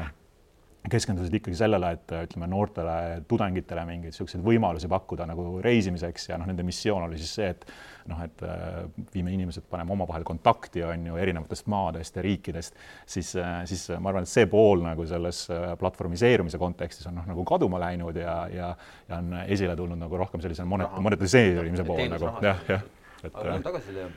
keskendusid 0.90 1.35
ikkagi 1.38 1.57
sellele, 1.57 1.92
et 1.95 2.12
ütleme 2.25 2.49
noortele 2.51 3.23
tudengitele 3.31 3.85
mingeid 3.87 4.11
niisuguseid 4.11 4.42
võimalusi 4.42 4.88
pakkuda 4.90 5.29
nagu 5.31 5.61
reisimiseks 5.62 6.31
ja 6.33 6.38
noh, 6.40 6.49
nende 6.51 6.64
missioon 6.66 7.07
oli 7.07 7.21
siis 7.21 7.35
see, 7.38 7.51
et 7.55 7.66
noh, 8.11 8.23
et 8.25 8.42
äh, 8.47 8.81
viime 9.14 9.31
inimesed, 9.35 9.64
paneme 9.71 9.95
omavahel 9.95 10.25
kontakti, 10.27 10.83
on 10.87 11.07
ju, 11.07 11.18
erinevatest 11.23 11.68
maadest 11.71 12.18
ja 12.18 12.25
riikidest, 12.27 12.79
siis, 13.07 13.31
äh, 13.38 13.61
siis 13.71 13.85
ma 13.95 14.11
arvan, 14.11 14.27
et 14.27 14.33
see 14.33 14.49
pool 14.51 14.83
nagu 14.83 15.07
selles 15.09 15.45
äh, 15.55 15.68
platvormiseerumise 15.79 16.59
kontekstis 16.62 17.07
on 17.11 17.21
noh, 17.21 17.29
nagu 17.31 17.45
kaduma 17.49 17.81
läinud 17.83 18.18
ja, 18.18 18.37
ja, 18.53 18.73
ja 19.09 19.21
on 19.21 19.37
esile 19.45 19.77
tulnud 19.79 20.01
nagu 20.01 20.18
rohkem 20.18 20.42
sellise 20.42 20.66
monet-, 20.68 20.99
monetiseerimise 20.99 21.87
pool 21.87 22.03
nagu. 22.11 22.33
jah, 22.42 22.64
jah. 22.71 22.87
aga 23.31 23.49
lähme 23.53 23.66
tagasi 23.68 23.92
selle 23.92 24.11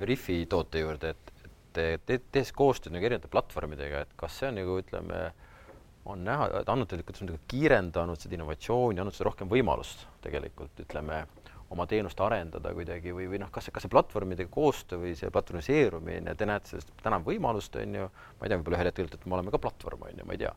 Veriffi 0.00 0.40
toote 0.50 0.80
juurde, 0.82 1.12
et, 1.14 1.44
et 1.46 2.02
te 2.02 2.16
tehes 2.34 2.50
koostööd 2.56 2.96
nagu 2.96 3.06
erinevate 3.06 3.30
platvormidega, 3.30 4.02
et 4.02 4.16
kas 4.18 4.40
see 4.40 4.48
on 4.50 4.58
nagu 4.58 4.80
ütleme, 4.80 5.20
on 6.08 6.24
näha, 6.24 6.48
et 6.62 6.70
kuidas 7.04 7.22
on 7.22 7.34
kiirendanud 7.48 8.20
seda 8.20 8.36
innovatsiooni, 8.36 9.00
andnud 9.00 9.16
seda 9.16 9.28
rohkem 9.28 9.50
võimalust 9.50 10.06
tegelikult 10.24 10.80
ütleme, 10.80 11.24
oma 11.70 11.86
teenust 11.86 12.18
arendada 12.24 12.72
kuidagi 12.74 13.12
või, 13.14 13.28
või 13.30 13.38
noh, 13.38 13.50
kas, 13.54 13.68
kas 13.70 13.84
see 13.84 13.92
platvormidega 13.92 14.50
koostöö 14.50 15.04
või 15.04 15.12
see 15.18 15.30
platvormiseerumine, 15.30 16.34
te 16.34 16.48
näete 16.48 16.72
sellest 16.72 16.90
täna 17.04 17.20
võimalust, 17.22 17.76
on 17.78 17.94
ju, 17.94 18.08
ma 18.10 18.46
ei 18.46 18.50
tea, 18.50 18.58
võib-olla 18.58 18.80
ühel 18.80 18.90
hetkel 18.90 19.06
et 19.12 19.26
me 19.26 19.38
oleme 19.38 19.54
ka 19.54 19.60
platvorm, 19.62 20.08
on 20.08 20.18
ju, 20.18 20.26
ma 20.26 20.34
ei 20.34 20.42
tea, 20.42 20.50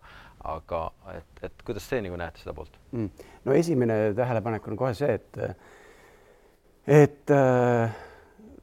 aga 0.56 0.82
et, 1.13 1.43
et 1.49 1.63
kuidas 1.67 1.86
te 1.89 2.01
nagu 2.01 2.17
näete 2.17 2.41
seda 2.41 2.56
poolt 2.58 2.79
mm.? 2.95 3.29
no 3.45 3.60
esimene 3.60 3.99
tähelepanek 4.17 4.71
on 4.71 4.79
kohe 4.79 4.97
see, 4.97 5.19
et 5.19 5.41
et 6.89 7.32
äh, 7.32 7.93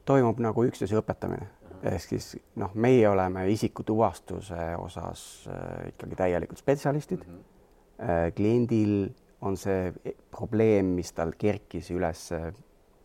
toimub 0.05 0.43
nagu 0.43 0.67
üksteise 0.67 0.99
õpetamine 0.99 1.47
ehk 1.83 2.03
siis 2.05 2.35
noh, 2.55 2.73
meie 2.73 3.09
oleme 3.09 3.47
isikutuvastuse 3.51 4.75
osas 4.77 5.49
äh, 5.49 5.87
ikkagi 5.93 6.15
täielikult 6.15 6.61
spetsialistid 6.61 7.25
mm. 7.27 7.33
-hmm. 7.33 8.33
kliendil 8.35 9.09
on 9.41 9.57
see 9.57 9.93
probleem, 10.31 10.85
mis 10.85 11.13
tal 11.13 11.33
kerkis 11.37 11.89
üles 11.91 12.29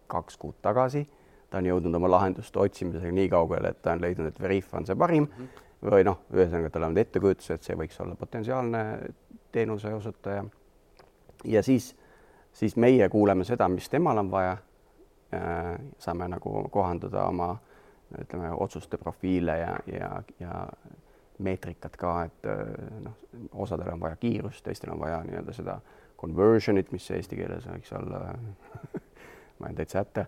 kaks 0.07 0.37
kuud 0.37 0.55
tagasi. 0.63 1.09
ta 1.51 1.59
on 1.59 1.67
jõudnud 1.67 1.95
oma 1.95 2.11
lahenduste 2.11 2.59
otsimisega 2.59 3.13
nii 3.13 3.29
kaugele, 3.31 3.69
et 3.71 3.83
ta 3.83 3.93
on 3.93 4.01
leidnud, 4.03 4.27
et 4.27 4.41
Veriff 4.41 4.75
on 4.75 4.87
see 4.87 4.97
parim 4.97 5.23
mm 5.23 5.45
-hmm. 5.45 5.91
või 5.91 6.05
noh, 6.05 6.19
ühesõnaga 6.33 6.71
tal 6.71 6.83
on 6.83 6.99
ettekujutus, 6.99 7.51
et 7.51 7.63
see 7.63 7.77
võiks 7.77 8.01
olla 8.03 8.15
potentsiaalne 8.15 8.99
teenuse 9.53 9.95
osutaja. 9.95 10.45
ja 11.45 11.63
siis, 11.63 11.97
siis 12.53 12.77
meie 12.77 13.09
kuuleme 13.09 13.45
seda, 13.45 13.69
mis 13.69 13.89
temal 13.89 14.19
on 14.19 14.31
vaja. 14.31 14.57
saame 15.99 16.29
nagu 16.29 16.69
kohandada 16.71 17.25
oma 17.25 17.59
ütleme, 18.21 18.53
otsuste 18.53 18.99
profiile 18.99 19.59
ja, 19.59 19.73
ja, 19.91 20.11
ja 20.41 20.67
meetrikat 21.39 21.97
ka, 22.01 22.13
et 22.25 22.47
noh, 23.05 23.17
osadel 23.53 23.91
on 23.93 24.01
vaja 24.01 24.17
kiirust, 24.17 24.65
teistel 24.65 24.95
on 24.95 25.03
vaja 25.03 25.19
nii-öelda 25.27 25.53
seda 25.53 25.81
conversion'it, 26.21 26.93
mis 26.95 27.11
eesti 27.13 27.37
keeles 27.37 27.67
võiks 27.69 27.93
olla 27.99 28.23
ma 29.59 29.67
olen 29.67 29.75
täitsa 29.75 29.99
hätta. 29.99 30.21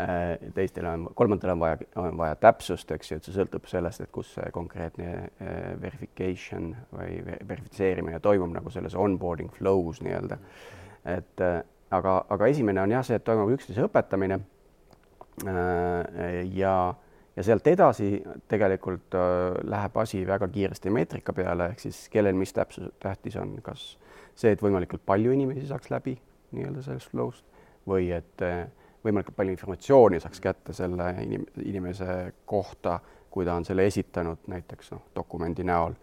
Äh, 0.00 0.52
teistel 0.54 0.86
on, 0.86 1.08
kolmandatel 1.14 1.50
on 1.50 1.60
vaja, 1.60 1.76
on 1.96 2.16
vaja 2.18 2.36
täpsust, 2.36 2.90
eks 2.90 3.10
ju, 3.10 3.18
et 3.18 3.26
see 3.26 3.34
sõltub 3.36 3.66
sellest, 3.70 4.02
et 4.02 4.10
kus 4.14 4.32
see 4.36 4.48
konkreetne 4.54 5.10
äh, 5.12 5.58
verification 5.82 6.72
või 6.94 7.20
verifitseerimine 7.24 8.20
toimub 8.20 8.54
nagu 8.54 8.72
selles 8.74 8.96
onboarding 8.98 9.52
flow's 9.54 10.02
nii-öelda. 10.02 10.38
et 11.04 11.40
aga, 11.90 12.16
aga 12.30 12.46
esimene 12.46 12.82
on 12.82 12.90
jah, 12.94 13.06
see, 13.06 13.18
et 13.18 13.24
toimub 13.24 13.50
üksteise 13.54 13.86
õpetamine. 13.86 14.40
ja, 16.54 16.74
ja 17.36 17.42
sealt 17.46 17.66
edasi 17.66 18.22
tegelikult 18.48 19.14
läheb 19.64 19.96
asi 19.96 20.26
väga 20.26 20.48
kiiresti 20.52 20.90
meetrika 20.90 21.32
peale, 21.32 21.70
ehk 21.72 21.80
siis 21.80 22.04
kellel 22.12 22.36
mis 22.36 22.52
täpsus, 22.52 22.90
tähtis 23.00 23.36
on, 23.40 23.54
kas 23.64 23.96
see, 24.34 24.52
et 24.52 24.62
võimalikult 24.62 25.04
palju 25.06 25.32
inimesi 25.32 25.66
saaks 25.68 25.90
läbi 25.92 26.16
nii-öelda 26.52 26.84
sellest 26.84 27.12
flow'st 27.12 27.44
või 27.88 28.10
et 28.14 28.44
eh, 28.46 28.66
võimalikult 29.04 29.36
palju 29.36 29.56
informatsiooni 29.56 30.20
saaks 30.22 30.40
kätte 30.42 30.76
selle 30.76 31.08
inim-, 31.24 31.48
inimese 31.64 32.32
kohta, 32.46 32.98
kui 33.32 33.46
ta 33.48 33.56
on 33.58 33.66
selle 33.66 33.86
esitanud 33.88 34.46
näiteks 34.52 34.92
noh, 34.94 35.06
dokumendi 35.16 35.66
näol. 35.66 35.96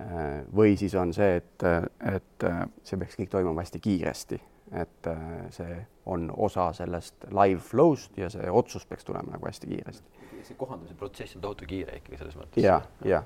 Eh, 0.00 0.44
või 0.56 0.76
siis 0.80 0.94
on 0.96 1.14
see, 1.16 1.40
et, 1.40 1.66
et 2.14 2.48
see 2.84 3.00
peaks 3.00 3.18
kõik 3.20 3.32
toimuma 3.32 3.64
hästi 3.64 3.82
kiiresti, 3.84 4.40
et 4.80 5.08
see 5.50 5.80
on 6.10 6.28
osa 6.46 6.68
sellest 6.76 7.26
live 7.34 7.60
flow'st 7.64 8.18
ja 8.20 8.28
see 8.30 8.50
otsus 8.50 8.86
peaks 8.86 9.04
tulema 9.04 9.34
nagu 9.34 9.48
hästi 9.48 9.66
kiiresti. 9.66 10.28
See 10.46 10.58
kohandamise 10.58 10.96
protsess 10.98 11.36
on 11.36 11.44
tohutu 11.44 11.68
kiire 11.68 12.00
ikkagi 12.00 12.20
selles 12.20 12.36
mõttes. 12.38 12.64
ja, 12.64 12.80
ja, 13.04 13.22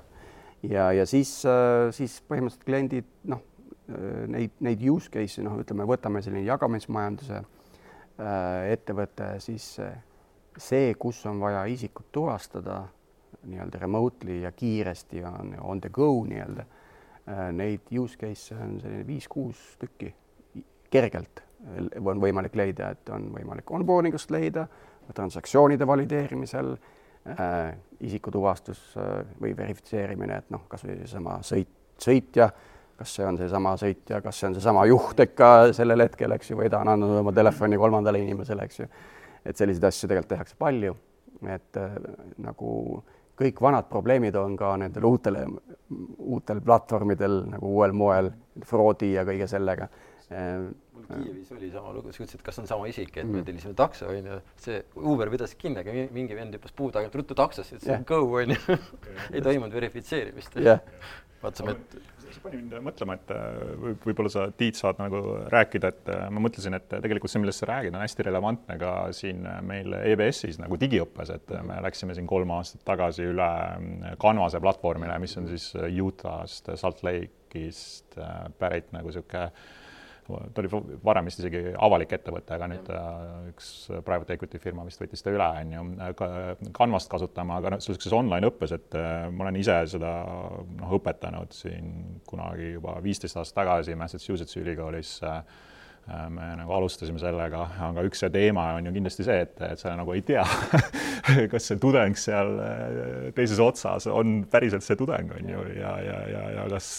ja, 0.63 0.91
ja 0.99 1.05
siis, 1.09 1.31
siis 1.97 2.21
põhimõtteliselt 2.29 2.65
kliendid 2.67 3.11
noh 3.31 3.43
Äh, 3.85 4.25
neid, 4.31 4.55
neid 4.65 4.81
use 4.89 5.11
case'e, 5.13 5.43
noh, 5.45 5.59
ütleme, 5.61 5.85
võtame 5.85 6.21
selline 6.25 6.41
jagamismajanduse 6.47 7.37
äh, 7.37 8.71
ettevõte, 8.73 9.35
siis 9.43 9.67
see, 10.57 10.87
kus 10.97 11.19
on 11.29 11.37
vaja 11.43 11.65
isikut 11.69 12.07
tuvastada 12.15 12.79
nii-öelda 13.45 13.83
remotely 13.83 14.39
ja 14.41 14.49
kiiresti 14.57 15.21
on 15.29 15.53
on 15.61 15.83
the 15.83 15.91
go 15.93 16.09
nii-öelda, 16.25 16.65
äh, 17.29 17.43
neid 17.53 17.93
use 17.93 18.17
case'e 18.17 18.57
on 18.57 18.79
selline 18.81 19.05
viis-kuus 19.05 19.61
tükki 19.83 20.09
kergelt 20.89 21.43
on 22.01 22.21
võimalik 22.21 22.57
leida, 22.57 22.89
et 22.93 23.09
on 23.13 23.29
võimalik 23.37 23.69
onboarding 23.73 24.17
ust 24.17 24.33
leida, 24.33 24.65
transaktsioonide 25.13 25.85
valideerimisel 25.85 26.73
äh,, 26.73 26.94
isikutuvastus 28.05 28.81
äh, 29.01 29.25
või 29.41 29.55
verifitseerimine, 29.57 30.43
et 30.43 30.53
noh, 30.53 30.67
kasvõi 30.69 30.99
seesama 31.01 31.39
sõit, 31.45 31.71
sõitja 32.01 32.49
äh, 32.51 32.73
kas 32.97 33.15
see 33.17 33.25
on 33.27 33.37
seesama 33.39 33.75
sõitja, 33.79 34.21
kas 34.23 34.39
see 34.39 34.49
on 34.49 34.55
seesama 34.55 34.85
juht 34.89 35.19
ikka 35.25 35.49
sellel 35.75 36.05
hetkel, 36.05 36.35
eks 36.35 36.51
ju, 36.51 36.59
või 36.59 36.69
ta 36.71 36.79
on 36.83 36.93
andnud 36.93 37.19
oma 37.19 37.33
telefoni 37.35 37.79
kolmandale 37.79 38.21
inimesele, 38.23 38.67
eks 38.67 38.79
ju. 38.79 38.87
et 39.45 39.57
selliseid 39.57 39.89
asju 39.89 40.09
tegelikult 40.09 40.31
tehakse 40.31 40.57
palju, 40.59 40.95
et 41.51 41.79
äh, 41.81 41.97
nagu 42.45 42.71
kõik 43.35 43.59
vanad 43.61 43.89
probleemid 43.91 44.35
on 44.39 44.55
ka 44.57 44.71
nendel 44.79 45.09
uutel, 45.09 45.41
uutel 46.17 46.61
platvormidel 46.63 47.41
nagu 47.51 47.73
uuel 47.75 47.91
moel, 47.93 48.31
fraudi 48.65 49.11
ja 49.17 49.25
kõige 49.27 49.47
sellega 49.51 49.89
äh, 50.31 50.63
mul 50.95 51.05
Kiievis 51.09 51.51
oli 51.55 51.69
sama 51.73 51.91
lugu, 51.95 52.13
sa 52.15 52.23
ütlesid, 52.23 52.43
kas 52.45 52.59
on 52.61 52.69
sama 52.69 52.87
isik, 52.91 53.11
et 53.17 53.27
me 53.27 53.41
mm. 53.41 53.45
tellisime 53.49 53.75
takso, 53.77 54.09
onju, 54.11 54.39
see 54.63 54.81
Uber 55.01 55.31
pidas 55.33 55.55
kinni, 55.59 55.83
aga 55.83 56.07
mingi 56.15 56.37
vend 56.37 56.57
hüppas 56.57 56.75
puu 56.75 56.91
tagant 56.95 57.15
ruttu 57.19 57.37
taksosse, 57.37 57.79
ütles 57.79 57.91
yeah. 57.91 58.03
go, 58.07 58.23
onju. 58.41 58.79
ei 59.35 59.43
toimunud 59.45 59.75
verifitseerimist 59.75 60.59
yeah.. 60.61 60.83
vaatasime, 61.43 61.75
et 61.75 62.15
see 62.35 62.43
pani 62.43 62.59
mind 62.59 62.75
mõtlema, 62.83 63.17
et 63.19 63.31
äh, 63.35 63.45
võib, 63.81 63.99
võib-olla 64.09 64.31
sa, 64.31 64.47
Tiit, 64.57 64.79
saad 64.79 64.99
nagu 65.01 65.21
rääkida, 65.51 65.91
et 65.93 66.11
äh, 66.11 66.25
ma 66.33 66.43
mõtlesin, 66.43 66.75
et 66.77 66.87
tegelikult 66.89 67.31
see, 67.31 67.41
millest 67.43 67.63
sa 67.63 67.69
räägid, 67.69 67.95
on 67.95 68.03
hästi 68.03 68.27
relevantne 68.27 68.77
ka 68.81 68.91
siin 69.15 69.45
meil 69.67 69.95
EBS-is 70.01 70.59
nagu 70.61 70.79
digiõppes, 70.81 71.31
et 71.35 71.55
me 71.67 71.79
läksime 71.85 72.17
siin 72.17 72.27
kolm 72.29 72.53
aastat 72.57 72.83
tagasi 72.87 73.29
üle 73.31 73.49
Canvase 74.21 74.61
platvormile, 74.63 75.17
mis 75.23 75.35
on 75.39 75.49
siis 75.51 75.71
Utah'st, 75.75 76.73
Salt 76.79 77.03
Lake'ist 77.05 78.19
äh, 78.19 78.45
pärit 78.59 78.91
nagu 78.95 79.11
niisugune 79.11 79.49
ta 80.25 80.61
oli 80.61 80.69
varem 81.05 81.27
vist 81.29 81.41
isegi 81.41 81.61
avalik 81.87 82.15
ettevõte, 82.17 82.55
aga 82.55 82.69
nüüd 82.71 82.89
üks 83.51 83.69
private 84.07 84.37
equity 84.37 84.61
firma 84.61 84.85
vist 84.87 85.01
võttis 85.01 85.21
ta 85.25 85.33
üle, 85.33 85.49
on 85.61 85.75
ju, 85.75 85.83
Canvast 86.75 87.11
kasutama, 87.11 87.59
aga 87.61 87.75
noh, 87.75 87.83
sellises 87.83 88.15
online 88.15 88.49
õppes, 88.49 88.73
et 88.75 88.97
äh, 88.97 89.27
ma 89.29 89.45
olen 89.45 89.61
ise 89.61 89.77
seda 89.95 90.15
noh, 90.25 90.97
õpetanud 90.97 91.53
siin 91.55 92.19
kunagi 92.27 92.73
juba 92.75 92.97
viisteist 93.05 93.37
aastat 93.37 93.61
tagasi 93.61 93.97
Massachusettsi 93.99 94.63
ülikoolis 94.63 95.17
äh, 95.23 95.41
Äh, 95.41 95.64
me 96.05 96.51
nagu 96.59 96.73
alustasime 96.75 97.17
sellega, 97.17 97.63
aga 97.87 98.03
üks 98.05 98.19
see 98.21 98.29
teema 98.33 98.67
on 98.77 98.85
ju 98.85 98.91
kindlasti 98.93 99.25
see, 99.25 99.37
et, 99.47 99.55
et 99.65 99.81
sa 99.81 99.95
nagu 99.97 100.13
ei 100.13 100.21
tea 100.25 100.43
kas 101.51 101.69
see 101.71 101.79
tudeng 101.81 102.13
seal 102.19 102.51
äh, 102.61 103.31
teises 103.37 103.61
otsas 103.63 104.05
on 104.11 104.43
päriselt 104.51 104.85
see 104.85 104.99
tudeng, 104.99 105.31
on 105.33 105.49
ju, 105.49 105.63
ja, 105.79 105.95
ja, 106.05 106.19
ja, 106.29 106.43
ja 106.59 106.65
kas 106.69 106.89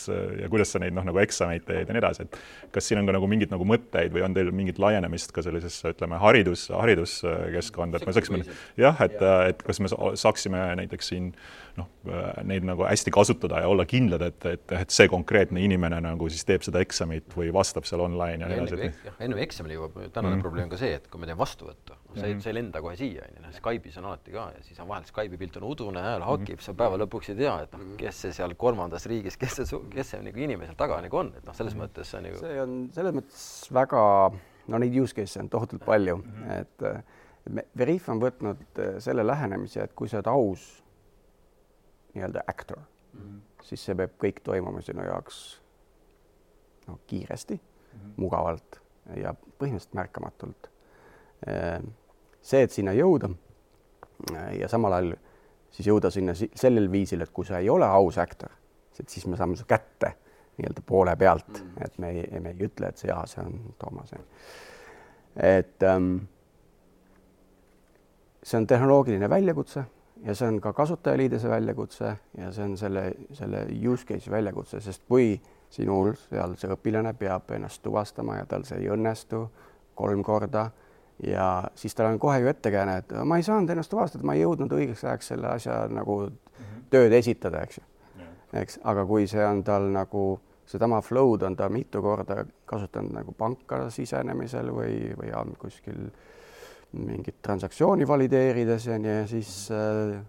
ja 0.40 0.50
kuidas 0.50 0.74
sa 0.74 0.82
neid 0.82 0.96
noh, 0.96 1.06
nagu 1.06 1.22
eksameid 1.22 1.66
teed 1.68 1.86
ja 1.86 1.94
nii 1.94 2.02
edasi, 2.02 2.26
et 2.26 2.40
kas 2.74 2.90
siin 2.90 3.02
on 3.02 3.06
ka 3.06 3.14
nagu 3.14 3.30
mingeid 3.30 3.54
nagu 3.54 3.68
mõtteid 3.68 4.14
või 4.14 4.24
on 4.26 4.34
teil 4.34 4.50
mingit 4.50 4.80
laienemist 4.82 5.30
ka 5.36 5.44
sellisesse, 5.46 5.94
ütleme, 5.94 6.18
haridus, 6.22 6.66
hariduskeskkonda, 6.74 8.00
et 8.00 8.10
me 8.10 8.16
saaksime 8.16 8.42
jah, 8.80 9.06
et, 9.06 9.22
et 9.52 9.62
kas 9.66 9.82
me 9.82 9.92
saaksime 9.92 10.66
näiteks 10.82 11.14
siin 11.14 11.30
noh, 11.76 11.88
neid 12.46 12.64
nagu 12.66 12.84
hästi 12.86 13.12
kasutada 13.14 13.60
ja 13.62 13.68
olla 13.68 13.84
kindlad, 13.88 14.22
et, 14.26 14.46
et, 14.48 14.72
et 14.78 14.92
see 14.94 15.08
konkreetne 15.12 15.60
inimene 15.62 15.98
nagu 16.04 16.28
siis 16.32 16.46
teeb 16.48 16.64
seda 16.66 16.80
eksamit 16.84 17.36
või 17.36 17.50
vastab 17.54 17.86
seal 17.88 18.02
online 18.04 18.44
ja 18.44 18.50
nii 18.50 18.62
edasi 18.62 18.88
jah, 19.06 19.18
enne 19.26 19.42
eksamile 19.44 19.76
jõuab, 19.76 19.98
tänane 19.98 20.34
mm 20.34 20.38
-hmm. 20.38 20.44
probleem 20.46 20.72
ka 20.72 20.80
see, 20.80 20.94
et 20.96 21.08
kui 21.12 21.20
ma 21.20 21.28
teen 21.28 21.38
vastuvõttu, 21.38 21.92
sa 21.92 21.98
ei 21.98 22.32
mm, 22.32 22.38
-hmm. 22.38 22.42
sa 22.44 22.50
ei 22.50 22.58
lenda 22.58 22.82
kohe 22.84 22.96
siia, 22.96 23.26
onju, 23.28 23.44
noh, 23.44 23.54
Skype'is 23.58 23.98
on 23.98 24.08
alati 24.10 24.32
ka 24.32 24.46
ja 24.56 24.62
siis 24.62 24.80
on 24.80 24.88
vahel 24.88 25.04
Skype'i 25.10 25.38
pilt 25.38 25.56
on 25.56 25.68
udune, 25.70 26.02
hääl 26.02 26.26
hakib, 26.30 26.60
sa 26.60 26.74
päeva 26.74 27.00
lõpuks 27.04 27.30
ei 27.30 27.36
tea, 27.42 27.58
et 27.62 27.72
noh, 27.72 27.84
mhm. 27.84 27.96
kes 28.00 28.22
see 28.26 28.32
seal 28.32 28.54
kolmandas 28.54 29.06
riigis, 29.06 29.36
kes 29.36 29.60
see, 29.60 29.80
kes 29.90 30.10
see 30.10 30.22
nagu 30.22 30.38
inimene 30.38 30.70
seal 30.70 30.80
taga 30.80 31.00
nagu 31.02 31.16
on, 31.16 31.32
et 31.36 31.44
noh, 31.44 31.54
selles 31.54 31.74
mm 31.74 31.80
-hmm. 31.80 31.92
mõttes 31.92 32.10
see 32.10 32.18
on 32.18 32.26
ju. 32.26 32.38
see 32.38 32.62
on 32.62 32.90
selles 32.92 33.14
mõttes 33.14 33.72
väga, 33.72 34.02
no 34.66 34.78
neid 34.78 34.98
use 35.02 35.14
case'e 35.14 35.40
on 35.42 35.48
tohutult 35.48 35.84
palju 35.84 36.16
mm, 36.16 36.32
-hmm. 36.32 36.60
et 36.60 37.04
Veriff 37.78 38.08
on 38.10 38.20
võtnud 38.22 38.80
äh, 38.82 38.96
selle 39.02 39.26
lähenemise, 39.26 39.86
et 39.86 39.94
kui 39.94 40.10
sa 40.10 40.18
oled 40.18 40.30
aus 40.32 40.66
nii-öelda 42.16 42.42
actor 42.46 42.80
mm, 42.80 43.20
-hmm. 43.20 43.62
siis 43.68 43.84
see 43.84 43.94
peab 43.94 44.16
kõik 44.22 44.42
toimuma 44.44 44.80
sinu 44.84 45.04
jaoks 45.04 45.60
no 46.88 46.98
kiiresti 47.06 47.54
mm, 47.54 48.00
-hmm. 48.00 48.12
mugavalt 48.16 48.80
ja 49.16 49.34
põhimõtteliselt 49.34 49.94
märkamatult. 49.94 50.70
Ehm, 51.46 51.90
see, 52.42 52.62
et 52.62 52.72
sinna 52.72 52.92
jõuda 52.96 53.30
äh, 54.32 54.52
ja 54.60 54.68
samal 54.68 54.92
ajal 54.92 55.16
siis 55.70 55.88
jõuda 55.88 56.10
sinna 56.10 56.34
sellel 56.34 56.90
viisil, 56.92 57.20
et 57.22 57.30
kui 57.30 57.44
sa 57.44 57.58
ei 57.58 57.68
ole 57.70 57.86
aus 57.86 58.18
aktor, 58.18 58.50
et 59.00 59.08
siis 59.08 59.26
me 59.26 59.36
saame 59.36 59.56
su 59.56 59.66
kätte 59.68 60.14
nii-öelda 60.56 60.82
poole 60.86 61.16
pealt 61.16 61.48
mm, 61.48 61.70
-hmm. 61.70 61.84
et 61.84 61.98
me 61.98 62.10
ei, 62.10 62.40
me 62.40 62.50
ei 62.50 62.68
ütle, 62.68 62.88
et 62.88 62.96
see, 62.96 63.08
jaa, 63.08 63.26
see 63.26 63.44
on 63.44 63.74
Toomas. 63.78 64.14
et 65.36 65.82
ähm, 65.82 66.16
see 68.42 68.58
on 68.58 68.66
tehnoloogiline 68.66 69.30
väljakutse 69.30 69.84
ja 70.24 70.34
see 70.34 70.48
on 70.48 70.60
ka 70.60 70.72
kasutajaliidese 70.72 71.48
väljakutse 71.48 72.16
ja 72.38 72.52
see 72.52 72.64
on 72.64 72.76
selle, 72.76 73.12
selle 73.32 73.66
use 73.88 74.06
case'i 74.06 74.32
väljakutse, 74.32 74.80
sest 74.80 75.02
kui 75.08 75.34
äh, 75.34 75.50
sinul 75.70 76.14
seal 76.18 76.54
see 76.58 76.70
õpilane 76.72 77.12
peab 77.18 77.50
ennast 77.56 77.82
tuvastama 77.84 78.40
ja 78.40 78.46
tal 78.48 78.64
see 78.68 78.80
ei 78.82 78.90
õnnestu 78.92 79.46
kolm 79.98 80.22
korda 80.24 80.68
ja 81.24 81.48
siis 81.74 81.94
tal 81.96 82.12
on 82.12 82.20
kohe 82.20 82.40
ju 82.42 82.50
ettekääne, 82.52 82.98
et 83.02 83.14
ma 83.24 83.38
ei 83.40 83.46
saanud 83.46 83.70
ennast 83.72 83.90
tuvastada, 83.90 84.26
ma 84.26 84.36
ei 84.36 84.44
jõudnud 84.44 84.72
õigeks 84.76 85.04
ajaks 85.06 85.32
selle 85.32 85.48
asja 85.54 85.86
nagu 85.88 86.20
mm 86.26 86.34
-hmm. 86.58 86.88
tööd 86.90 87.12
esitada, 87.12 87.62
eks 87.62 87.78
ju 87.78 87.84
yeah.. 88.18 88.34
eks, 88.62 88.80
aga 88.84 89.06
kui 89.06 89.26
see 89.26 89.46
on 89.46 89.64
tal 89.64 89.90
nagu 89.92 90.40
sedama 90.66 91.00
flow'd 91.00 91.42
on 91.42 91.56
ta 91.56 91.68
mitu 91.68 92.02
korda 92.02 92.44
kasutanud 92.64 93.12
nagu 93.12 93.32
panka 93.32 93.90
sisenemisel 93.90 94.70
või, 94.70 95.14
või 95.18 95.32
on 95.40 95.56
kuskil 95.58 96.10
mingit 96.92 97.42
transaktsiooni 97.42 98.06
valideerides 98.08 98.86
ja 98.86 98.98
nii, 98.98 99.26
siis 99.28 99.68
äh, 99.70 100.20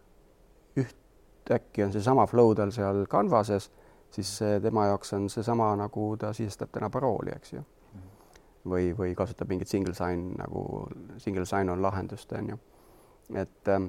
ühtäkki 0.78 1.84
on 1.84 1.92
seesama 1.94 2.26
flow 2.28 2.56
tal 2.56 2.72
seal 2.76 3.06
Canvases 3.10 3.72
siis 4.12 4.40
tema 4.62 4.86
jaoks 4.86 5.14
on 5.14 5.30
seesama, 5.30 5.76
nagu 5.76 6.18
ta 6.18 6.34
sisestab 6.34 6.72
täna 6.72 6.90
parooli, 6.90 7.32
eks 7.36 7.54
ju. 7.54 7.64
või, 8.68 8.92
või 8.98 9.14
kasutab 9.16 9.50
mingit 9.50 9.68
single 9.72 9.94
sign 9.96 10.34
nagu 10.38 10.90
single 11.18 11.46
lahendust, 11.82 12.32
on 12.32 12.50
ju. 12.50 12.58
et, 13.36 13.68
ähm, 13.68 13.88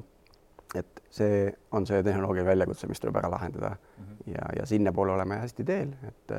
et 0.74 1.02
see 1.10 1.52
on 1.72 1.86
see 1.86 2.02
tehnoloogia 2.02 2.44
väljakutse, 2.44 2.86
mis 2.86 3.00
tuleb 3.00 3.16
ära 3.16 3.30
lahendada 3.30 3.70
mm 3.70 4.04
-hmm. 4.04 4.32
ja, 4.34 4.48
ja 4.58 4.66
sinnapoole 4.66 5.12
oleme 5.12 5.36
hästi 5.36 5.64
teel, 5.64 5.94
et, 6.08 6.30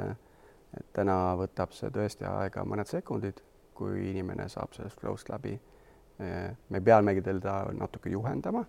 et 0.80 0.94
täna 0.94 1.36
võtab 1.36 1.72
see 1.72 1.90
tõesti 1.90 2.26
aega 2.26 2.64
mõned 2.64 2.88
sekundid, 2.88 3.42
kui 3.74 4.10
inimene 4.10 4.50
saab 4.50 4.74
sellest 4.74 5.00
flow'st 5.02 5.30
läbi. 5.30 5.62
Me 6.20 6.82
peamegi 6.84 7.22
teda 7.24 7.62
natuke 7.72 8.12
juhendama 8.12 8.66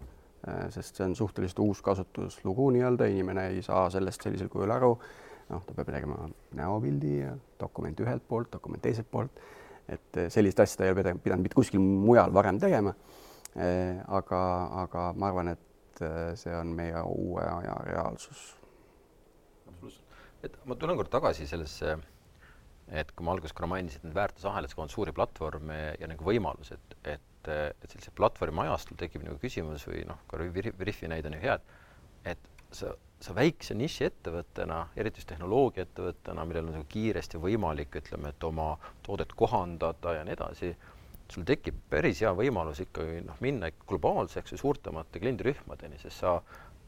Äh, 0.48 0.70
sest 0.72 0.96
see 0.96 1.04
on 1.04 1.14
suhteliselt 1.16 1.58
uus 1.60 1.82
kasutuslugu 1.84 2.70
nii-öelda, 2.72 3.04
inimene 3.12 3.42
ei 3.52 3.62
saa 3.62 3.90
sellest 3.92 4.22
sellisel 4.24 4.48
kujul 4.48 4.70
aru. 4.72 4.94
noh, 5.50 5.64
ta 5.66 5.74
peab 5.74 5.88
tegema 5.90 6.28
näopildi 6.56 7.10
ja 7.18 7.32
dokument 7.60 8.00
ühelt 8.00 8.22
poolt, 8.28 8.48
dokument 8.52 8.82
teiselt 8.82 9.10
poolt. 9.10 9.40
et 9.88 10.16
äh, 10.16 10.30
sellist 10.32 10.60
asja 10.60 10.78
ta 10.78 10.86
ei 10.86 10.94
ole 10.94 11.14
pidanud 11.18 11.44
mitte 11.44 11.58
kuskil 11.58 11.82
mujal 11.82 12.32
varem 12.32 12.58
tegema. 12.58 12.94
Äh, 13.52 14.00
aga, 14.08 14.40
aga 14.86 15.04
ma 15.12 15.28
arvan, 15.28 15.52
et 15.52 16.02
see 16.40 16.54
on 16.56 16.72
meie 16.72 17.02
uue 17.04 17.44
aja 17.44 17.74
reaalsus. 17.84 18.54
absoluutselt, 19.68 20.20
et 20.42 20.56
ma 20.64 20.78
tulen 20.80 20.96
kord 20.96 21.12
tagasi 21.12 21.50
sellesse 21.50 21.98
et 22.88 23.12
kui 23.12 23.26
ma 23.26 23.34
alguses 23.36 23.52
korra 23.52 23.68
mainisin, 23.74 24.00
et 24.00 24.08
need 24.08 24.16
väärtusahelad 24.16 24.72
on 24.80 24.88
suuri 24.88 25.12
platvorme 25.12 25.82
ja 26.00 26.08
nagu 26.08 26.24
võimalused, 26.24 26.96
et 27.04 27.29
et, 27.40 27.76
et 27.82 27.92
sellise 27.92 28.12
platvormi 28.16 28.66
ajastul 28.66 28.98
tekib 29.00 29.24
nagu 29.26 29.38
küsimus 29.40 29.86
või 29.88 30.04
noh, 30.08 30.20
ka 30.30 30.40
Veriffi 30.40 31.08
näide 31.08 31.30
on 31.30 31.38
ju 31.38 31.44
hea, 31.44 31.56
et 31.56 31.78
et 32.30 32.48
sa, 32.76 32.92
sa 33.20 33.34
väikse 33.36 33.74
nišiettevõttena, 33.78 34.80
eriti 35.00 35.20
just 35.20 35.30
tehnoloogiaettevõttena, 35.32 36.46
millel 36.46 36.68
on 36.68 36.78
nagu 36.78 36.88
kiiresti 36.90 37.40
võimalik, 37.42 37.96
ütleme, 38.00 38.32
et 38.32 38.46
oma 38.46 38.72
toodet 39.06 39.34
kohandada 39.36 40.14
ja 40.18 40.24
nii 40.26 40.36
edasi, 40.36 40.72
sul 41.30 41.46
tekib 41.46 41.76
päris 41.90 42.22
hea 42.24 42.32
võimalus 42.34 42.82
ikkagi 42.82 43.20
noh, 43.26 43.38
minna 43.44 43.70
globaalseks 43.88 44.54
või 44.54 44.62
suurtemate 44.64 45.22
kliendirühmadeni, 45.22 45.98
sest 46.02 46.24
sa 46.24 46.38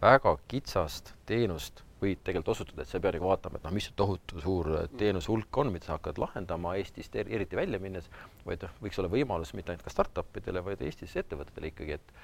väga 0.02 0.36
kitsast 0.50 1.14
teenust 1.26 1.82
võid 2.02 2.22
tegelikult 2.26 2.56
osutada, 2.56 2.82
et 2.82 2.90
sa 2.90 2.98
ei 2.98 3.04
pea 3.04 3.12
nagu 3.14 3.28
vaatama, 3.28 3.58
et 3.58 3.66
noh, 3.66 3.74
mis 3.76 3.86
see 3.86 3.94
tohutu 3.98 4.40
suur 4.42 4.70
teenuse 4.98 5.30
hulk 5.30 5.58
on, 5.62 5.70
mida 5.74 5.86
sa 5.86 5.96
hakkad 5.96 6.18
lahendama 6.18 6.74
Eestist 6.80 7.14
er 7.18 7.30
eriti 7.30 7.58
välja 7.58 7.78
minnes, 7.82 8.08
vaid 8.46 8.64
noh, 8.66 8.72
võiks 8.82 8.98
olla 8.98 9.10
võimalus 9.12 9.54
mitte 9.54 9.70
ainult 9.70 9.86
ka 9.86 9.92
startup 9.94 10.40
idele, 10.40 10.64
vaid 10.66 10.82
Eestis 10.82 11.14
ettevõtetele 11.22 11.70
ikkagi, 11.70 12.00
et 12.00 12.16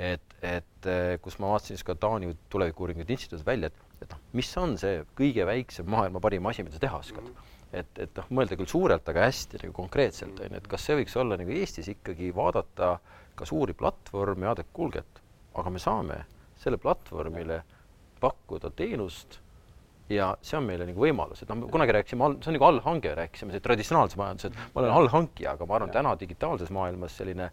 et, 0.00 0.36
et 0.40 0.86
kus 1.20 1.36
ma 1.40 1.50
vaatasin 1.50 1.76
siis 1.76 1.84
ka 1.84 1.94
Taani 2.00 2.30
tulevikuuuringute 2.52 3.12
instituudis 3.12 3.44
välja, 3.44 3.68
et, 3.68 3.96
et 4.04 4.12
noh, 4.12 4.20
mis 4.36 4.52
on 4.60 4.76
see 4.80 5.02
kõige 5.18 5.44
väiksem 5.48 5.88
maailma 5.92 6.20
parim 6.24 6.48
asi, 6.48 6.64
mida 6.64 6.76
sa 6.76 6.84
teha 6.86 7.00
oskad? 7.00 7.24
Mm. 7.24 7.34
-hmm 7.34 7.58
et, 7.72 7.98
et 8.04 8.18
noh, 8.18 8.28
mõelda 8.36 8.56
küll 8.60 8.68
suurelt, 8.68 9.06
aga 9.08 9.24
hästi 9.24 9.62
nagu 9.62 9.72
konkreetselt 9.76 10.40
on 10.44 10.50
ju, 10.50 10.60
et 10.60 10.68
kas 10.68 10.84
see 10.86 10.98
võiks 10.98 11.16
olla 11.16 11.38
nagu 11.40 11.54
Eestis 11.56 11.88
ikkagi 11.88 12.28
vaadata 12.36 12.98
ka 13.38 13.48
suuri 13.48 13.72
platvorme 13.72 14.44
vaadata, 14.46 14.68
kuulge, 14.76 15.00
et 15.00 15.22
aga 15.56 15.72
me 15.72 15.80
saame 15.80 16.18
selle 16.62 16.78
platvormile 16.80 17.62
pakkuda 18.22 18.70
teenust 18.78 19.40
ja 20.12 20.32
see 20.44 20.58
on 20.58 20.66
meile 20.66 20.86
nagu 20.88 21.02
võimalus, 21.02 21.42
et 21.42 21.50
noh, 21.50 21.68
kunagi 21.72 21.94
rääkisime, 21.96 22.32
see 22.42 22.50
on 22.50 22.58
nagu 22.58 22.68
allhange, 22.68 23.14
rääkisime 23.18 23.60
traditsionaalses 23.64 24.18
majanduses, 24.20 24.52
et 24.52 24.74
ma 24.74 24.82
olen 24.82 24.96
allhankija, 25.00 25.56
aga 25.56 25.68
ma 25.68 25.78
arvan, 25.78 25.92
täna 25.94 26.14
digitaalses 26.20 26.72
maailmas 26.74 27.16
selline 27.20 27.50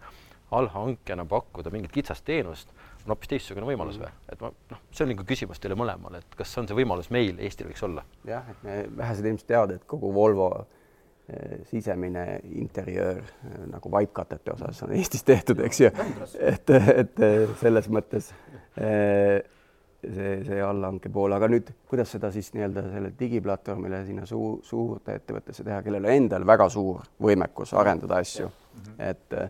allhankena 0.56 1.26
pakkuda 1.30 1.70
mingit 1.74 1.94
kitsast 1.94 2.26
teenust 2.26 2.72
on 3.06 3.14
hoopis 3.14 3.30
teistsugune 3.32 3.68
võimalus 3.70 4.00
või? 4.02 4.10
et 4.34 4.42
ma 4.42 4.50
noh, 4.50 4.82
see 4.92 5.06
on 5.06 5.14
nagu 5.14 5.26
küsimus 5.30 5.62
teile 5.62 5.78
mõlemale, 5.80 6.24
et 6.24 6.36
kas 6.40 6.56
on 6.62 6.68
see 6.70 6.78
võimalus 6.78 7.12
meil, 7.14 7.38
Eestil 7.38 7.70
võiks 7.70 7.86
olla? 7.86 8.04
jah, 8.28 8.50
et 8.50 8.66
me 8.66 8.82
vähesed 8.98 9.30
ilmselt 9.30 9.50
teavad, 9.52 9.76
et 9.78 9.86
kogu 9.90 10.12
Volvo 10.14 10.50
eh, 10.60 11.60
sisemine 11.70 12.26
interjöör 12.50 13.22
eh, 13.22 13.60
nagu 13.70 13.94
vaipkatete 13.94 14.56
osas 14.56 14.82
on 14.88 14.96
Eestis 14.98 15.24
tehtud, 15.28 15.62
eks 15.70 15.84
ju, 15.86 15.94
et, 16.40 16.74
et 16.74 17.24
selles 17.62 17.92
mõttes 17.94 18.34
see, 18.80 20.34
see 20.48 20.60
allhanke 20.64 21.12
pool, 21.12 21.34
aga 21.36 21.50
nüüd, 21.52 21.72
kuidas 21.90 22.14
seda 22.16 22.32
siis 22.32 22.54
nii-öelda 22.56 22.86
selle 22.94 23.14
digiplatvormile 23.20 24.04
sinna 24.08 24.28
suu-, 24.30 24.60
suurde 24.64 25.18
ettevõttesse 25.20 25.66
teha, 25.68 25.82
kellel 25.84 26.08
endal 26.14 26.48
väga 26.48 26.70
suur 26.72 27.04
võimekus 27.22 27.76
arendada 27.78 28.22
asju, 28.24 28.52
et 28.98 29.42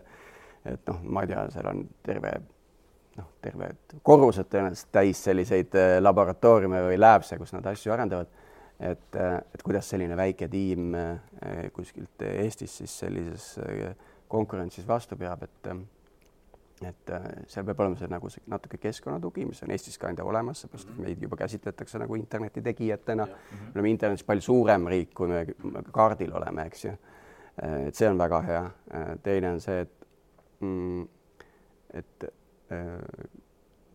et 0.68 0.90
noh, 0.90 0.98
ma 1.08 1.22
ei 1.24 1.30
tea, 1.30 1.44
seal 1.54 1.68
on 1.70 1.78
terve 2.04 2.34
noh, 3.16 3.30
terved 3.42 3.96
korrused 4.06 4.48
tõenäoliselt 4.50 4.90
täis 4.94 5.22
selliseid 5.24 5.76
äh, 5.78 5.96
laboratooriume 6.02 6.82
või 6.88 6.98
labs'e, 7.00 7.38
kus 7.40 7.54
nad 7.56 7.66
asju 7.72 7.94
arendavad. 7.94 8.28
et, 8.80 9.16
äh, 9.16 9.36
et 9.54 9.62
kuidas 9.62 9.88
selline 9.92 10.16
väike 10.16 10.48
tiim 10.48 10.94
äh, 10.94 11.70
kuskilt 11.72 12.22
Eestis 12.22 12.76
siis 12.80 12.98
sellises 13.04 13.58
konkurentsis 14.28 14.86
vastu 14.88 15.16
peab, 15.16 15.42
et 15.42 15.72
et 16.88 17.10
äh, 17.12 17.24
seal 17.50 17.64
peab 17.68 17.80
olema 17.84 17.98
see 18.00 18.08
nagu 18.08 18.30
see 18.32 18.42
natuke 18.48 18.78
keskkonnatugi, 18.80 19.44
mis 19.48 19.62
on 19.64 19.72
Eestis 19.74 19.98
ka 20.00 20.08
enda 20.08 20.24
olemas, 20.24 20.62
seepärast 20.64 20.88
et 20.88 21.00
meid 21.04 21.22
juba 21.22 21.36
käsitletakse 21.40 22.00
nagu 22.00 22.16
interneti 22.16 22.62
tegijatena. 22.64 23.26
me 23.26 23.72
oleme 23.74 23.90
internetis 23.90 24.24
palju 24.24 24.44
suurem 24.46 24.86
riik, 24.88 25.12
kui 25.14 25.28
me 25.28 25.44
kaardil 25.92 26.32
oleme, 26.36 26.66
eks 26.70 26.84
ju. 26.84 26.92
Äh, 27.62 27.88
et 27.88 27.94
see 27.94 28.08
on 28.08 28.18
väga 28.18 28.42
hea. 28.46 28.62
Äh, 28.94 29.10
teine 29.22 29.52
on 29.56 29.60
see, 29.60 29.80
et 29.80 30.06
mm, 30.60 31.08
et 32.00 32.30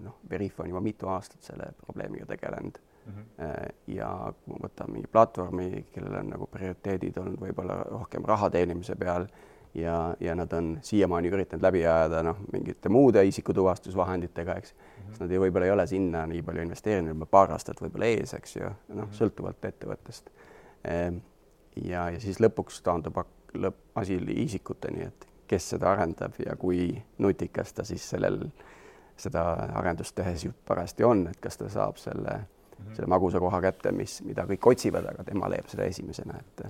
noh, 0.03 0.17
Veriff 0.29 0.59
on 0.59 0.67
juba 0.67 0.81
mitu 0.83 1.07
aastat 1.07 1.45
selle 1.47 1.69
probleemiga 1.79 2.25
tegelenud 2.27 2.75
mm. 3.05 3.13
-hmm. 3.13 3.75
ja 3.87 4.09
kui 4.43 4.51
ma 4.51 4.57
võtan 4.67 4.91
mingi 4.91 5.07
platvormi, 5.07 5.85
kellel 5.93 6.17
on 6.19 6.33
nagu 6.33 6.47
prioriteedid 6.51 7.17
olnud 7.17 7.39
võib-olla 7.39 7.77
rohkem 7.87 8.27
raha 8.27 8.49
teenimise 8.49 8.95
peal 8.99 9.29
ja, 9.75 10.15
ja 10.19 10.35
nad 10.35 10.53
on 10.53 10.77
siiamaani 10.81 11.29
üritanud 11.29 11.63
läbi 11.63 11.83
ajada 11.85 12.23
noh, 12.23 12.39
mingite 12.53 12.89
muude 12.89 13.23
isikutuvastusvahenditega, 13.27 14.55
eks 14.55 14.73
mm, 14.73 15.03
-hmm. 15.03 15.19
nad 15.19 15.31
ei, 15.31 15.39
võib-olla 15.39 15.65
ei 15.65 15.71
ole 15.71 15.87
sinna 15.87 16.25
nii 16.31 16.41
palju 16.41 16.61
investeerinud, 16.61 17.27
paar 17.31 17.51
aastat 17.51 17.81
võib-olla 17.81 18.05
ees, 18.05 18.33
eks 18.33 18.55
ju, 18.55 18.69
noh, 18.87 19.05
mhm. 19.05 19.13
sõltuvalt 19.19 19.65
ettevõttest. 19.65 20.29
Ehm, 20.87 21.17
ja, 21.75 22.09
ja 22.09 22.19
siis 22.19 22.39
lõpuks 22.39 22.81
taandub 22.83 23.19
lõpp, 23.53 23.81
asi 23.95 24.19
isikuteni, 24.45 25.03
et 25.09 25.27
kes 25.47 25.69
seda 25.75 25.91
arendab 25.91 26.33
ja 26.45 26.55
kui 26.55 27.03
nutikas 27.17 27.73
ta 27.73 27.83
siis 27.83 28.09
sellel, 28.09 28.39
seda 29.17 29.43
arendust 29.79 30.15
tehes 30.15 30.47
parajasti 30.65 31.03
on, 31.03 31.27
et 31.27 31.39
kas 31.41 31.57
ta 31.57 31.69
saab 31.69 31.97
selle 31.97 32.37
mm, 32.37 32.85
-hmm. 32.85 32.95
selle 32.95 33.07
magusa 33.07 33.39
koha 33.39 33.61
kätte, 33.61 33.91
mis, 33.91 34.21
mida 34.23 34.45
kõik 34.45 34.71
otsivad, 34.71 35.05
aga 35.05 35.23
tema 35.23 35.49
leiab 35.49 35.67
seda 35.67 35.83
esimesena, 35.83 36.39
et 36.39 36.65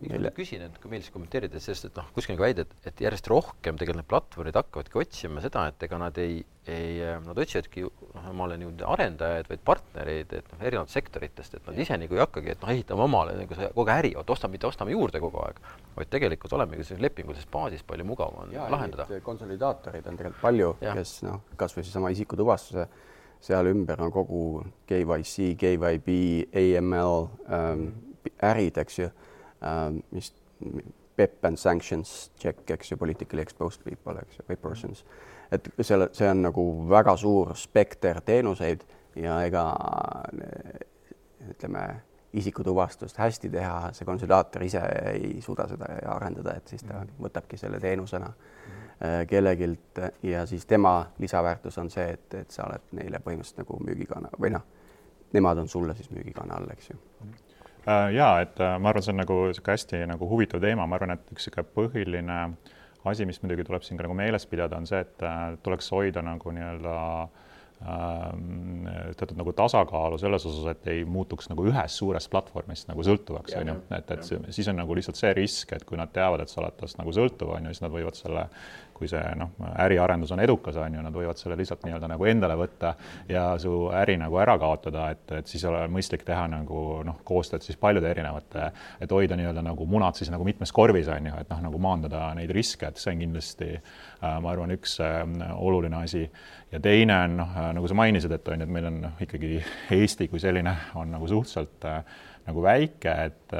miks 0.00 0.22
ma 0.22 0.30
küsin, 0.34 0.62
et 0.66 0.78
kui 0.80 0.90
meeldis 0.92 1.10
kommenteerida, 1.12 1.60
sest 1.62 1.88
et 1.88 1.98
noh, 1.98 2.06
kuskil 2.14 2.34
on 2.34 2.40
ka 2.40 2.46
väide, 2.46 2.64
et, 2.66 2.72
et 2.90 3.02
järjest 3.04 3.28
rohkem 3.30 3.78
tegelikult 3.80 4.00
need 4.00 4.08
platvormid 4.10 4.58
hakkavadki 4.60 5.00
otsima 5.02 5.42
seda, 5.44 5.66
et 5.70 5.84
ega 5.86 5.98
nad 6.00 6.20
ei, 6.22 6.38
ei, 6.70 7.00
nad 7.24 7.40
otsivadki, 7.44 7.84
noh, 7.84 8.30
ma 8.36 8.46
olen 8.46 8.64
ju 8.64 8.72
arendajaid, 8.94 9.50
vaid 9.50 9.62
partnereid, 9.70 10.34
et 10.40 10.48
noh, 10.54 10.64
erinevatest 10.64 10.98
sektoritest, 10.98 11.58
et 11.58 11.68
nad 11.68 11.82
ise 11.84 12.00
nagu 12.00 12.16
ei 12.16 12.24
hakkagi, 12.24 12.54
et 12.54 12.64
noh, 12.64 12.72
ehitame 12.74 13.06
omale 13.06 13.36
nagu 13.38 13.60
see 13.60 13.70
kogu 13.76 13.94
äri, 13.94 14.14
vot 14.16 14.34
ostame, 14.36 14.56
mitte 14.56 14.70
ostame 14.70 14.96
juurde 14.96 15.22
kogu 15.22 15.44
aeg, 15.44 15.62
vaid 15.98 16.12
tegelikult 16.16 16.56
olemegi 16.58 16.86
sellises 16.86 17.04
lepingulises 17.04 17.50
baasis 17.52 17.86
palju 17.86 18.08
mugavam 18.08 18.46
on 18.46 18.56
ja, 18.56 18.66
lahendada. 18.72 19.08
konsolidaatorid 19.26 20.08
on 20.08 20.20
tegelikult 20.20 20.44
palju, 20.44 20.74
kes 20.82 21.16
noh, 21.28 21.44
kasvõi 21.60 21.84
seesama 21.84 22.12
isikutuvastuse 22.16 22.88
seal 23.40 23.70
ümber 23.70 24.00
on 24.04 24.12
kogu 24.12 24.42
KYC, 24.88 25.54
KYB, 25.56 26.16
AML 26.52 27.22
ähm, 27.48 27.86
ärid, 28.44 28.76
eks 28.80 28.98
ju 28.98 29.08
mis 30.10 30.32
PEP 31.20 31.44
and 31.44 31.56
sanctions 31.56 32.30
check, 32.38 32.70
eks 32.70 32.92
ju, 32.92 32.96
politically 32.96 33.42
exposed 33.42 33.84
people, 33.84 34.16
eks 34.22 34.38
ju, 34.38 34.44
või 34.48 34.56
persons. 34.56 35.04
et 35.52 35.66
selle, 35.82 36.08
see 36.16 36.28
on 36.30 36.44
nagu 36.46 36.64
väga 36.88 37.16
suur 37.18 37.50
spekter 37.58 38.20
teenuseid 38.24 38.84
ja 39.18 39.40
ega 39.44 39.64
ütleme, 41.50 41.82
isikutuvastust 42.32 43.18
hästi 43.18 43.50
teha, 43.50 43.90
see 43.92 44.06
konsulaator 44.06 44.62
ise 44.62 44.82
ei 45.12 45.40
suuda 45.42 45.66
seda 45.68 45.90
arendada, 46.12 46.54
et 46.56 46.68
siis 46.70 46.84
ta 46.86 47.00
mhm. 47.00 47.16
võtabki 47.26 47.58
selle 47.58 47.80
teenusena 47.82 48.30
mm. 48.30 49.26
kellegilt 49.28 50.00
ja 50.22 50.46
siis 50.46 50.66
tema 50.66 50.94
lisaväärtus 51.18 51.78
on 51.82 51.90
see, 51.90 52.06
et, 52.14 52.34
et 52.44 52.50
sa 52.54 52.68
oled 52.68 52.94
neile 53.00 53.18
põhimõtteliselt 53.24 53.64
nagu 53.64 53.80
müügikanal 53.82 54.38
või 54.38 54.54
noh, 54.54 54.66
nemad 55.34 55.58
on 55.58 55.68
sulle 55.68 55.96
siis 55.98 56.10
müügikanal, 56.14 56.70
eks 56.76 56.92
ju 56.92 56.96
mm. 56.96 57.32
Äh, 57.34 57.49
ja 57.86 58.28
et 58.42 58.60
äh, 58.60 58.76
ma 58.78 58.90
arvan, 58.90 59.04
see 59.04 59.14
on 59.14 59.22
nagu 59.22 59.38
niisugune 59.48 59.76
hästi 59.76 60.02
nagu 60.10 60.28
huvitav 60.28 60.60
teema, 60.62 60.86
ma 60.86 60.98
arvan, 60.98 61.16
et 61.16 61.32
üks 61.32 61.48
niisugune 61.48 61.68
põhiline 61.76 62.40
asi, 63.08 63.26
mis 63.26 63.40
muidugi 63.42 63.64
tuleb 63.64 63.84
siin 63.86 63.98
ka 63.98 64.04
nagu 64.04 64.16
meeles 64.16 64.46
pidada, 64.46 64.76
on 64.76 64.88
see, 64.88 65.00
et 65.00 65.24
äh, 65.24 65.44
tuleks 65.64 65.88
hoida 65.94 66.22
nagu 66.24 66.52
nii-öelda 66.56 66.96
ähm, 67.22 67.38
teatud 67.80 69.38
nagu 69.38 69.54
tasakaalu 69.56 70.18
selles 70.20 70.44
osas, 70.46 70.66
et 70.74 70.88
ei 70.92 71.04
muutuks 71.08 71.48
nagu 71.48 71.64
ühest 71.70 71.96
suurest 71.96 72.30
platvormist 72.32 72.90
nagu 72.90 73.04
sõltuvaks, 73.06 73.56
on 73.56 73.72
ju, 73.72 73.76
et, 73.96 74.12
et 74.16 74.30
ja. 74.34 74.40
siis 74.52 74.68
on 74.68 74.76
nagu 74.82 74.96
lihtsalt 74.96 75.16
see 75.16 75.32
risk, 75.36 75.72
et 75.72 75.86
kui 75.88 75.96
nad 76.00 76.12
teavad, 76.12 76.44
et 76.44 76.52
sa 76.52 76.60
oled 76.60 76.76
tast 76.80 77.00
nagu 77.00 77.14
sõltuv, 77.16 77.54
on 77.56 77.68
ju, 77.68 77.74
siis 77.74 77.84
nad 77.86 77.94
võivad 77.94 78.18
selle 78.18 78.46
kui 79.00 79.08
see 79.08 79.22
noh, 79.40 79.54
äriarendus 79.80 80.34
on 80.34 80.42
edukas, 80.44 80.76
on 80.76 80.98
ju, 80.98 81.02
nad 81.06 81.14
võivad 81.16 81.40
selle 81.40 81.56
lihtsalt 81.56 81.86
nii-öelda 81.86 82.10
nagu 82.12 82.26
endale 82.28 82.58
võtta 82.60 82.92
ja 83.32 83.46
su 83.60 83.72
äri 83.96 84.18
nagu 84.20 84.36
ära 84.42 84.58
kaotada, 84.60 85.06
et, 85.14 85.24
et 85.38 85.48
siis 85.48 85.64
ole 85.64 85.86
mõistlik 85.88 86.26
teha 86.28 86.44
nagu 86.52 87.00
noh, 87.08 87.22
koostööd 87.24 87.64
siis 87.64 87.80
paljude 87.80 88.10
erinevate, 88.12 88.68
et 89.00 89.16
hoida 89.16 89.40
nii-öelda 89.40 89.64
nagu 89.64 89.88
munad 89.88 90.20
siis 90.20 90.28
nagu 90.28 90.44
mitmes 90.44 90.76
korvis, 90.76 91.08
on 91.08 91.32
ju, 91.32 91.40
et 91.40 91.48
noh, 91.48 91.64
nagu 91.70 91.80
maandada 91.80 92.28
neid 92.36 92.52
riske, 92.52 92.92
et 92.92 93.00
see 93.00 93.14
on 93.14 93.24
kindlasti 93.24 93.72
äh, 93.78 94.09
ma 94.20 94.52
arvan, 94.52 94.74
üks 94.76 94.98
äh, 95.00 95.22
oluline 95.56 96.02
asi. 96.04 96.26
ja 96.72 96.80
teine 96.80 97.16
on 97.24 97.36
noh, 97.40 97.54
äh, 97.56 97.70
nagu 97.76 97.88
sa 97.88 97.96
mainisid, 97.98 98.32
et 98.32 98.48
on 98.48 98.60
ju, 98.60 98.66
et 98.66 98.74
meil 98.74 98.90
on 98.90 98.98
ikkagi 99.20 99.62
Eesti 99.96 100.28
kui 100.28 100.42
selline 100.42 100.74
on 101.00 101.10
nagu 101.16 101.28
suhteliselt 101.28 101.88
nagu 102.46 102.62
väike, 102.62 103.14
et 103.24 103.56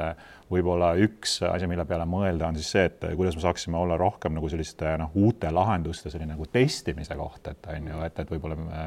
võib-olla 0.51 0.91
üks 0.99 1.37
asi, 1.47 1.69
mille 1.71 1.85
peale 1.87 2.05
mõelda, 2.11 2.49
on 2.51 2.57
siis 2.59 2.71
see, 2.75 2.83
et 2.89 3.05
kuidas 3.15 3.37
me 3.39 3.45
saaksime 3.45 3.79
olla 3.79 3.97
rohkem 4.01 4.35
nagu 4.35 4.49
selliste 4.51 4.97
noh, 4.99 5.13
uute 5.23 5.51
lahenduste 5.55 6.11
selline 6.11 6.35
nagu 6.35 6.47
testimise 6.51 7.15
koht, 7.19 7.53
et 7.53 7.69
on 7.71 7.87
ju, 7.93 8.01
et, 8.07 8.19
et 8.23 8.33
võib-olla 8.35 8.59
me, 8.59 8.83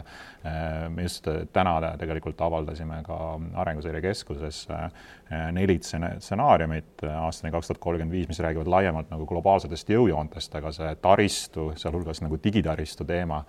me 0.91 1.07
just 1.07 1.29
täna 1.55 1.75
tegelikult 1.99 2.41
avaldasime 2.43 2.99
ka 3.07 3.19
Arenguseire 3.63 4.01
Keskuses 4.03 4.65
eh, 4.75 5.07
neli 5.55 5.77
stsenaariumit 5.79 7.05
aastani 7.13 7.53
kaks 7.55 7.71
tuhat 7.71 7.81
kolmkümmend 7.87 8.17
viis, 8.17 8.27
mis 8.27 8.43
räägivad 8.43 8.71
laiemalt 8.75 9.13
nagu 9.13 9.27
globaalsetest 9.29 9.95
jõujoontest, 9.95 10.59
aga 10.59 10.75
see 10.75 10.91
taristu, 11.03 11.71
sealhulgas 11.79 12.21
nagu 12.25 12.39
digitaristu 12.43 13.07
teema 13.07 13.43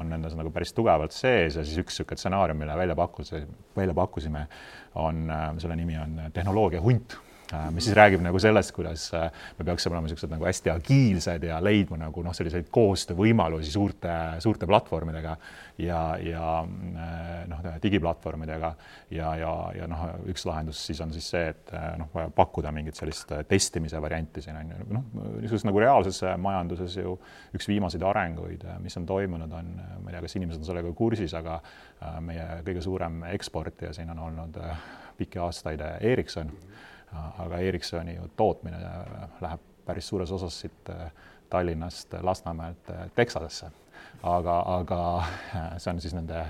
on 0.00 0.10
nendes 0.10 0.34
nagu 0.38 0.50
päris 0.54 0.74
tugevalt 0.74 1.14
sees 1.14 1.56
ja 1.58 1.64
siis 1.64 1.78
üks 1.82 1.94
niisugune 1.94 2.18
stsenaarium, 2.18 2.62
mille 2.62 2.76
välja 2.78 2.98
pakkus, 2.98 3.34
välja 3.76 3.94
pakkusime, 3.94 4.46
on, 4.98 5.26
selle 5.62 5.78
nimi 5.78 5.98
on 5.98 6.22
tehnoloogia 6.34 6.82
hunt. 6.82 7.18
Äh, 7.18 7.29
mis 7.74 7.84
siis 7.88 7.96
räägib 7.96 8.22
nagu 8.22 8.38
sellest, 8.38 8.72
kuidas 8.74 9.08
äh, 9.14 9.30
me 9.58 9.64
peaksime 9.66 9.94
olema 9.94 10.06
niisugused 10.06 10.30
nagu 10.30 10.46
hästi 10.46 10.70
agiilsed 10.72 11.46
ja 11.48 11.58
leidma 11.62 11.98
nagu 12.00 12.22
noh, 12.24 12.34
selliseid 12.36 12.68
koostöövõimalusi 12.72 13.72
suurte, 13.74 14.12
suurte 14.42 14.68
platvormidega 14.70 15.34
ja, 15.82 16.00
ja 16.22 16.44
äh, 16.62 17.32
noh, 17.50 17.64
digiplatvormidega 17.82 18.72
ja, 19.16 19.32
ja, 19.40 19.54
ja 19.76 19.88
noh, 19.90 20.04
üks 20.30 20.46
lahendus 20.46 20.82
siis 20.86 21.00
on 21.02 21.14
siis 21.14 21.30
see, 21.34 21.50
et 21.54 21.74
noh, 21.98 22.12
pakkuda 22.36 22.72
mingit 22.74 22.98
sellist 22.98 23.32
testimise 23.48 24.02
varianti 24.02 24.44
siin 24.44 24.60
on 24.60 24.74
ju, 24.74 24.88
noh, 24.94 25.08
niisuguses 25.40 25.66
nagu 25.66 25.82
reaalses 25.82 26.22
majanduses 26.38 27.00
ju 27.00 27.16
üks 27.56 27.68
viimaseid 27.70 28.04
arenguid, 28.06 28.66
mis 28.84 28.96
on 29.00 29.08
toimunud, 29.08 29.52
on, 29.58 29.74
ma 30.04 30.10
ei 30.10 30.16
tea, 30.16 30.24
kas 30.26 30.38
inimesed 30.38 30.62
on 30.62 30.70
sellega 30.70 30.94
kursis, 30.96 31.34
aga 31.38 31.58
meie 32.24 32.46
kõige 32.66 32.84
suurem 32.84 33.24
eksportija 33.32 33.92
siin 33.96 34.12
on 34.14 34.22
olnud 34.28 34.60
pikki 35.18 35.40
aastaid 35.42 35.82
Ericsson 36.00 36.46
mm. 36.46 36.56
-hmm 36.56 36.88
aga 37.12 37.58
Ericssoni 37.58 38.14
ju 38.14 38.28
tootmine 38.36 38.78
läheb 39.40 39.60
päris 39.90 40.08
suures 40.08 40.32
osas 40.32 40.60
siit 40.60 40.90
äh, 40.90 41.12
Tallinnast 41.50 42.14
Lasnamäelt 42.22 42.90
äh, 42.90 43.10
Texasesse. 43.14 43.70
aga, 44.22 44.54
aga 44.66 45.18
äh, 45.18 45.66
see 45.78 45.90
on 45.92 46.00
siis 46.00 46.14
nende 46.14 46.40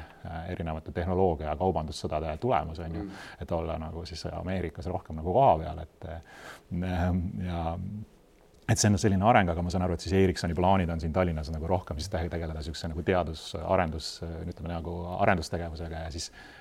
erinevate 0.48 0.92
tehnoloogia 0.92 1.48
ja 1.48 1.56
kaubandussõdade 1.58 2.36
tulemus 2.42 2.78
on 2.78 2.94
ju, 2.94 3.02
mm. 3.02 3.26
et 3.42 3.52
olla 3.52 3.78
nagu 3.78 4.04
siis 4.06 4.24
Ameerikas 4.32 4.86
rohkem 4.86 5.18
nagu 5.18 5.32
kohapeal, 5.34 5.78
et 5.82 6.06
ja 7.46 7.60
et 8.70 8.78
see 8.78 8.90
on 8.90 8.98
selline 9.02 9.26
areng, 9.26 9.50
aga 9.50 9.62
ma 9.66 9.70
saan 9.70 9.82
aru, 9.86 9.96
et 9.98 10.04
siis 10.04 10.14
Ericssoni 10.18 10.54
plaanid 10.54 10.90
on 10.94 11.00
siin 11.02 11.12
Tallinnas 11.12 11.50
nagu 11.50 11.66
rohkem 11.66 11.98
siis 11.98 12.10
tegeleda 12.10 12.58
niisuguse 12.58 12.90
nagu 12.90 13.02
teadus-arendus, 13.06 14.10
ütleme 14.46 14.70
nagu 14.70 14.94
arendustegevusega 15.18 16.04
ja 16.04 16.10
siis 16.14 16.30
äh, 16.30 16.59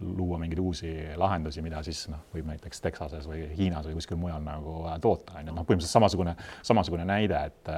luua 0.00 0.38
mingeid 0.40 0.60
uusi 0.62 0.90
lahendusi, 1.20 1.62
mida 1.64 1.82
siis 1.84 2.06
noh, 2.08 2.24
võib 2.34 2.48
näiteks 2.48 2.80
Texases 2.84 3.28
või 3.28 3.44
Hiinas 3.58 3.88
või 3.88 3.98
kuskil 3.98 4.20
mujal 4.20 4.44
nagu 4.44 4.78
toota, 5.04 5.38
on 5.38 5.50
ju, 5.50 5.54
noh, 5.54 5.66
põhimõtteliselt 5.68 5.98
samasugune, 5.98 6.36
samasugune 6.64 7.08
näide, 7.08 7.46
et 7.50 7.74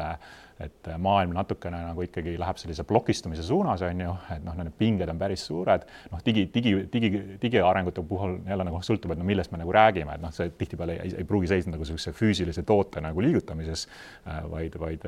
et 0.61 0.89
maailm 0.99 1.35
natukene 1.37 1.83
nagu 1.85 2.01
ikkagi 2.07 2.33
läheb 2.41 2.57
sellise 2.57 2.85
plokistumise 2.89 3.43
suunas, 3.45 3.83
on 3.85 3.99
ju, 4.01 4.13
et 4.33 4.45
noh, 4.45 4.55
need 4.57 4.73
pinged 4.79 5.11
on 5.13 5.19
päris 5.21 5.43
suured, 5.45 5.85
noh, 6.13 6.23
digi, 6.25 6.47
digi, 6.55 6.73
digi, 6.93 7.11
digiarengute 7.43 8.05
puhul 8.09 8.39
jälle 8.49 8.65
nagu 8.65 8.81
sõltub, 8.87 9.13
et 9.13 9.21
no 9.21 9.27
millest 9.29 9.53
me 9.53 9.61
nagu 9.61 9.75
räägime, 9.77 10.17
et 10.17 10.25
noh, 10.25 10.33
see 10.33 10.49
tihtipeale 10.57 10.97
ei, 11.03 11.13
ei 11.21 11.29
pruugi 11.29 11.51
seisneda 11.51 11.77
nagu 11.77 11.85
niisuguse 11.85 12.15
füüsilise 12.17 12.65
toote 12.67 13.03
nagu 13.05 13.25
liigutamises, 13.25 13.85
vaid, 14.49 14.79
vaid, 14.81 15.05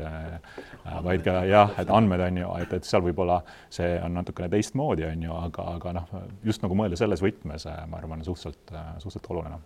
vaid 1.08 1.24
ka 1.24 1.38
jah, 1.48 1.72
et 1.80 1.94
andmed 1.96 2.26
on 2.28 2.42
ju, 2.42 2.52
et, 2.66 2.76
et 2.80 2.90
seal 2.90 3.06
võib-olla 3.08 3.40
see 3.72 3.94
on 4.04 4.18
natukene 4.20 4.50
teistmoodi, 4.52 5.08
on 5.08 5.28
ju, 5.30 5.38
aga, 5.48 5.68
aga 5.78 5.96
noh, 6.02 6.12
just 6.48 6.64
nagu 6.64 6.76
mõelda 6.78 6.98
selles 7.00 7.22
võtmes, 7.24 7.68
äh, 7.70 7.84
ma 7.90 8.00
arvan, 8.00 8.24
suhteliselt, 8.26 8.74
suhteliselt 9.02 9.30
oluline 9.34 9.60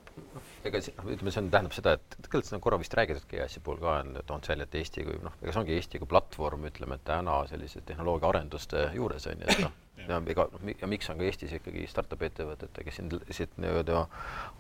ega 0.66 0.78
noh, 0.78 1.11
ütleme, 1.11 1.33
see 1.35 1.43
on, 1.43 1.51
tähendab 1.53 1.74
seda, 1.74 1.95
et 1.99 2.16
tegelikult 2.18 2.49
seda 2.49 2.61
korra 2.62 2.78
vist 2.80 2.95
räägitudki 2.99 3.41
EAS-i 3.41 3.62
puhul 3.64 3.80
ka, 3.83 3.99
on 4.03 4.18
toonud 4.28 4.49
välja, 4.49 4.66
et 4.68 4.76
Eesti 4.78 5.07
kui 5.07 5.18
noh, 5.22 5.35
ega 5.43 5.55
see 5.55 5.62
ongi 5.62 5.76
Eesti 5.76 6.01
kui 6.03 6.11
platvorm, 6.11 6.66
ütleme, 6.70 6.99
et 6.99 7.07
täna 7.09 7.41
sellise 7.51 7.83
tehnoloogia 7.87 8.30
arenduste 8.30 8.85
juures 8.97 9.26
on 9.30 9.43
ju, 9.43 9.49
et 9.51 9.64
noh, 9.64 9.74
ja 10.03 10.18
ega 10.35 10.47
ja 10.80 10.91
miks 10.91 11.11
on 11.11 11.20
ka 11.20 11.26
Eestis 11.26 11.55
ikkagi 11.59 11.85
startup'i 11.91 12.28
ettevõtted, 12.28 12.80
kes 12.87 12.99
siin 12.99 13.11
siit 13.30 13.55
nii-öelda 13.62 14.05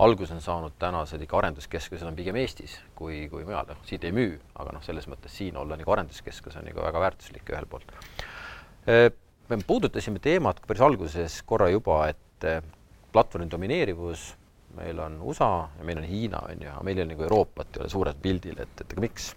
alguse 0.02 0.36
on 0.36 0.44
saanud, 0.44 0.76
tänased 0.82 1.22
ikka 1.22 1.40
arenduskeskused 1.40 2.06
on 2.08 2.18
pigem 2.18 2.38
Eestis 2.42 2.78
kui, 2.98 3.24
kui 3.32 3.46
mujal, 3.48 3.70
noh, 3.70 3.82
siit 3.88 4.06
ei 4.08 4.14
müü, 4.14 4.36
aga 4.58 4.76
noh, 4.76 4.84
selles 4.86 5.08
mõttes 5.10 5.34
siin 5.38 5.58
olla 5.58 5.78
nagu 5.78 5.94
arenduskeskus 5.96 6.58
on 6.58 6.66
nagu 6.68 6.82
väga 6.82 7.06
väärtuslik 7.06 7.54
ühelt 7.54 7.70
poolt. 7.70 7.94
Me 9.56 9.66
puudutasime 9.66 10.20
teemat 10.22 10.62
päris 10.66 10.82
alguses 10.84 11.42
korra 11.46 11.68
juba, 11.72 12.06
et 12.08 12.46
platvormi 13.12 13.50
domineerivus 13.50 14.32
meil 14.76 14.98
on 14.98 15.20
USA 15.22 15.68
ja 15.78 15.84
meil 15.84 15.98
on 15.98 16.04
Hiina, 16.08 16.40
on 16.48 16.62
ju, 16.62 16.70
aga 16.70 16.82
meil 16.86 16.98
ei 16.98 17.04
ole 17.04 17.12
nagu 17.12 17.26
Euroopat 17.28 17.76
ei 17.76 17.84
ole 17.84 17.92
suurel 17.92 18.18
pildil, 18.22 18.58
et, 18.62 18.80
et 18.80 18.92
aga 18.94 19.04
miks? 19.04 19.28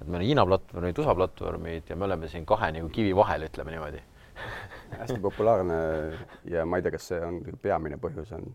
et 0.00 0.06
meil 0.06 0.20
on 0.20 0.26
Hiina 0.26 0.46
platvormid, 0.46 0.98
USA 0.98 1.14
platvormid 1.14 1.90
ja 1.90 1.96
me 1.96 2.08
oleme 2.08 2.28
siin 2.28 2.46
kahe 2.46 2.72
nagu 2.74 2.90
kivi 2.92 3.14
vahel, 3.16 3.46
ütleme 3.46 3.74
niimoodi. 3.74 4.02
hästi 4.98 5.18
populaarne 5.22 5.78
ja 6.50 6.66
ma 6.66 6.78
ei 6.78 6.84
tea, 6.84 6.92
kas 6.94 7.08
see 7.12 7.22
on 7.24 7.40
peamine 7.62 7.96
põhjus, 8.02 8.34
on, 8.36 8.50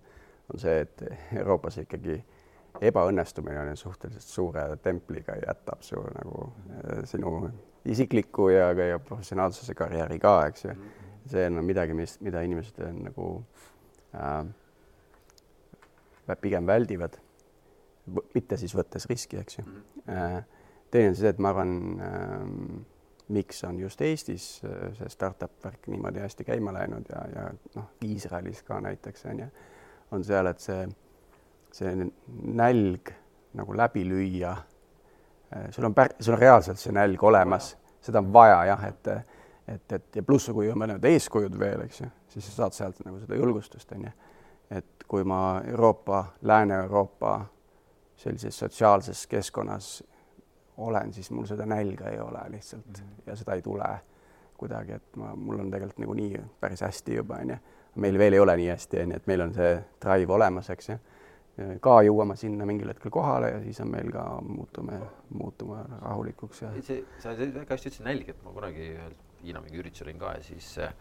on 0.54 0.62
see, 0.62 0.84
et 0.84 1.04
Euroopas 1.40 1.80
ikkagi 1.82 2.20
ebaõnnestumine 2.82 3.64
on 3.64 3.80
suhteliselt 3.80 4.28
suure 4.28 4.68
templiga, 4.84 5.36
jätab 5.42 5.82
su 5.86 6.04
nagu 6.20 6.46
äh, 6.46 7.02
sinu 7.10 7.50
isikliku 7.86 8.50
ja, 8.50 8.72
ja 8.74 9.00
professionaalsuse 9.00 9.74
karjääri 9.78 10.20
ka, 10.20 10.46
eks 10.52 10.66
ju. 10.66 10.76
see 11.32 11.46
on 11.48 11.62
midagi, 11.66 11.94
mis, 11.94 12.18
mida 12.22 12.42
inimesed 12.42 12.80
on 12.86 13.04
nagu 13.06 13.28
äh, 14.18 14.46
pigem 16.42 16.68
väldivad, 16.68 17.18
mitte 18.36 18.58
siis 18.58 18.74
võttes 18.76 19.06
riski, 19.10 19.38
eks 19.42 19.58
ju 19.60 19.66
äh,. 20.10 20.42
teine 20.92 21.10
on 21.14 21.16
see, 21.16 21.30
et 21.30 21.40
ma 21.40 21.50
arvan 21.54 21.76
äh, 22.02 22.48
miks 23.32 23.64
on 23.64 23.80
just 23.80 24.02
Eestis 24.02 24.62
äh, 24.66 24.92
see 24.98 25.10
startup 25.10 25.54
värk 25.64 25.88
niimoodi 25.88 26.20
hästi 26.20 26.44
käima 26.48 26.74
läinud 26.76 27.08
ja, 27.10 27.22
ja 27.36 27.46
noh, 27.76 27.88
Iisraelis 28.06 28.64
ka 28.68 28.82
näiteks 28.84 29.26
on 29.32 29.40
ju, 29.46 29.48
on 30.12 30.26
seal, 30.28 30.50
et 30.52 30.60
see, 30.60 30.88
see 31.76 31.94
nälg 32.62 33.14
nagu 33.58 33.76
läbi 33.78 34.04
lüüa. 34.08 34.56
Äh, 35.56 35.72
sul 35.72 35.86
on 35.86 35.96
pär-, 35.96 36.16
sul 36.20 36.34
on 36.34 36.40
reaalselt 36.40 36.80
see 36.80 36.94
nälg 36.96 37.24
olemas, 37.24 37.76
seda 38.02 38.22
on 38.24 38.34
vaja 38.34 38.64
jah, 38.72 38.84
et, 38.88 39.08
et, 39.68 39.98
et 39.98 40.16
ja 40.16 40.24
pluss, 40.24 40.50
kui 40.54 40.70
on 40.72 40.80
mõned 40.80 41.08
eeskujud 41.12 41.58
veel, 41.60 41.86
eks 41.88 42.02
ju, 42.02 42.12
siis 42.32 42.48
sa 42.50 42.64
saad 42.64 42.78
sealt 42.78 43.02
nagu 43.06 43.20
seda 43.20 43.40
julgustust, 43.40 43.92
on 43.98 44.08
ju. 44.08 44.14
et 44.72 45.04
kui 45.08 45.24
ma 45.28 45.62
Euroopa, 45.68 46.26
Lääne-Euroopa 46.42 47.34
sellises 48.16 48.60
sotsiaalses 48.60 49.26
keskkonnas 49.28 50.04
olen, 50.78 51.14
siis 51.14 51.32
mul 51.32 51.46
seda 51.46 51.66
nälga 51.66 52.10
ei 52.10 52.20
ole 52.20 52.40
lihtsalt 52.50 52.88
mm 52.88 52.94
-hmm. 52.94 53.22
ja 53.26 53.36
seda 53.36 53.54
ei 53.54 53.62
tule 53.62 53.90
kuidagi, 54.58 54.92
et 54.92 55.16
ma, 55.16 55.36
mul 55.36 55.60
on 55.60 55.72
tegelikult 55.72 56.00
nagunii 56.00 56.42
päris 56.60 56.82
hästi 56.82 57.16
juba 57.16 57.36
onju. 57.36 57.56
meil 57.96 58.18
veel 58.18 58.34
ei 58.34 58.40
ole 58.40 58.58
nii 58.58 58.70
hästi 58.70 59.00
onju, 59.02 59.16
et 59.16 59.28
meil 59.28 59.42
on 59.42 59.54
see 59.54 59.84
drive 60.06 60.34
olemas, 60.34 60.70
eks 60.70 60.90
ju. 60.90 60.98
Ka 61.84 61.98
jõuame 62.06 62.38
sinna 62.40 62.66
mingil 62.66 62.90
hetkel 62.94 63.12
kohale 63.14 63.52
ja 63.52 63.60
siis 63.64 63.82
on 63.84 63.92
meil 63.92 64.12
ka 64.14 64.24
muutume, 64.46 65.00
muutume 65.36 65.82
rahulikuks 66.02 66.64
ja. 66.64 66.72
see, 66.86 67.04
sa 67.20 67.36
väga 67.36 67.68
hästi 67.76 67.92
ütlesid 67.92 68.08
nälg, 68.08 68.32
et 68.32 68.46
ma 68.46 68.56
kunagi 68.56 68.94
ühel 68.94 69.18
Hiina 69.42 69.58
mingi 69.64 69.80
üritusel 69.82 70.06
olin 70.06 70.20
ka 70.22 70.36
ja 70.38 70.44
siis 70.46 70.68
äh, 70.78 70.92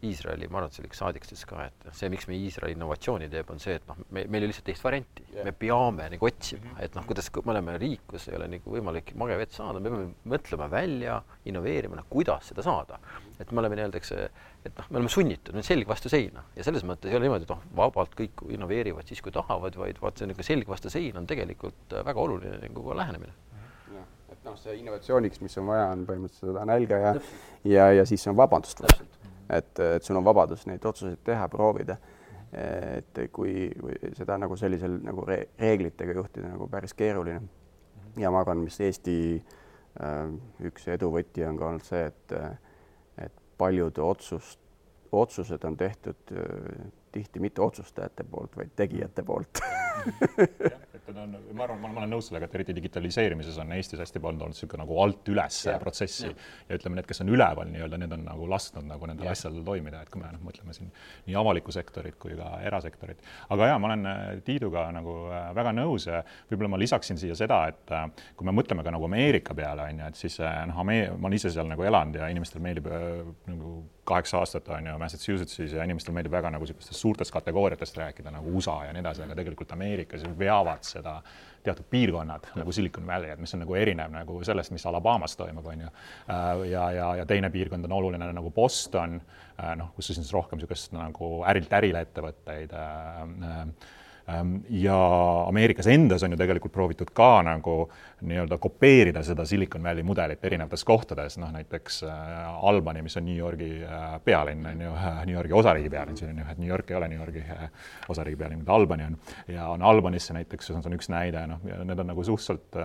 Iisraeli, 0.00 0.48
ma 0.48 0.60
arvan, 0.60 0.70
et 0.70 0.76
see 0.76 0.80
oli 0.80 0.88
üks 0.88 1.00
saadik 1.02 1.26
ütles 1.26 1.42
ka, 1.48 1.64
et 1.68 1.88
see, 1.96 2.08
miks 2.12 2.24
me 2.28 2.36
Iisraeli 2.38 2.72
innovatsiooni 2.72 3.26
teeb, 3.32 3.50
on 3.52 3.58
see, 3.60 3.74
et 3.76 3.88
noh, 3.88 3.98
me, 4.08 4.22
meil 4.22 4.44
ei 4.44 4.46
ole 4.46 4.50
lihtsalt 4.54 4.68
teist 4.70 4.84
varianti. 4.86 5.26
Yeah., 5.34 5.44
me 5.44 5.52
peame 5.52 6.06
nagu 6.14 6.28
otsima 6.28 6.62
mm, 6.62 6.70
-hmm. 6.70 6.84
et 6.86 6.96
noh, 6.96 7.04
kuidas 7.10 7.28
me 7.36 7.52
oleme 7.52 7.74
riik, 7.82 8.06
kus 8.08 8.28
ei 8.30 8.38
ole 8.38 8.48
nagu 8.48 8.72
võimalik 8.76 9.12
magevett 9.20 9.52
saada, 9.52 9.80
me 9.80 9.92
peame 9.92 10.08
mõtlema 10.34 10.70
välja, 10.72 11.18
innoveerima, 11.52 11.98
noh, 12.00 12.06
kuidas 12.08 12.48
seda 12.48 12.64
saada. 12.64 12.98
et 13.40 13.52
me 13.52 13.60
oleme 13.60 13.76
nii-öelda, 13.76 13.96
eks, 13.96 14.12
et 14.64 14.78
noh, 14.78 14.88
me 14.90 14.98
oleme 15.00 15.12
sunnitud, 15.12 15.54
me 15.54 15.62
selg 15.64 15.88
vastu 15.88 16.08
seina. 16.12 16.44
Ja 16.56 16.64
selles 16.64 16.84
mõttes 16.84 17.08
ei 17.08 17.16
ole 17.16 17.28
niimoodi, 17.28 17.44
et 17.48 17.52
noh, 17.52 17.62
vabalt 17.76 18.16
kõik 18.16 18.44
innoveerivad 18.48 19.08
siis, 19.08 19.22
kui 19.24 19.32
tahavad, 19.32 19.76
vaid 19.76 20.00
vaat 20.00 20.20
see 20.20 20.28
nagu 20.28 20.44
selg 20.44 20.68
vastu 20.68 20.92
sein 20.92 21.16
on 21.16 21.28
tegelikult 21.28 21.96
väga 22.04 22.20
oluline 22.20 22.58
nagu 22.60 22.96
lähenemine. 22.96 23.32
Et 24.30 24.44
noh, 24.44 24.56
see 24.56 24.76
innovatsiooniks, 24.80 25.40
mis 25.40 25.56
on 25.60 25.66
vaja, 25.72 25.88
on 25.92 26.04
põhimõtteliselt 26.08 26.52
seda 26.52 26.64
nälga 26.68 27.00
ja, 27.00 27.14
ja, 27.64 27.88
ja 28.00 28.04
siis 28.08 28.24
on 28.30 28.36
vabandust. 28.36 28.80
Vaja 28.84 29.19
et, 29.50 29.78
et 29.96 30.06
sul 30.06 30.18
on 30.18 30.24
vabadus 30.24 30.66
neid 30.68 30.84
otsuseid 30.84 31.22
teha, 31.24 31.48
proovida. 31.48 31.96
et 32.50 33.18
kui, 33.30 33.68
kui 33.78 34.12
seda 34.18 34.34
nagu 34.42 34.56
sellisel 34.58 34.96
nagu 35.06 35.22
re 35.22 35.36
reeglitega 35.58 36.16
juhtida 36.16 36.48
nagu 36.50 36.66
päris 36.68 36.94
keeruline. 36.98 37.42
ja 38.18 38.30
ma 38.30 38.40
arvan, 38.40 38.58
mis 38.58 38.80
Eesti 38.80 39.18
äh, 39.38 40.32
üks 40.66 40.88
eduvõti 40.90 41.46
on 41.46 41.58
ka 41.58 41.68
olnud 41.68 41.86
see, 41.86 42.06
et, 42.06 42.34
et 43.18 43.44
paljud 43.58 43.98
otsust, 44.02 44.58
otsused 45.12 45.64
on 45.64 45.76
tehtud 45.76 46.34
äh, 46.34 46.90
tihti 47.12 47.40
mitte 47.40 47.62
otsustajate 47.62 48.26
poolt, 48.30 48.56
vaid 48.56 48.74
tegijate 48.76 49.22
poolt 49.22 49.62
et 51.10 51.18
on, 51.18 51.34
ma 51.56 51.64
arvan, 51.64 51.80
ma 51.82 51.90
olen 52.02 52.12
nõus 52.14 52.28
sellega, 52.30 52.46
et 52.48 52.56
eriti 52.58 52.74
digitaliseerimises 52.76 53.58
on 53.62 53.72
Eestis 53.76 54.00
hästi 54.02 54.22
palju 54.22 54.44
olnud 54.44 54.54
niisugune 54.54 54.84
nagu 54.84 54.98
alt 55.02 55.28
üles 55.32 55.58
ja, 55.66 55.76
protsessi 55.82 56.28
ja. 56.28 56.32
ja 56.68 56.78
ütleme, 56.78 56.98
need, 56.98 57.08
kes 57.08 57.22
on 57.24 57.32
üleval 57.34 57.70
nii-öelda, 57.70 58.00
need 58.00 58.14
on 58.16 58.24
nagu 58.28 58.48
lasknud 58.50 58.86
nagu 58.88 59.10
nendel 59.10 59.30
asjadel 59.32 59.64
toimida, 59.66 60.02
et 60.04 60.12
kui 60.12 60.22
me 60.22 60.30
noh, 60.34 60.42
mõtleme 60.46 60.74
siin 60.76 60.90
nii 61.28 61.38
avalikku 61.40 61.74
sektorit 61.74 62.18
kui 62.20 62.36
ka 62.38 62.52
erasektorit. 62.66 63.22
aga 63.50 63.70
jaa, 63.72 63.78
ma 63.82 63.90
olen 63.90 64.10
äh, 64.10 64.24
Tiiduga 64.46 64.86
nagu 64.94 65.16
äh, 65.28 65.50
väga 65.56 65.74
nõus 65.76 66.08
ja 66.10 66.22
võib-olla 66.50 66.74
ma 66.74 66.82
lisaksin 66.82 67.20
siia 67.20 67.36
seda, 67.38 67.62
et 67.72 67.94
äh, 67.96 68.06
kui 68.36 68.48
me 68.48 68.54
mõtleme 68.56 68.86
ka 68.86 68.94
nagu 68.94 69.08
Ameerika 69.08 69.56
peale, 69.56 69.90
on 69.90 70.04
ju, 70.04 70.10
et 70.12 70.20
siis 70.20 70.40
noh, 70.40 70.82
ma 70.84 71.00
olen 71.28 71.38
ise 71.38 71.52
seal 71.52 71.70
nagu 71.70 71.86
elanud 71.86 72.20
ja 72.20 72.30
inimestele 72.32 72.64
meeldib 72.64 72.90
nagu 72.90 73.80
kaheksa 74.10 74.38
aastat 74.38 74.68
on 74.68 74.86
ju 74.86 74.98
Massachusettsis 74.98 75.72
ja 75.76 75.84
inimestele 75.86 76.14
meeldib 76.16 76.32
väga 76.34 76.50
nagu 76.50 76.66
niisugustest 76.66 76.98
suurtest 76.98 77.34
kategooriatest 77.34 77.98
rääkida 78.00 78.32
nagu 78.34 78.56
USA 78.58 78.76
ja 78.88 78.94
nii 78.94 79.04
edasi, 79.04 79.22
aga 79.26 79.36
tegelikult 79.38 79.74
Ameerikas 79.90 80.22
veavad 80.38 80.86
seda 80.86 81.18
teatud 81.60 81.84
piirkonnad 81.90 82.46
nagu 82.56 82.72
Silicon 82.72 83.04
Valley, 83.06 83.34
et 83.34 83.40
mis 83.42 83.52
on 83.54 83.60
nagu 83.64 83.74
erinev 83.76 84.12
nagu 84.14 84.38
sellest, 84.46 84.72
mis 84.72 84.86
Alabamas 84.88 85.34
toimub, 85.36 85.66
on 85.66 85.82
ju. 85.84 85.90
Äh, 86.30 86.62
ja, 86.70 86.86
ja, 86.96 87.08
ja 87.20 87.26
teine 87.28 87.50
piirkond 87.50 87.84
on 87.84 87.92
oluline 87.98 88.30
nagu 88.32 88.52
Boston, 88.54 89.18
äh, 89.58 89.74
noh, 89.76 89.90
kus 89.96 90.12
siis 90.12 90.32
rohkem 90.32 90.60
niisugust 90.60 90.94
nagu 90.96 91.40
ärilt 91.50 91.74
ärile 91.76 92.06
ettevõtteid 92.06 92.72
äh, 92.72 93.10
Ehm, 93.42 93.70
ja 94.70 94.96
Ameerikas 95.48 95.86
endas 95.86 96.22
on 96.22 96.34
ju 96.34 96.38
tegelikult 96.38 96.72
proovitud 96.72 97.10
ka 97.14 97.40
nagu 97.46 97.88
nii-öelda 98.20 98.58
kopeerida 98.58 99.22
seda 99.24 99.44
Silicon 99.44 99.82
Valley 99.82 100.02
mudelit 100.02 100.44
erinevates 100.44 100.84
kohtades, 100.84 101.38
noh 101.40 101.52
näiteks 101.52 102.02
äh, 102.04 102.64
Albany, 102.68 103.02
mis 103.02 103.16
on 103.16 103.24
New 103.24 103.36
Yorgi 103.36 103.70
äh, 103.84 104.16
pealinn, 104.24 104.66
on 104.66 104.80
ju, 104.84 104.92
äh, 104.92 105.20
New 105.26 105.34
Yorgi 105.34 105.56
osariigi 105.56 105.90
pealinn, 105.90 106.16
siin 106.16 106.34
on 106.34 106.42
ju, 106.42 106.46
et 106.50 106.58
New 106.58 106.68
York 106.68 106.90
ei 106.90 106.96
ole 106.98 107.08
New 107.08 107.18
Yorgi 107.18 107.44
osariigi 108.08 108.38
pealinn, 108.40 108.64
vaid 108.64 108.74
Albany 108.74 109.06
on. 109.06 109.16
ja 109.48 109.68
on 109.68 109.82
Albanisse 109.82 110.36
näiteks, 110.36 110.68
see 110.68 110.76
on 110.76 110.98
üks 110.98 111.08
näide, 111.12 111.46
noh, 111.48 111.64
need 111.64 112.04
on 112.04 112.10
nagu 112.12 112.24
suhteliselt 112.24 112.76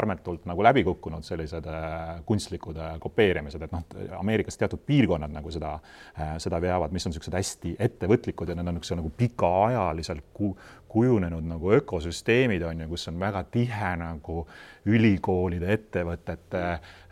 armetult 0.00 0.46
nagu 0.48 0.64
läbi 0.64 0.84
kukkunud, 0.84 1.24
sellised 1.26 1.68
kunstlikud 2.26 2.80
kopeerimised, 3.00 3.62
et 3.62 3.72
noh, 3.74 3.84
Ameerikas 4.18 4.58
teatud 4.60 4.80
piirkonnad 4.86 5.32
nagu 5.32 5.52
seda, 5.52 5.76
seda 6.40 6.60
veavad, 6.62 6.92
mis 6.94 7.06
on 7.06 7.12
niisugused 7.12 7.36
hästi 7.36 7.76
ettevõtlikud 7.78 8.48
ja 8.48 8.56
need 8.56 8.68
on 8.68 8.78
niisuguse 8.78 9.00
nagu 9.00 9.12
pikaajaliselt 9.20 10.30
ku-, 10.34 10.54
kujunenud 10.90 11.46
nagu 11.46 11.72
ökosüsteemid 11.78 12.62
on 12.66 12.84
ju, 12.84 12.88
kus 12.90 13.08
on 13.10 13.20
väga 13.20 13.44
tihe 13.52 13.92
nagu 14.00 14.44
ülikoolide, 14.90 15.70
ettevõtete 15.76 16.64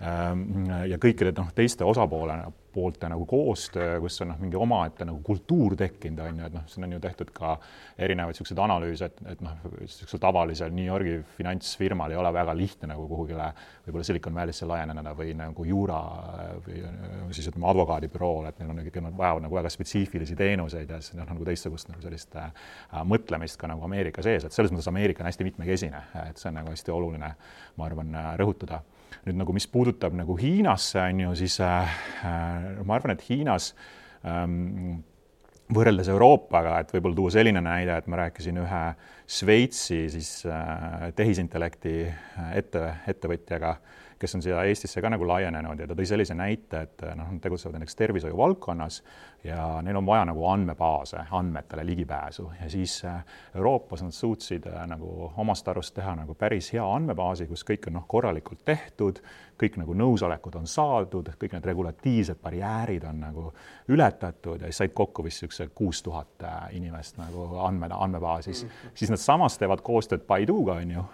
ähm, 0.02 0.66
ja 0.90 0.98
kõikide 1.00 1.34
noh, 1.36 1.52
teiste 1.54 1.86
osapoole, 1.86 2.40
poolte 2.72 3.08
nagu 3.10 3.24
koostöö, 3.26 3.98
kus 4.02 4.20
on 4.22 4.32
noh, 4.32 4.38
mingi 4.40 4.58
omaette 4.58 5.06
nagu 5.08 5.20
kultuur 5.24 5.76
tekkinud, 5.78 6.20
on 6.24 6.40
ju, 6.40 6.48
et 6.48 6.54
noh, 6.54 6.64
siin 6.70 6.86
on 6.86 6.94
ju 6.94 7.00
tehtud 7.02 7.30
ka 7.34 7.54
erinevaid 7.98 8.34
niisuguseid 8.34 8.60
analüüse, 8.64 9.08
et, 9.08 9.22
et 9.32 9.44
noh, 9.44 9.54
niisugusel 9.78 10.20
tavalisel 10.22 10.74
New 10.74 10.86
Yorgi 10.86 11.16
finantsfirmal 11.36 12.12
ei 12.12 12.20
ole 12.20 12.32
väga 12.34 12.54
lihtne 12.58 12.90
nagu 12.92 13.06
kuhugile 13.10 13.48
võib-olla 13.86 14.08
Silicon 14.08 14.36
Valley'sse 14.36 14.68
laieneda 14.68 15.14
või 15.18 15.32
nagu 15.38 15.66
juura 15.68 16.00
või 16.66 16.82
siis 17.36 17.48
ütleme, 17.50 17.68
advokaadibürool, 17.72 18.50
et 18.50 18.60
neil 18.60 18.74
on 18.74 18.82
ikkagi, 18.84 19.04
nad 19.06 19.16
vajavad 19.18 19.46
nagu 19.46 19.58
väga 19.60 19.72
spetsiifilisi 19.72 20.36
teenuseid 20.38 20.92
ja 20.92 21.00
siis 21.04 21.16
noh, 21.18 21.28
nagu 21.28 21.48
teistsugust 21.48 21.92
nagu 21.92 22.04
sellist 22.04 22.36
äh, 22.38 22.52
mõtlemist 23.08 23.60
ka 23.60 23.70
nagu 23.70 23.84
Ameerika 23.88 24.24
sees, 24.24 24.44
et 24.44 24.56
selles 24.56 24.74
mõttes 24.74 24.90
Ameerika 24.92 25.24
on 25.24 25.30
hästi 25.30 25.48
mitmekesine, 25.48 26.04
et 26.28 26.40
see 26.40 26.52
on 26.52 26.60
nagu 26.60 26.72
hästi 26.74 26.94
oluline, 26.94 27.34
ma 27.78 27.88
arvan, 27.88 28.14
rõhutada 28.40 28.82
nüüd 29.26 29.38
nagu, 29.40 29.54
mis 29.56 29.68
puudutab 29.70 30.16
nagu 30.16 30.36
Hiinasse, 30.38 31.00
on 31.02 31.22
ju, 31.26 31.34
siis 31.42 31.58
äh, 31.64 32.00
ma 32.84 32.98
arvan, 32.98 33.14
et 33.14 33.24
Hiinas 33.28 33.72
ähm, 34.26 34.98
võrreldes 35.74 36.08
Euroopaga, 36.12 36.78
et 36.80 36.92
võib-olla 36.94 37.18
tuua 37.18 37.32
selline 37.34 37.62
näide, 37.64 37.98
et 37.98 38.08
ma 38.08 38.22
rääkisin 38.24 38.60
ühe 38.62 38.82
Šveitsi 39.28 40.04
siis 40.14 40.32
äh, 40.48 41.08
tehisintellekti 41.16 41.96
äh, 42.08 42.52
ette, 42.62 42.84
ettevõtjaga 43.12 43.74
äh,, 43.76 43.96
kes 44.18 44.34
on 44.34 44.42
siia 44.42 44.62
Eestisse 44.66 45.02
ka 45.02 45.10
nagu 45.10 45.26
laienenud 45.28 45.78
ja 45.78 45.86
ta 45.86 45.96
tõi 45.98 46.06
sellise 46.08 46.34
näite, 46.34 46.80
et 46.86 47.02
noh, 47.16 47.30
nad 47.30 47.42
tegutsevad 47.42 47.78
näiteks 47.78 47.96
tervishoiu 47.98 48.36
valdkonnas 48.36 49.02
ja 49.44 49.82
neil 49.82 49.96
on 49.96 50.06
vaja 50.06 50.24
nagu 50.28 50.46
andmebaase, 50.50 51.24
andmetele 51.30 51.86
ligipääsu 51.86 52.50
ja 52.62 52.70
siis 52.70 53.04
äh, 53.04 53.24
Euroopas 53.54 54.02
nad 54.02 54.12
suutsid 54.12 54.66
äh, 54.66 54.86
nagu 54.86 55.32
omast 55.36 55.68
arust 55.68 55.94
teha 55.94 56.16
nagu 56.18 56.34
päris 56.34 56.72
hea 56.72 56.84
andmebaasi, 56.94 57.46
kus 57.46 57.64
kõik 57.68 57.86
on 57.90 57.98
noh, 58.00 58.06
korralikult 58.08 58.64
tehtud, 58.64 59.22
kõik 59.58 59.78
nagu 59.78 59.94
nõusolekud 59.94 60.58
on 60.58 60.66
saadud, 60.66 61.30
kõik 61.38 61.54
need 61.54 61.70
regulatiivsed 61.70 62.42
barjäärid 62.42 63.06
on 63.08 63.22
nagu 63.22 63.48
ületatud 63.88 64.62
ja 64.62 64.70
siis 64.70 64.82
said 64.84 64.94
kokku 64.94 65.24
vist 65.24 65.42
niisuguse 65.42 65.70
kuus 65.74 66.02
tuhat 66.02 66.46
inimest 66.74 67.18
nagu 67.18 67.60
andme, 67.62 67.90
andmebaasis 67.94 68.64
mm. 68.64 68.68
-hmm. 68.70 68.94
siis 68.94 69.10
nad 69.10 69.22
samas 69.22 69.58
teevad 69.58 69.82
koostööd 69.82 70.26
Baiduga, 70.26 70.72
on 70.82 70.90
ju, 70.90 71.04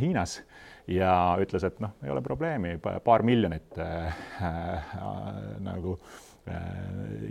Hiinas 0.00 0.42
ja 0.90 1.14
ütles, 1.40 1.64
et 1.66 1.80
noh, 1.82 1.96
ei 2.04 2.12
ole 2.12 2.22
probleemi, 2.24 2.76
paar 3.04 3.24
miljonit 3.26 3.78
äh, 3.80 4.22
äh, 4.42 4.94
nagu 5.64 5.98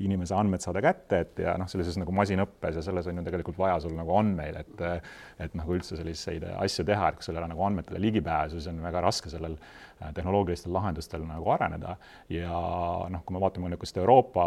inimese 0.02 0.34
andmed 0.34 0.64
saada 0.64 0.82
kätte, 0.82 1.20
et 1.22 1.40
ja 1.44 1.52
noh, 1.62 1.68
sellises 1.70 2.00
nagu 2.02 2.10
masinõppes 2.18 2.80
ja 2.80 2.82
selles 2.82 3.06
on 3.06 3.20
ju 3.20 3.24
tegelikult 3.28 3.60
vaja 3.62 3.76
sul 3.84 3.94
nagu 3.94 4.16
andmeid, 4.18 4.58
et 4.58 4.82
et 5.46 5.54
nagu 5.54 5.76
üldse 5.76 6.00
selliseid 6.00 6.48
asju 6.56 6.86
teha, 6.88 7.12
et 7.12 7.20
kui 7.20 7.28
sul 7.28 7.38
ei 7.38 7.44
ole 7.44 7.52
nagu 7.52 7.62
andmetele 7.68 8.02
ligipääsu, 8.02 8.58
siis 8.58 8.72
on 8.72 8.82
väga 8.82 9.04
raske 9.06 9.30
sellel 9.30 9.60
tehnoloogilistel 10.18 10.74
lahendustel 10.74 11.24
nagu 11.28 11.50
areneda. 11.54 11.96
Ja 12.34 12.58
noh, 13.14 13.24
kui 13.26 13.36
me 13.36 13.42
vaatame 13.44 13.70
niisugust 13.72 13.98
Euroopa 14.02 14.46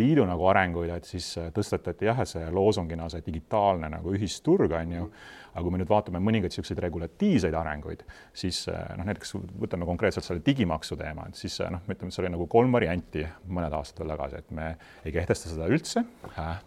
Liidu 0.00 0.26
nagu 0.28 0.48
arenguid, 0.50 0.90
et 0.98 1.08
siis 1.08 1.30
tõstatati 1.54 2.10
jah, 2.10 2.24
see 2.28 2.50
loosungina 2.52 3.08
see 3.12 3.24
digitaalne 3.26 3.90
nagu 3.98 4.14
ühisturg 4.18 4.74
on 4.80 4.96
ju, 4.98 5.10
aga 5.58 5.66
kui 5.66 5.74
me 5.74 5.80
nüüd 5.82 5.90
vaatame 5.90 6.20
mõningaid 6.22 6.52
niisuguseid 6.52 6.80
regulatiivseid 6.84 7.56
arenguid, 7.58 8.04
siis 8.36 8.62
eh, 8.70 8.78
noh, 8.98 9.06
näiteks 9.08 9.34
võtame 9.58 9.88
konkreetselt 9.88 10.26
selle 10.26 10.42
digimaksu 10.46 10.98
teema, 11.00 11.26
et 11.28 11.38
siis 11.40 11.58
eh, 11.64 11.72
noh, 11.74 11.82
ütleme, 11.86 12.12
et 12.12 12.16
see 12.16 12.24
oli 12.24 12.32
nagu 12.34 12.46
kolm 12.50 12.76
varianti 12.78 13.24
mõned 13.50 13.74
aastad 13.78 14.04
veel 14.04 14.14
tagasi, 14.14 14.42
et 14.42 14.52
me 14.54 14.68
ei 15.04 15.14
kehtesta 15.14 15.50
seda 15.50 15.66
üldse, 15.70 16.04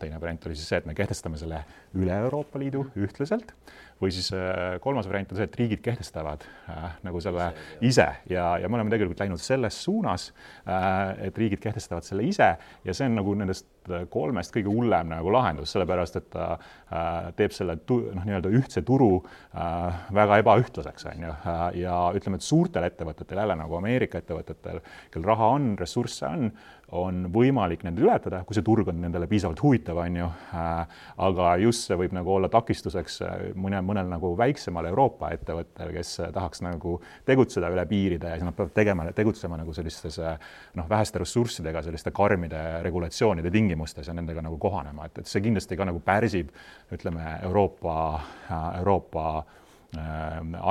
teine 0.02 0.20
variant 0.20 0.50
oli 0.50 0.60
siis 0.60 0.74
see, 0.74 0.82
et 0.82 0.90
me 0.90 0.98
kehtestame 0.98 1.40
selle 1.40 1.64
üle 1.98 2.20
Euroopa 2.26 2.60
Liidu 2.62 2.86
ühtlaselt 3.00 3.56
või 4.02 4.14
siis 4.14 4.32
äh, 4.34 4.78
kolmas 4.84 5.10
variant 5.10 5.32
on 5.32 5.40
see, 5.40 5.48
et 5.50 5.60
riigid 5.60 5.84
kehtestavad 5.86 6.46
äh, 6.72 6.88
nagu 7.06 7.22
selle 7.24 7.52
ise 7.86 8.08
ja, 8.30 8.48
ja 8.62 8.70
me 8.70 8.80
oleme 8.80 8.94
tegelikult 8.94 9.22
läinud 9.22 9.42
selles 9.42 9.78
suunas 9.84 10.32
äh,, 10.66 11.28
et 11.28 11.38
riigid 11.38 11.62
kehtestavad 11.64 12.08
selle 12.08 12.26
ise. 12.28 12.56
Ja 12.88 12.96
see 12.98 13.10
on 13.10 13.20
nagu 13.20 13.36
nendest 13.38 13.70
kolmest 14.12 14.54
kõige 14.54 14.70
hullem 14.70 15.10
nagu 15.10 15.32
lahendus, 15.34 15.72
sellepärast 15.74 16.18
et 16.20 16.28
ta 16.34 16.48
äh, 16.54 17.32
teeb 17.38 17.54
selle 17.56 17.78
noh, 17.80 18.26
nii-öelda 18.28 18.52
ühtse 18.54 18.84
turu 18.86 19.24
äh, 19.24 20.04
väga 20.14 20.38
ebaühtlaseks, 20.44 21.08
on 21.12 21.26
ju, 21.26 21.32
äh, 21.34 21.64
ja 21.82 21.96
ütleme, 22.18 22.38
et 22.38 22.46
suurtel 22.46 22.86
ettevõtetel 22.88 23.42
jälle 23.42 23.58
nagu 23.58 23.80
Ameerika 23.80 24.22
ettevõtetel, 24.22 24.82
kel 25.14 25.26
raha 25.26 25.50
on, 25.58 25.74
ressursse 25.82 26.30
on, 26.30 26.52
on 26.92 27.24
võimalik 27.32 27.86
nende 27.86 28.04
ületada, 28.04 28.42
kui 28.48 28.56
see 28.58 28.66
turg 28.66 28.90
on 28.92 29.00
nendele 29.04 29.28
piisavalt 29.32 29.62
huvitav, 29.64 30.00
on 30.04 30.18
ju. 30.20 30.28
Äh, 30.58 30.98
aga 31.24 31.52
just 31.62 31.88
see 31.88 31.98
võib 32.00 32.16
nagu 32.16 32.34
olla 32.36 32.50
takistuseks 32.52 33.20
äh, 33.26 33.44
mõne, 33.56 33.80
mõnel 33.86 34.10
nagu 34.12 34.34
väiksemal 34.40 34.90
Euroopa 34.90 35.32
ettevõttel, 35.36 35.94
kes 35.96 36.14
äh, 36.20 36.34
tahaks 36.36 36.64
nagu 36.66 36.98
tegutseda 37.28 37.72
üle 37.72 37.86
piiride 37.88 38.34
ja 38.34 38.40
siis 38.40 38.48
nad 38.48 38.58
peavad 38.58 38.76
tegema, 38.76 39.08
tegutsema 39.16 39.60
nagu 39.62 39.76
sellistes 39.76 40.20
noh, 40.20 40.90
väheste 40.90 41.22
ressurssidega, 41.24 41.84
selliste 41.86 42.12
karmide 42.16 42.82
regulatsioonide 42.84 43.54
tingimustes 43.54 44.12
ja 44.12 44.18
nendega 44.18 44.44
nagu 44.44 44.60
kohanema, 44.62 45.08
et, 45.08 45.24
et 45.24 45.32
see 45.32 45.44
kindlasti 45.46 45.80
ka 45.80 45.88
nagu 45.88 46.04
pärsib, 46.04 46.52
ütleme 46.92 47.38
Euroopa, 47.48 47.96
Euroopa 48.82 49.26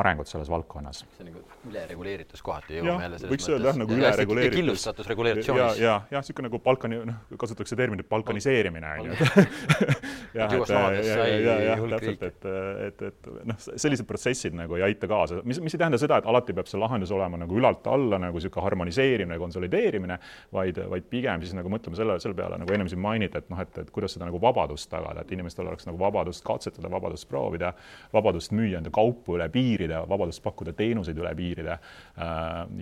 arengut 0.01 0.29
selles 0.29 0.49
valdkonnas. 0.49 1.05
see 1.17 1.27
on 1.27 1.33
nagu 1.33 1.43
ülereguleeritud 1.69 2.41
kohati 2.45 2.79
jõuame 2.79 3.05
jälle 3.05 3.19
selles 3.21 3.33
võiks 3.33 3.45
mõttes. 3.45 3.55
öelda 3.55 3.69
jah, 3.69 3.79
nagu 3.83 3.97
ülereguleeritud. 3.97 4.57
killustatus 4.61 5.11
regulatsioonis. 5.11 5.81
ja, 5.83 5.97
ja, 6.11 6.21
niisugune 6.23 6.49
nagu 6.49 6.61
balkani, 6.65 7.01
noh, 7.11 7.19
kasutatakse 7.41 7.77
terminit 7.77 8.09
balkaniseerimine, 8.09 8.93
on 9.01 9.11
ju. 9.11 9.19
jah, 10.39 10.55
et 10.55 10.73
ja, 11.05 11.27
ja, 11.27 11.57
jah, 11.69 11.85
täpselt, 11.95 12.25
et, 12.31 12.49
et, 12.87 13.05
et 13.11 13.31
noh, 13.51 13.59
sellised 13.61 14.09
protsessid 14.09 14.57
nagu 14.57 14.79
ei 14.79 14.87
aita 14.89 15.09
kaasa, 15.11 15.41
mis, 15.45 15.61
mis 15.63 15.77
ei 15.77 15.83
tähenda 15.83 16.01
seda, 16.01 16.21
et 16.21 16.29
alati 16.31 16.57
peab 16.57 16.71
see 16.71 16.81
lahendus 16.81 17.13
olema 17.15 17.41
nagu 17.41 17.59
ülalt 17.61 17.87
alla 17.91 18.21
nagu 18.23 18.41
niisugune 18.41 18.65
harmoniseerimine, 18.65 19.39
konsolideerimine, 19.43 20.19
vaid, 20.57 20.81
vaid 20.95 21.09
pigem 21.13 21.45
siis 21.45 21.55
nagu 21.59 21.73
mõtleme 21.73 21.99
selle, 21.99 22.17
selle 22.23 22.39
peale, 22.39 22.61
nagu 22.63 22.77
ennem 22.77 22.89
siin 22.91 23.03
mainiti, 23.03 23.41
et 23.41 23.53
noh, 23.53 23.61
et, 23.61 23.83
et 23.85 23.93
kuidas 23.95 24.17
seda 24.17 24.29
nagu 24.29 24.41
vabadust 24.43 24.91
tagada, 24.93 25.25
et 25.25 25.37
inimestel 25.37 25.69
oleks 25.69 25.89
nagu 25.89 26.01
vabadust 26.01 26.45
katsetada, 26.47 26.91
vabadust 26.93 27.29
proovida, 27.31 27.75
vabadust 28.15 28.55
müüa 28.57 28.81
enda 28.81 28.93
kaupu 28.95 29.37
üle 29.37 29.49
piiride, 29.53 30.01
vabadust 30.09 30.43
pakkuda 30.45 30.75
teenuseid 30.77 31.19
üle 31.21 31.35
piiride. 31.37 31.50
Äh, 31.59 31.77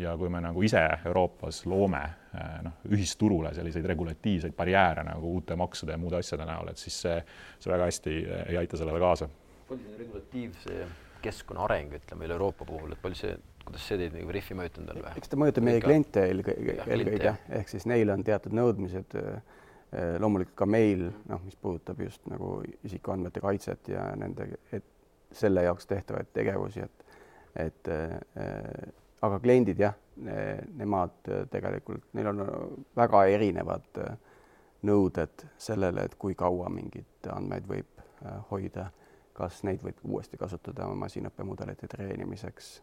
ja 0.02 0.14
kui 0.18 0.30
me 0.32 0.40
nagu 0.44 0.62
ise 0.62 0.82
Euroopas 1.06 1.64
loome 1.66 2.02
äh, 2.04 2.54
noh, 2.64 2.78
ühisturule 2.90 3.52
selliseid 3.56 3.86
regulatiivseid 3.88 4.56
barjääre 4.56 5.04
nagu 5.08 5.34
uute 5.38 5.56
maksude 5.56 5.94
ja 5.94 6.00
muude 6.00 6.20
asjade 6.20 6.46
näol, 6.48 6.72
et 6.72 6.80
siis 6.80 6.96
see, 7.06 7.18
see 7.58 7.72
väga 7.72 7.90
hästi 7.90 8.16
ei 8.46 8.58
aita 8.60 8.80
sellele 8.80 9.02
kaasa. 9.02 9.28
palju 9.68 9.84
see 9.84 10.00
regulatiivse 10.00 10.80
keskkonna 11.22 11.64
areng, 11.66 11.94
ütleme 11.98 12.26
üle 12.28 12.36
Euroopa 12.36 12.66
puhul, 12.68 12.92
et 12.94 13.00
palju 13.02 13.18
see, 13.18 13.36
kuidas 13.64 13.86
see 13.88 13.98
teid 14.00 14.14
nagu 14.16 14.34
Riffi 14.34 14.56
mõjutanud 14.58 14.92
on 14.94 15.00
või? 15.02 15.14
eks 15.20 15.32
ta 15.32 15.38
mõjutab 15.40 15.66
meie 15.66 15.80
kliente 15.82 16.26
eelkõige, 16.30 16.76
eelkõige, 16.86 17.34
ehk 17.60 17.72
siis 17.72 17.88
neil 17.90 18.12
on 18.14 18.22
teatud 18.26 18.54
nõudmised 18.56 19.16
äh, 19.18 19.40
loomulikult 20.20 20.56
ka 20.58 20.68
meil, 20.68 21.08
noh, 21.30 21.42
mis 21.44 21.56
puudutab 21.56 22.00
just 22.04 22.24
nagu 22.30 22.58
isikuandmete 22.84 23.42
kaitset 23.44 23.92
ja 23.94 24.04
nende, 24.20 24.50
et 24.72 24.84
selle 25.32 25.64
jaoks 25.64 25.88
tehtavaid 25.88 26.30
tegevusi, 26.36 26.84
et, 26.84 27.04
et 27.59 27.88
äh, 27.92 28.16
aga 29.22 29.38
kliendid 29.42 29.80
jah 29.82 29.94
ne,, 30.22 30.38
nemad 30.78 31.30
tegelikult, 31.50 32.09
neil 32.14 32.32
on 32.32 32.42
väga 32.96 33.24
erinevad 33.34 34.02
äh, 34.04 34.16
nõuded 34.88 35.46
sellele, 35.59 36.06
et 36.06 36.14
kui 36.18 36.36
kaua 36.38 36.70
mingeid 36.70 37.30
andmeid 37.34 37.66
võib 37.68 38.02
äh, 38.02 38.36
hoida, 38.50 38.90
kas 39.38 39.62
neid 39.66 39.82
võib 39.82 39.98
uuesti 40.04 40.38
kasutada 40.38 40.88
masinõppemudelite 40.98 41.90
treenimiseks 41.90 42.76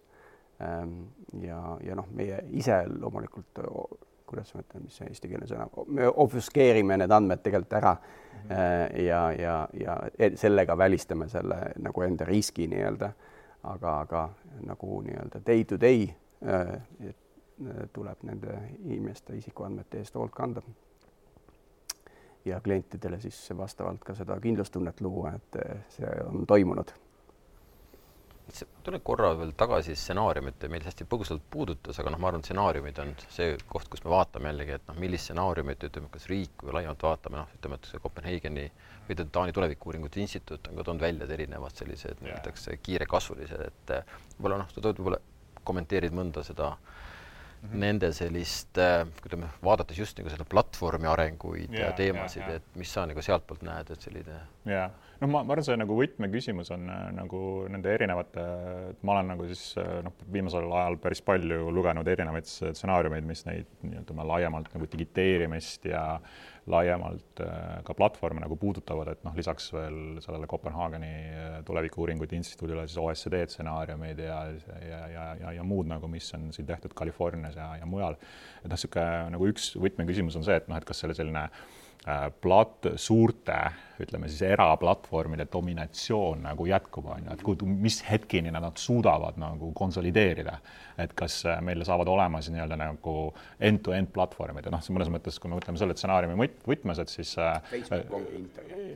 ähm,. 0.64 1.06
ja, 1.44 1.62
ja 1.84 1.96
noh, 1.96 2.08
meie 2.16 2.42
ise 2.56 2.84
loomulikult 2.88 3.64
kuidas 4.26 4.54
ma 4.56 4.64
ütlen, 4.64 4.86
mis 4.88 4.96
see 4.98 5.08
eestikeelne 5.12 5.48
sõna, 5.50 5.68
me 5.94 6.08
obfuskeerime 6.10 6.98
need 6.98 7.14
andmed 7.14 7.44
tegelikult 7.46 7.76
ära 7.78 7.92
mm 7.94 8.50
-hmm. 8.50 9.02
ja, 9.06 9.22
ja, 9.32 9.56
ja 9.80 9.98
sellega 10.36 10.78
välistame 10.78 11.30
selle 11.30 11.60
nagu 11.80 12.02
enda 12.02 12.26
riski 12.26 12.68
nii-öelda, 12.68 13.12
aga, 13.74 14.00
aga 14.00 14.24
nagu 14.66 15.02
nii-öelda 15.02 15.42
day 15.46 15.64
to 15.66 15.80
day 15.82 16.08
äh, 16.46 17.14
tuleb 17.94 18.24
nende 18.28 18.58
inimeste 18.84 19.38
isikuandmete 19.38 20.02
eest 20.04 20.16
hoolt 20.16 20.34
kanda. 20.36 20.62
ja 22.46 22.60
klientidele 22.62 23.20
siis 23.20 23.50
vastavalt 23.58 24.04
ka 24.04 24.14
seda 24.14 24.40
kindlustunnet 24.40 25.02
luua, 25.02 25.32
et 25.34 25.56
see 25.90 26.12
on 26.28 26.46
toimunud 26.48 26.92
tulen 28.84 29.02
korra 29.04 29.32
veel 29.38 29.52
tagasi 29.58 29.96
stsenaariumite, 29.98 30.70
meil 30.72 30.84
hästi 30.86 31.08
põgusalt 31.10 31.44
puudutas, 31.52 31.98
aga 32.02 32.12
noh, 32.14 32.22
ma 32.22 32.30
arvan, 32.30 32.44
et 32.44 32.50
stsenaariumid 32.50 33.00
on 33.02 33.14
see 33.34 33.56
koht, 33.70 33.88
kus 33.92 34.04
me 34.06 34.12
vaatame 34.14 34.52
jällegi, 34.52 34.76
et 34.78 34.90
noh, 34.90 34.98
millist 35.02 35.28
stsenaariumit, 35.28 35.86
ütleme, 35.90 36.12
kas 36.14 36.28
riik 36.32 36.66
või 36.66 36.76
laiemalt 36.78 37.06
vaatame, 37.08 37.42
noh, 37.42 37.56
ütleme, 37.58 37.80
et 37.80 37.90
see 37.90 38.02
Kopenhaageni 38.04 38.66
või 39.08 39.18
Taani 39.24 39.56
Tulevikuuuringute 39.56 40.22
Instituut 40.22 40.70
on 40.70 40.78
ka 40.78 40.86
toonud 40.86 41.06
välja 41.06 41.30
erinevad 41.38 41.74
sellised 41.78 42.22
yeah. 42.22 42.36
näiteks 42.36 42.70
kiirekasvulised, 42.86 43.66
et 43.66 43.96
võib-olla 44.38 44.62
noh, 44.62 44.70
sa 44.74 44.82
tood 44.82 45.02
võib-olla 45.02 45.22
kommenteerid 45.66 46.14
mõnda 46.14 46.44
seda 46.46 46.72
mm 46.76 47.70
-hmm. 47.70 47.80
nende 47.82 48.12
sellist, 48.14 48.78
ütleme, 49.26 49.50
vaadates 49.64 49.98
just 49.98 50.18
nagu 50.22 50.30
seda 50.34 50.46
platvormi 50.46 51.10
arenguid 51.10 51.74
yeah, 51.74 51.90
ja 51.90 51.98
teemasid 51.98 52.44
yeah,, 52.44 52.58
yeah. 52.58 52.62
et 52.62 52.80
mis 52.82 52.94
sa 52.94 53.06
nagu 53.10 53.22
sealtpoolt 53.22 53.66
näed, 53.66 53.92
et 53.92 54.10
selline. 54.10 54.40
jaa 54.70 54.90
noh, 55.22 55.30
ma, 55.30 55.42
ma 55.44 55.56
arvan, 55.56 55.66
see 55.66 55.78
nagu 55.80 55.98
võtmeküsimus 55.98 56.72
on 56.76 56.90
äh, 56.92 57.06
nagu 57.16 57.42
nende 57.72 57.92
erinevate, 57.94 58.44
ma 59.06 59.16
olen 59.16 59.32
nagu 59.34 59.48
siis 59.50 59.64
äh, 59.82 60.00
noh, 60.06 60.16
viimasel 60.32 60.68
ajal 60.68 60.98
päris 61.04 61.22
palju 61.26 61.70
lugenud 61.74 62.08
erinevaid 62.12 62.50
stsenaariumeid, 62.50 63.28
mis 63.28 63.46
neid 63.48 63.70
nii-öelda 63.86 64.28
laiemalt 64.32 64.74
nagu 64.76 64.90
digiteerimist 64.92 65.88
ja 65.90 66.04
laiemalt 66.72 67.44
äh, 67.46 67.62
ka 67.86 67.96
platvorme 67.98 68.42
nagu 68.44 68.58
puudutavad, 68.60 69.14
et 69.14 69.24
noh, 69.28 69.36
lisaks 69.38 69.70
veel 69.76 70.20
sellele 70.26 70.50
Kopenhaageni 70.50 71.14
tulevikuuuringute 71.68 72.38
instituudile 72.40 72.88
siis 72.90 73.00
OECD 73.02 73.46
stsenaariumid 73.52 74.20
ja, 74.26 74.42
ja, 74.82 75.02
ja, 75.14 75.30
ja, 75.42 75.56
ja 75.60 75.66
muud 75.68 75.90
nagu, 75.92 76.10
mis 76.12 76.28
on 76.38 76.50
siin 76.56 76.68
tehtud 76.68 76.98
Californias 76.98 77.58
ja, 77.60 77.72
ja 77.80 77.90
mujal. 77.90 78.20
et 78.64 78.70
noh, 78.70 78.76
niisugune 78.76 79.34
nagu 79.38 79.50
üks 79.54 79.74
võtmeküsimus 79.80 80.38
on 80.40 80.48
see, 80.48 80.60
et 80.60 80.72
noh, 80.72 80.80
et 80.82 80.88
kas 80.88 81.04
selle 81.04 81.16
selline 81.18 81.48
Äh, 82.06 82.28
plat-, 82.42 82.86
suurte, 83.02 83.56
ütleme 84.02 84.30
siis 84.30 84.42
eraplatvormide 84.48 85.48
dominatsioon 85.54 86.44
nagu 86.46 86.66
jätkub, 86.70 87.08
on 87.14 87.28
ju, 87.28 87.36
et 87.36 87.44
kuhu, 87.46 87.68
mis 87.70 88.02
hetkini 88.10 88.52
nad 88.54 88.78
suudavad 88.80 89.40
nagu 89.42 89.72
konsolideerida. 89.76 90.58
et 90.98 91.12
kas 91.14 91.42
äh, 91.46 91.58
meil 91.60 91.82
saavad 91.84 92.08
olema 92.08 92.40
siis 92.40 92.54
nii-öelda 92.54 92.78
nagu 92.80 93.14
end-to-end 93.60 94.14
platvormid? 94.16 94.64
Ja 94.64 94.72
noh, 94.72 94.84
mõnes 94.96 95.10
mõttes, 95.12 95.40
kui 95.44 95.52
me 95.52 95.58
mõtleme 95.58 95.80
selle 95.80 95.96
stsenaariumi 95.98 96.38
võt-, 96.40 96.62
võtmes, 96.64 97.02
et 97.04 97.12
siis 97.12 97.34
äh, 97.38 97.60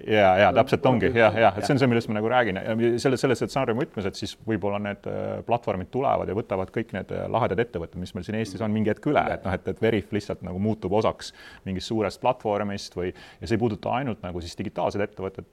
ja, 0.08 0.30
ja 0.46 0.54
täpselt 0.56 0.86
ongi 0.88 1.10
jah, 1.12 1.36
jah, 1.36 1.58
et 1.58 1.68
see 1.68 1.76
on 1.76 1.82
see, 1.82 1.90
millest 1.92 2.08
ma 2.08 2.16
nagu 2.16 2.32
räägin. 2.32 2.62
Ja 2.64 2.78
selle, 3.04 3.20
selles 3.20 3.44
stsenaariumi 3.44 3.84
võtmes, 3.84 4.08
et 4.08 4.20
siis 4.20 4.38
võib-olla 4.48 4.80
need 4.84 5.10
platvormid 5.48 5.92
tulevad 5.92 6.32
ja 6.32 6.38
võtavad 6.38 6.72
kõik 6.76 6.96
need 6.96 7.12
lahedad 7.36 7.60
ettevõtted, 7.66 8.00
mis 8.00 8.16
meil 8.16 8.28
siin 8.28 8.40
Eestis 8.40 8.64
on, 8.64 8.72
mingi 8.72 8.94
hetk 8.94 9.12
üle, 9.12 9.26
et 9.36 9.44
noh, 9.44 9.60
et, 9.60 9.68
et 9.68 9.84
Veriff 9.84 10.16
lihtsalt 10.16 10.46
nagu 10.48 10.62
muutub 10.64 10.96
osaks 10.96 11.34
mingist 11.68 11.92
suurest 11.92 12.22
platvormist 12.24 12.96
või, 12.96 13.12
ja 13.12 13.48
see 13.50 13.58
ei 13.58 13.62
puuduta 13.62 13.92
ainult 14.00 14.24
nagu 14.24 14.40
siis 14.44 14.56
digitaalset 14.60 14.89
globaalsed 14.90 15.04
ettevõtted, 15.04 15.48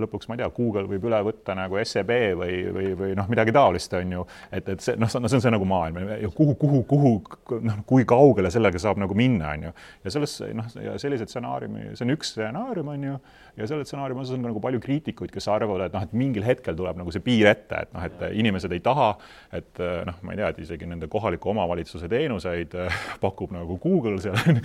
lõpuks 0.00 0.28
ma 0.28 0.36
ei 0.36 0.42
tea, 0.42 0.48
Google 0.54 0.86
võib 0.90 1.06
üle 1.08 1.20
võtta 1.26 1.54
nagu 1.58 1.78
SEB 1.80 2.10
või, 2.38 2.56
või, 2.74 2.88
või 2.98 3.16
noh, 3.18 3.28
midagi 3.30 3.54
taolist, 3.54 3.92
on 3.98 4.14
ju, 4.16 4.24
et, 4.50 4.68
et 4.68 4.84
see 4.84 4.96
noh, 5.00 5.10
see 5.10 5.20
on 5.20 5.44
see 5.44 5.52
nagu 5.52 5.66
maailm. 5.68 6.00
Ja 6.20 6.30
kuhu, 6.34 6.54
kuhu, 6.60 6.82
kuhu 6.90 7.12
noh, 7.66 7.82
kui 7.88 8.06
kaugele 8.08 8.50
sellega 8.52 8.80
saab 8.82 9.00
nagu 9.02 9.16
minna, 9.18 9.54
on 9.54 9.68
ju. 9.68 9.74
ja 10.04 10.14
selles 10.14 10.36
noh, 10.56 10.70
ja 10.80 10.96
sellised 11.00 11.30
stsenaariumi, 11.30 11.92
see 11.94 12.06
on 12.06 12.14
üks 12.16 12.34
stsenaarium, 12.34 12.90
on 12.94 13.06
ju, 13.06 13.18
ja 13.60 13.70
selle 13.70 13.86
stsenaariumi 13.86 14.24
osas 14.24 14.38
on 14.38 14.46
nagu 14.48 14.62
palju 14.62 14.82
kriitikuid, 14.82 15.32
kes 15.34 15.48
arvavad, 15.52 15.86
et 15.86 15.96
noh, 15.96 16.06
et 16.06 16.16
mingil 16.16 16.46
hetkel 16.46 16.76
tuleb 16.78 16.98
nagu 17.00 17.14
see 17.14 17.24
piir 17.24 17.50
ette, 17.50 17.84
et 17.86 17.94
noh, 17.96 18.06
et 18.06 18.24
inimesed 18.40 18.72
ei 18.74 18.82
taha, 18.84 19.10
et 19.56 19.82
noh, 20.08 20.20
ma 20.26 20.34
ei 20.34 20.40
tea, 20.40 20.52
et 20.54 20.62
isegi 20.66 20.88
nende 20.88 21.10
kohaliku 21.10 21.52
omavalitsuse 21.54 22.08
teenuseid 22.10 22.76
pakub 23.22 23.52
nagu 23.54 23.78
Google 23.82 24.20
seal 24.22 24.60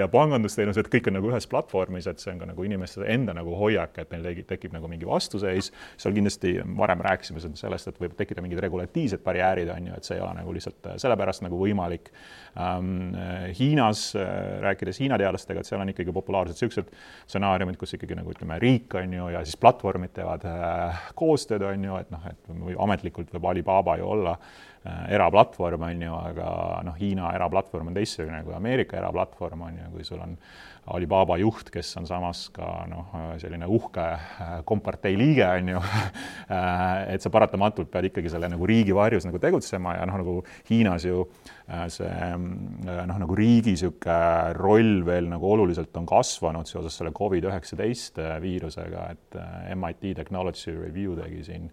ja 0.00 0.08
pangandusteenused, 0.12 0.90
kõik 0.92 1.10
on 1.10 1.18
nagu 1.18 1.30
ühes 1.32 1.48
platvormis, 1.50 2.08
et 2.10 2.22
see 2.22 2.32
on 2.34 2.40
ka 2.42 2.48
nagu 2.50 2.66
inimeste 2.66 3.06
enda 3.10 3.34
nagu 3.36 3.49
hoiak, 3.58 3.98
et 4.02 4.12
neil 4.14 4.28
tekib, 4.28 4.46
tekib 4.50 4.76
nagu 4.76 4.88
mingi 4.90 5.08
vastuseis. 5.08 5.70
seal 6.00 6.14
kindlasti 6.14 6.54
varem 6.78 7.02
rääkisime 7.04 7.42
sellest, 7.58 7.88
et 7.88 8.00
võib 8.00 8.14
tekkida 8.18 8.42
mingid 8.44 8.62
regulatiivsed 8.62 9.24
barjäärid, 9.24 9.70
on 9.74 9.90
ju, 9.90 9.96
et 9.96 10.08
see 10.08 10.18
ei 10.18 10.24
ole 10.24 10.34
nagu 10.40 10.54
lihtsalt 10.56 10.92
sellepärast 11.02 11.46
nagu 11.46 11.60
võimalik 11.60 12.12
ähm,. 12.56 13.12
Hiinas, 13.58 14.14
rääkides 14.62 15.00
Hiina 15.00 15.18
teadlastega, 15.18 15.60
et 15.60 15.68
seal 15.68 15.80
on 15.82 15.90
ikkagi 15.92 16.12
populaarsed 16.14 16.56
niisugused 16.56 16.90
stsenaariumid, 17.28 17.76
kus 17.80 17.94
ikkagi 17.96 18.16
nagu 18.18 18.32
ütleme, 18.32 18.58
riik 18.62 18.94
on 18.98 19.12
ju 19.14 19.28
ja 19.34 19.42
siis 19.44 19.58
platvormid 19.60 20.12
teevad 20.16 20.44
äh, 20.48 21.04
koostööd, 21.18 21.64
on 21.66 21.84
ju, 21.84 22.00
et 22.00 22.10
noh, 22.12 22.26
et 22.30 22.50
ametlikult 22.80 23.32
võib 23.34 23.48
Alibaba 23.52 23.96
ju 24.00 24.08
olla 24.10 24.36
äh, 24.36 24.70
Äh, 24.86 25.12
eraplatvorm, 25.12 25.82
on 25.82 26.02
ju, 26.02 26.12
aga 26.16 26.50
noh, 26.86 26.94
Hiina 26.96 27.34
eraplatvorm 27.36 27.90
on 27.90 27.96
teistsugune 27.98 28.38
kui 28.46 28.54
Ameerika 28.56 28.96
eraplatvorm, 28.96 29.66
on 29.66 29.74
ju, 29.76 29.88
kui 29.92 30.06
sul 30.08 30.22
on 30.24 30.32
Alibaba 30.90 31.36
juht, 31.38 31.68
kes 31.70 31.90
on 32.00 32.06
samas 32.08 32.46
ka 32.54 32.66
noh, 32.90 33.12
selline 33.38 33.68
uhke 33.70 34.06
äh, 34.16 34.54
kompartei 34.66 35.16
liige, 35.18 35.46
on 35.46 35.74
ju. 35.76 35.84
Äh, 36.50 37.14
et 37.14 37.22
sa 37.22 37.30
paratamatult 37.30 37.92
pead 37.92 38.08
ikkagi 38.08 38.30
selle 38.32 38.48
nagu 38.50 38.66
riigi 38.66 38.90
varjus 38.96 39.22
nagu 39.22 39.38
tegutsema 39.38 39.92
ja 39.94 40.06
noh, 40.08 40.16
nagu 40.18 40.32
Hiinas 40.66 41.04
ju 41.06 41.20
see 41.94 42.30
noh, 42.40 43.20
nagu 43.22 43.36
riigi 43.38 43.76
niisugune 43.76 44.56
roll 44.58 45.04
veel 45.06 45.28
nagu 45.30 45.46
oluliselt 45.52 45.94
on 46.00 46.08
kasvanud 46.10 46.66
seoses 46.66 46.96
selle 46.98 47.12
Covid-19 47.14 48.26
viirusega, 48.42 49.06
et 49.14 49.38
MIT 49.76 50.16
Technology 50.18 50.74
Review 50.74 51.14
tegi 51.20 51.46
siin 51.52 51.70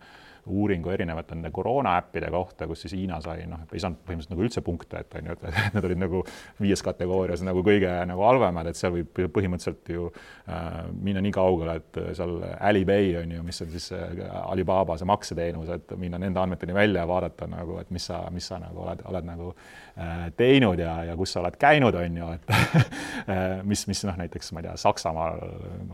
uuringu 0.47 0.91
erinevate 0.93 1.35
nende 1.35 1.51
koroonaäppide 1.53 2.31
kohta, 2.33 2.67
kus 2.67 2.85
siis 2.85 2.95
Hiina 2.97 3.19
sai 3.23 3.45
noh, 3.49 3.65
ei 3.71 3.81
saanud 3.83 3.99
põhimõtteliselt 4.05 4.33
nagu 4.33 4.45
üldse 4.45 4.63
punkte, 4.65 5.01
et 5.03 5.17
on 5.19 5.29
ju, 5.31 5.37
et 5.37 5.59
nad 5.75 5.87
olid 5.89 6.01
nagu 6.01 6.23
viies 6.61 6.83
kategoorias 6.85 7.43
nagu 7.45 7.63
kõige 7.65 7.91
nagu 8.09 8.25
halvemad, 8.27 8.69
et 8.69 8.79
seal 8.79 8.93
võib 8.95 9.21
põhimõtteliselt 9.35 9.91
ju 9.93 10.09
äh, 10.09 10.77
minna 10.93 11.23
nii 11.23 11.33
kaugele, 11.35 11.77
et 11.81 12.01
seal 12.17 12.37
Alipay 12.69 13.15
on 13.21 13.35
ju, 13.37 13.43
mis 13.47 13.61
on 13.65 13.71
siis 13.73 13.89
äh, 13.95 14.23
Alibaba 14.43 14.97
see 14.99 15.09
makseteenus, 15.09 15.71
et 15.75 15.95
minna 15.99 16.19
nende 16.21 16.41
andmeteni 16.41 16.75
välja 16.77 17.03
ja 17.03 17.09
vaadata 17.09 17.49
nagu, 17.51 17.79
et 17.81 17.91
mis 17.93 18.07
sa, 18.09 18.23
mis 18.33 18.47
sa 18.47 18.59
nagu 18.61 18.83
oled, 18.85 19.03
oled 19.11 19.27
nagu 19.27 19.51
äh, 19.53 20.27
teinud 20.37 20.79
ja, 20.81 20.97
ja 21.11 21.17
kus 21.19 21.35
sa 21.35 21.43
oled 21.43 21.57
käinud, 21.59 21.95
on 21.97 22.21
ju, 22.21 22.31
et 22.37 22.51
äh, 22.55 23.63
mis, 23.67 23.87
mis 23.89 24.03
noh, 24.07 24.17
näiteks 24.19 24.53
ma 24.53 24.63
ei 24.63 24.69
tea, 24.69 24.77
Saksamaal 24.81 25.41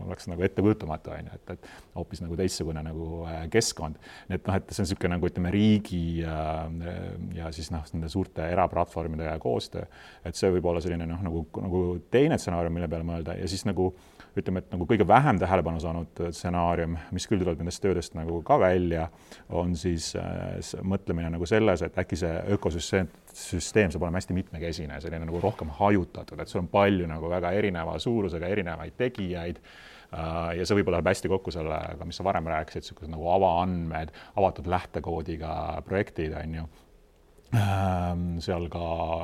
oleks 0.06 0.28
nagu 0.30 0.44
ettekujutamatu, 0.46 1.14
on 1.14 1.30
ju, 1.30 1.40
et, 1.40 1.56
et 1.56 1.94
hoopis 1.94 2.22
nagu 2.24 2.38
teistsugune 2.38 2.82
nagu 2.84 3.24
äh, 3.28 3.44
keskkond. 3.52 3.98
et 4.30 4.43
et 4.44 4.50
noh, 4.50 4.56
et 4.60 4.72
see 4.74 4.82
on 4.82 4.84
niisugune 4.84 5.16
nagu 5.16 5.28
ütleme, 5.28 5.50
riigi 5.54 6.20
ja, 6.20 6.38
ja 7.32 7.48
siis 7.54 7.70
noh, 7.72 7.84
nende 7.94 8.10
suurte 8.12 8.44
eraplatvormide 8.52 9.30
koostöö, 9.40 9.86
et 10.24 10.36
see 10.36 10.50
võib 10.52 10.68
olla 10.68 10.82
selline 10.84 11.06
noh, 11.08 11.22
nagu, 11.24 11.44
nagu 11.64 11.80
teine 12.12 12.36
stsenaarium, 12.40 12.76
mille 12.76 12.88
peale 12.92 13.06
mõelda. 13.08 13.38
Ja 13.38 13.48
siis 13.48 13.64
nagu 13.64 13.88
ütleme, 14.36 14.60
et 14.60 14.74
nagu 14.74 14.88
kõige 14.90 15.06
vähem 15.08 15.40
tähelepanu 15.40 15.80
saanud 15.80 16.20
stsenaarium, 16.26 16.98
mis 17.16 17.28
küll 17.30 17.40
tuleb 17.40 17.62
nendest 17.62 17.80
töödest 17.84 18.18
nagu 18.18 18.42
ka 18.44 18.58
välja, 18.60 19.08
on 19.48 19.72
siis 19.80 20.10
äh, 20.20 20.60
mõtlemine 20.84 21.32
nagu 21.38 21.48
selles, 21.48 21.86
et 21.86 21.96
äkki 22.04 22.20
see 22.20 22.34
ökosüsteem, 22.58 23.08
süsteem 23.32 23.94
saab 23.94 24.04
olema 24.04 24.20
hästi 24.20 24.36
mitmekesine, 24.36 25.00
selline 25.00 25.24
nagu 25.24 25.40
rohkem 25.40 25.72
hajutatud, 25.80 26.44
et 26.44 26.52
sul 26.52 26.66
on 26.66 26.70
palju 26.72 27.08
nagu 27.08 27.32
väga 27.32 27.56
erineva 27.56 27.96
suurusega 28.02 28.52
erinevaid 28.52 29.00
tegijaid 29.00 29.64
Äh, 29.64 29.93
ja 30.14 30.64
see 30.64 30.78
võib-olla 30.78 31.00
läheb 31.00 31.12
hästi 31.12 31.30
kokku 31.32 31.54
sellega, 31.54 32.06
mis 32.06 32.20
sa 32.20 32.26
varem 32.26 32.48
rääkisid, 32.52 32.84
niisugused 32.84 33.12
nagu 33.12 33.28
avaandmed, 33.34 34.14
avatud 34.40 34.70
lähtekoodiga 34.70 35.52
projektid, 35.86 36.36
on 36.38 36.58
ju. 36.60 36.66
Ehm, 37.54 38.22
seal 38.42 38.64
ka 38.72 38.80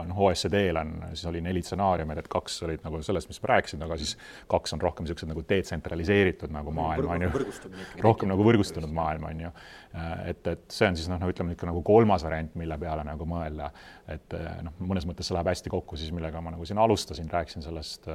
noh, 0.06 0.18
OSCD-l 0.28 0.78
on, 0.78 0.92
siis 1.16 1.24
oli 1.26 1.40
neli 1.42 1.62
stsenaariumit, 1.66 2.20
et 2.22 2.28
kaks 2.30 2.60
olid 2.66 2.84
nagu 2.84 3.00
sellest, 3.02 3.30
mis 3.30 3.40
ma 3.42 3.50
rääkisin, 3.54 3.82
aga 3.86 3.96
siis 3.98 4.12
kaks 4.50 4.76
on 4.76 4.82
rohkem 4.84 5.06
niisugused 5.06 5.30
nagu 5.30 5.42
detsentraliseeritud 5.50 6.52
nagu 6.54 6.74
maailm 6.74 7.10
on 7.10 7.26
ju, 7.26 7.30
rohkem 8.04 8.30
nagu 8.30 8.46
võrgustunud 8.46 8.92
maailm 8.94 9.26
on 9.32 9.42
ju. 9.46 9.52
Äh, 9.94 10.30
et, 10.30 10.46
et 10.46 10.64
see 10.70 10.86
on 10.86 10.96
siis 10.98 11.08
noh, 11.10 11.18
no 11.18 11.30
ütleme 11.32 11.56
ikka 11.56 11.66
nagu 11.66 11.82
kolmas 11.82 12.22
variant, 12.22 12.52
mille 12.60 12.76
peale 12.78 13.02
nagu 13.06 13.26
mõelda, 13.26 13.70
et 14.06 14.36
äh, 14.38 14.60
noh, 14.62 14.76
mõnes 14.86 15.06
mõttes 15.08 15.26
see 15.26 15.34
läheb 15.34 15.50
hästi 15.50 15.72
kokku 15.72 15.98
siis, 15.98 16.12
millega 16.14 16.42
ma 16.44 16.52
nagu 16.54 16.66
siin 16.68 16.78
alustasin, 16.78 17.30
rääkisin 17.32 17.66
sellest 17.66 18.06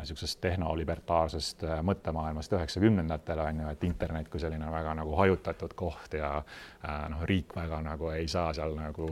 niisugusest 0.00 0.38
äh, 0.38 0.50
tehnolibertaarsest 0.50 1.64
äh, 1.64 1.80
mõttemaailmast 1.84 2.52
üheksakümnendatel 2.56 3.38
on 3.38 3.60
ju, 3.62 3.68
et 3.74 3.84
internet 3.84 4.28
kui 4.28 4.40
selline 4.40 4.70
väga 4.72 4.94
nagu 4.98 5.14
hajutatud 5.18 5.74
koht 5.78 6.14
ja 6.16 6.30
äh, 6.38 7.00
noh, 7.12 7.24
riik 7.28 7.54
väga 7.56 7.80
nagu 7.84 8.10
ei 8.14 8.28
saa 8.28 8.52
seal 8.56 8.74
nagu 8.78 9.10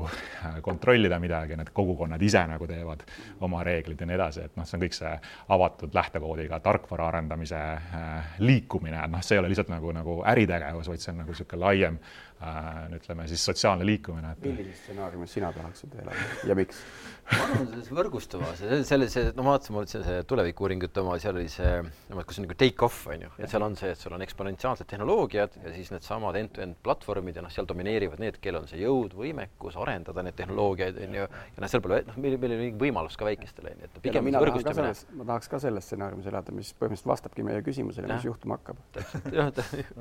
kontrollida 0.63 1.19
midagi, 1.21 1.57
need 1.59 1.73
kogukonnad 1.75 2.23
ise 2.23 2.45
nagu 2.49 2.67
teevad 2.67 3.05
oma 3.45 3.63
reeglid 3.67 4.01
ja 4.01 4.09
nii 4.09 4.19
edasi, 4.19 4.47
et 4.49 4.57
noh, 4.57 4.67
see 4.69 4.79
on 4.79 4.85
kõik 4.87 4.97
see 4.97 5.15
avatud 5.57 5.95
lähtekoodiga 5.95 6.61
tarkvara 6.65 7.09
arendamise 7.13 7.61
liikumine, 8.39 9.03
noh, 9.13 9.25
see 9.25 9.37
ei 9.37 9.43
ole 9.43 9.53
lihtsalt 9.53 9.73
nagu, 9.73 9.93
nagu 9.97 10.21
äritegevus, 10.29 10.91
vaid 10.93 11.05
see 11.05 11.13
on 11.15 11.23
nagu 11.25 11.35
niisugune 11.35 11.65
laiem 11.65 11.88
äh, 11.89 11.99
ütleme 12.95 13.27
siis 13.31 13.43
sotsiaalne 13.49 13.87
liikumine 13.87 14.33
et.... 14.37 14.43
millises 14.45 14.85
stsenaariumis 14.85 15.33
sina 15.35 15.53
tahaksid 15.55 15.97
elada 16.03 16.27
ja 16.47 16.59
miks? 16.59 16.83
ma 17.29 17.45
arvan, 17.45 17.67
selles 17.69 17.89
võrgustuvas, 17.93 18.61
selle, 18.89 19.09
see, 19.13 19.33
no 19.37 19.45
ma 19.45 19.55
vaatasin, 19.55 19.75
mul 19.77 19.89
see, 19.91 20.01
see 20.05 20.23
tulevikuuuringute 20.29 21.03
oma, 21.03 21.17
seal 21.21 21.37
oli 21.37 21.51
see, 21.53 21.73
kus 22.09 22.41
on 22.41 22.47
nagu 22.47 22.57
take 22.63 22.87
off, 22.87 23.03
on 23.13 23.25
ju, 23.27 23.33
et 23.43 23.53
seal 23.53 23.65
on 23.67 23.77
see, 23.77 23.91
et 23.93 24.01
sul 24.01 24.15
on 24.17 24.25
eksponentsiaalsed 24.25 24.89
tehnoloogiad 24.89 25.59
ja 25.61 25.73
siis 25.75 25.91
needsamad 25.93 26.39
end-to-end 26.41 26.79
platvormid 26.85 27.37
ja 27.37 27.45
noh, 27.45 27.53
seal 27.53 27.69
domineerivad 27.69 28.23
need, 28.23 28.39
kellel 28.45 28.65
on 28.65 28.71
see 28.71 28.81
jõud, 28.81 29.17
võimekus 29.19 29.77
arendada 29.83 30.25
neid 30.25 30.39
tehnoloogiaid, 30.39 31.03
on 31.05 31.19
ju, 31.21 31.27
ja 31.29 31.65
noh, 31.65 31.73
seal 31.75 31.85
pole, 31.85 32.01
noh, 32.09 32.17
meil, 32.25 32.39
meil 32.41 32.57
oli 32.57 32.71
võimalus 32.87 33.19
ka 33.21 33.29
väikestele, 33.29 33.75
on 33.75 33.85
ju, 33.85 33.91
et 33.91 34.01
pigem 34.09 34.31
no, 34.33 34.43
võrgustamine. 34.47 34.95
ma 35.21 35.29
tahaks 35.35 35.53
ka 35.53 35.63
selles 35.67 35.89
stsenaariumis 35.91 36.31
elada, 36.33 36.57
mis 36.57 36.73
põhimõtteliselt 36.79 37.13
vastabki 37.13 37.45
meie 37.47 37.65
küsimusele, 37.67 38.09
mis 38.15 38.29
juhtuma 38.29 38.57
hakkab. 38.57 38.81
jah, 39.37 39.53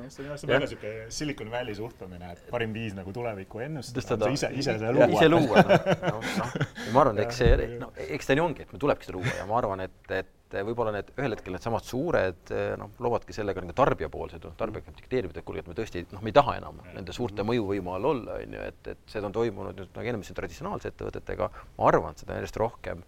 see 0.07 0.29
on, 0.29 0.39
väga 0.47 0.63
niisugune 0.63 1.11
Silicon 1.17 1.51
Valley 1.51 1.75
suhtumine, 1.75 2.26
et 2.33 2.47
parim 2.51 2.73
viis 2.75 2.95
nagu 2.97 3.11
tulevikku 3.13 3.61
ennustada, 3.65 4.29
ise, 4.33 4.49
ise 4.55 4.77
see 4.81 4.93
luua. 4.95 5.07
ise 5.13 5.29
luua, 5.31 5.63
noh, 5.67 6.17
noh, 6.41 6.55
ma 6.95 7.03
arvan, 7.03 7.19
et 7.19 7.27
eks 7.27 7.39
see, 7.43 7.69
no 7.81 7.91
eks 8.07 8.29
ta 8.29 8.37
nii 8.37 8.43
ongi, 8.43 8.65
et 8.65 8.73
meil 8.73 8.83
tulebki 8.83 9.09
seda 9.09 9.17
luua 9.17 9.35
ja 9.39 9.47
ma 9.49 9.57
arvan, 9.61 9.83
et, 9.85 10.13
et 10.15 10.57
võib-olla 10.67 10.93
need 10.95 11.09
ühel 11.17 11.35
hetkel 11.35 11.55
needsamad 11.55 11.87
suured 11.87 12.53
noh, 12.79 12.93
loovadki 13.03 13.35
sellega 13.35 13.63
nagu 13.63 13.75
tarbijapoolsed, 13.77 14.45
noh, 14.47 14.55
tarbija 14.59 14.83
hakkab 14.83 15.01
dikteerima, 15.01 15.35
et 15.35 15.47
kuulge, 15.47 15.65
et 15.65 15.71
me 15.71 15.75
tõesti 15.77 16.05
noh, 16.13 16.23
me 16.23 16.31
ei 16.31 16.37
taha 16.37 16.55
enam 16.61 16.79
nende 16.93 17.15
suurte 17.15 17.45
mõjuvõimu 17.47 17.95
all 17.97 18.11
olla, 18.13 18.37
on 18.43 18.55
ju, 18.57 18.69
et, 18.71 18.93
et 18.93 19.11
seda 19.11 19.27
on 19.27 19.35
toimunud 19.35 19.81
nüüd 19.81 19.99
nagu 19.99 20.13
enamasti 20.13 20.37
traditsionaalsete 20.37 20.95
ettevõtetega, 20.95 21.51
ma 21.79 21.91
arvan, 21.91 22.15
et 22.15 22.23
seda 22.23 22.39
järjest 22.39 22.61
rohkem, 22.63 23.03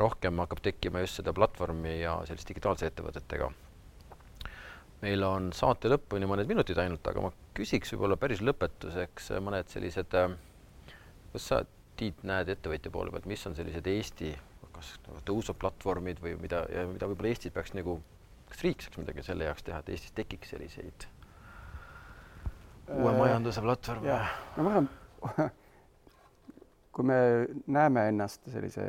rohkem 0.00 0.42
hakkab 0.44 0.64
tekkima 0.64 1.04
just 1.04 1.20
seda 1.20 1.36
platvormi 1.36 2.00
ja 2.00 2.18
selliste 2.28 2.54
digitaalsete 2.54 2.94
ettevõtetega 2.94 3.52
meil 5.02 5.22
on 5.26 5.52
saate 5.56 5.90
lõpuni 5.92 6.28
mõned 6.28 6.48
minutid 6.48 6.78
ainult, 6.80 7.06
aga 7.06 7.26
ma 7.26 7.32
küsiks 7.56 7.92
võib-olla 7.94 8.18
päris 8.20 8.42
lõpetuseks 8.44 9.32
mõned 9.44 9.72
sellised, 9.72 10.20
kas 11.32 11.48
sa 11.52 11.64
Tiit, 11.96 12.18
näed 12.28 12.50
ettevõtja 12.52 12.90
poole 12.92 13.08
pealt, 13.08 13.24
mis 13.24 13.40
on 13.48 13.54
sellised 13.56 13.86
Eesti 13.88 14.34
kas 14.76 14.92
nagu 15.06 15.22
tõusuplatvormid 15.26 16.20
või 16.22 16.36
mida, 16.40 16.62
mida 16.90 17.08
võib-olla 17.08 17.32
Eestis 17.32 17.54
peaks 17.54 17.74
nagu, 17.76 17.98
kas 18.50 18.62
riik 18.66 18.84
saaks 18.84 19.00
midagi 19.00 19.24
selle 19.26 19.48
jaoks 19.48 19.66
teha, 19.66 19.80
et 19.82 19.92
Eestis 19.94 20.14
tekiks 20.16 20.52
selliseid 20.52 21.06
uue 22.94 23.10
äh, 23.10 23.18
majanduse 23.18 23.64
platvorme? 23.64 24.18
no 24.56 24.66
ma 24.66 24.74
arvan, 24.74 24.90
kui 26.94 27.08
me 27.08 27.18
näeme 27.78 28.08
ennast 28.12 28.46
sellise 28.52 28.86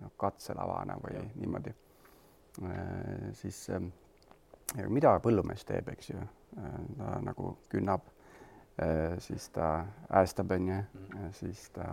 noh, 0.00 0.14
katselavana 0.20 0.98
või 1.04 1.18
ja. 1.18 1.24
niimoodi, 1.36 1.74
äh, 2.64 3.28
siis 3.38 3.60
äh, 3.76 3.86
mida 4.88 5.14
põllumees 5.22 5.64
teeb, 5.64 5.88
eks 5.94 6.10
ju, 6.10 6.20
ta 6.98 7.16
nagu 7.24 7.56
künnab, 7.72 8.06
siis 9.22 9.48
ta 9.54 9.86
äästab, 10.10 10.50
onju, 10.56 10.78
mhm. 10.82 11.32
siis 11.32 11.68
ta 11.72 11.86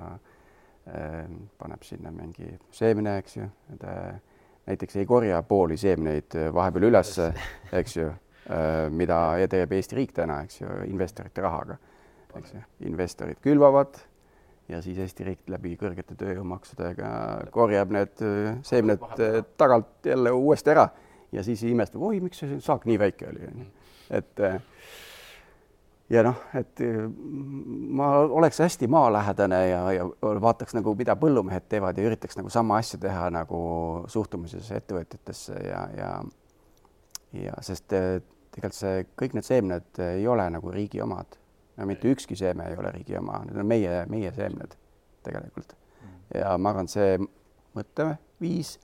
äh, 0.88 1.30
paneb 1.58 1.84
sinna 1.88 2.12
mingi 2.12 2.50
seemne, 2.76 3.18
eks 3.22 3.38
ju, 3.38 3.48
ta 3.80 3.94
näiteks 4.66 4.96
ei 4.96 5.06
korja 5.06 5.42
pooli 5.44 5.78
seemneid 5.78 6.36
äh, 6.36 6.54
vahepeal 6.54 6.88
üles, 6.90 7.16
eks 7.80 7.98
ju, 7.98 8.08
äh, 8.48 8.88
mida 8.92 9.20
teeb 9.52 9.76
Eesti 9.78 10.00
riik 10.00 10.16
täna, 10.16 10.42
eks 10.46 10.62
ju, 10.62 10.72
investorite 10.88 11.44
rahaga, 11.44 11.78
eks 12.40 12.56
ju, 12.56 12.64
investorid 12.90 13.42
külvavad 13.44 14.00
ja 14.72 14.80
siis 14.82 15.00
Eesti 15.04 15.28
riik 15.28 15.50
läbi 15.52 15.76
kõrgete 15.80 16.16
tööjõumaksudega 16.20 17.10
korjab 17.56 17.96
need 17.96 18.24
äh, 18.24 18.54
seemned 18.66 19.04
tagant 19.60 20.08
jälle 20.08 20.32
uuesti 20.36 20.76
ära 20.76 20.88
ja 21.34 21.44
siis 21.46 21.64
imestab, 21.68 22.02
oi, 22.02 22.22
miks 22.24 22.44
see 22.44 22.60
saak 22.64 22.88
nii 22.90 23.00
väike 23.02 23.30
oli, 23.30 23.48
onju. 23.50 23.66
et 24.20 24.44
ja 26.14 26.24
noh, 26.26 26.38
et 26.58 26.84
ma 27.98 28.12
oleks 28.24 28.60
hästi 28.64 28.88
maalähedane 28.92 29.62
ja, 29.70 29.82
ja 29.98 30.06
vaataks 30.22 30.76
nagu, 30.78 30.94
mida 31.00 31.16
põllumehed 31.20 31.66
teevad 31.72 31.98
ja 31.98 32.06
üritaks 32.10 32.38
nagu 32.40 32.52
sama 32.54 32.78
asja 32.82 33.00
teha 33.02 33.30
nagu 33.34 33.60
suhtumises 34.12 34.72
ettevõtjatesse 34.78 35.60
ja, 35.68 35.84
ja 35.98 36.14
ja 37.34 37.56
sest 37.66 37.90
tegelikult 37.90 38.78
see, 38.78 39.06
kõik 39.18 39.38
need 39.38 39.48
seemned 39.48 40.02
ei 40.06 40.28
ole 40.30 40.46
nagu 40.54 40.72
riigi 40.74 41.02
omad. 41.02 41.40
no 41.78 41.88
mitte 41.90 42.12
ükski 42.12 42.36
seeme 42.38 42.68
ei 42.70 42.78
ole 42.78 42.92
riigi 42.94 43.18
oma, 43.18 43.40
need 43.48 43.58
on 43.58 43.66
meie, 43.66 44.04
meie 44.10 44.32
seemned 44.36 44.76
tegelikult. 45.26 45.74
ja 46.36 46.58
ma 46.58 46.74
arvan, 46.74 46.88
see 46.88 47.18
mõtteviis 47.74 48.78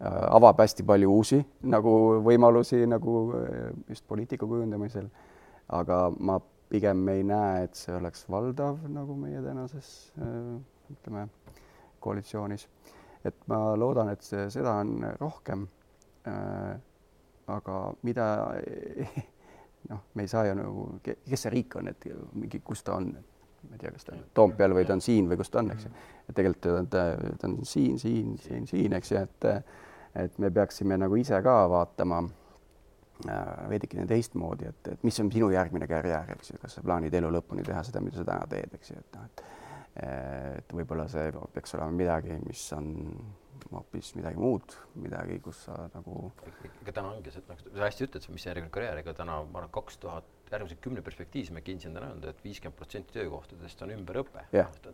avab 0.00 0.58
hästi 0.60 0.82
palju 0.86 1.10
uusi 1.10 1.38
nagu 1.70 1.92
võimalusi 2.24 2.82
nagu 2.90 3.20
äh, 3.38 3.70
just 3.88 4.06
poliitika 4.08 4.46
kujundamisel. 4.46 5.08
aga 5.68 6.10
ma 6.18 6.40
pigem 6.68 7.08
ei 7.08 7.22
näe, 7.24 7.64
et 7.64 7.74
see 7.74 7.94
oleks 7.94 8.26
valdav 8.28 8.82
nagu 8.88 9.14
meie 9.16 9.42
tänases 9.42 10.12
äh, 10.18 10.58
ütleme 10.92 11.28
koalitsioonis. 12.00 12.68
et 13.24 13.36
ma 13.46 13.76
loodan, 13.76 14.08
et 14.08 14.22
see, 14.22 14.50
seda 14.50 14.80
on 14.80 15.06
rohkem 15.20 15.68
aga 17.46 17.78
mida 18.02 18.26
noh, 19.90 20.00
me 20.14 20.22
ei 20.22 20.28
saa 20.28 20.46
ju 20.48 20.54
nagu, 20.58 20.86
kes 21.04 21.44
see 21.44 21.52
riik 21.52 21.76
on, 21.76 21.88
et 21.92 22.06
mingi, 22.32 22.60
kus 22.64 22.82
ta 22.84 22.96
on, 22.96 23.12
ma 23.68 23.78
ei 23.78 23.82
tea, 23.82 23.92
kas 23.94 24.06
ta 24.06 24.14
on 24.14 24.22
Toompeal 24.34 24.76
või 24.76 24.86
ta 24.88 24.96
on 24.96 25.02
siin 25.04 25.28
või 25.30 25.40
kus 25.40 25.50
ta 25.52 25.60
on, 25.62 25.72
eks 25.74 25.88
ju. 25.88 25.92
et 26.28 26.38
tegelikult 26.38 26.90
ta, 26.92 27.04
ta 27.40 27.50
on 27.50 27.58
siin, 27.68 27.98
siin, 28.02 28.36
siin, 28.42 28.66
siin, 28.70 28.96
eks 29.00 29.12
ju, 29.14 29.24
et 29.24 29.50
et 30.14 30.36
me 30.38 30.50
peaksime 30.54 30.94
nagu 31.00 31.16
ise 31.18 31.40
ka 31.42 31.54
vaatama 31.70 32.20
äh, 32.22 33.38
veidikene 33.72 34.06
teistmoodi, 34.06 34.68
et, 34.70 34.92
et 34.92 35.06
mis 35.06 35.18
on 35.20 35.32
sinu 35.32 35.48
järgmine 35.50 35.88
karjäär, 35.90 36.30
eks 36.36 36.52
ju, 36.52 36.60
kas 36.62 36.78
sa 36.78 36.84
plaanid 36.86 37.14
elu 37.18 37.32
lõpuni 37.34 37.66
teha 37.66 37.82
seda, 37.82 38.02
mida 38.04 38.20
sa 38.20 38.28
täna 38.28 38.46
teed, 38.50 38.76
eks 38.78 38.92
ju, 38.92 39.00
et 39.02 39.18
noh, 39.18 39.26
et 39.30 39.44
et 39.94 40.72
võib-olla 40.74 41.06
see 41.06 41.30
peaks 41.54 41.76
olema 41.76 41.94
midagi, 41.94 42.34
mis 42.42 42.62
on 42.74 42.88
hoopis 43.70 44.12
midagi 44.18 44.40
muud, 44.40 44.74
midagi, 45.02 45.38
kus 45.42 45.64
sa 45.68 45.84
nagu. 45.94 46.30
ega 46.82 46.94
täna 46.94 47.12
ongi 47.14 47.32
see, 47.32 47.42
et 47.42 47.50
nagu 47.52 47.74
sa 47.76 47.86
hästi 47.86 48.08
ütled, 48.08 48.26
mis 48.34 48.46
järgmine 48.48 48.72
karjäär, 48.74 49.00
ega 49.02 49.14
täna 49.16 49.38
ma 49.46 49.62
arvan, 49.62 49.72
kaks 49.74 49.98
tuhat, 50.02 50.26
järgmise 50.54 50.76
kümne 50.82 51.02
perspektiivis 51.04 51.50
McKinsey 51.52 51.90
on 51.90 51.98
täna 51.98 52.10
öelnud, 52.10 52.26
et 52.30 52.42
viiskümmend 52.44 52.78
protsenti 52.78 53.16
töökohtadest 53.16 53.82
on 53.86 53.94
ümberõpe. 53.94 54.44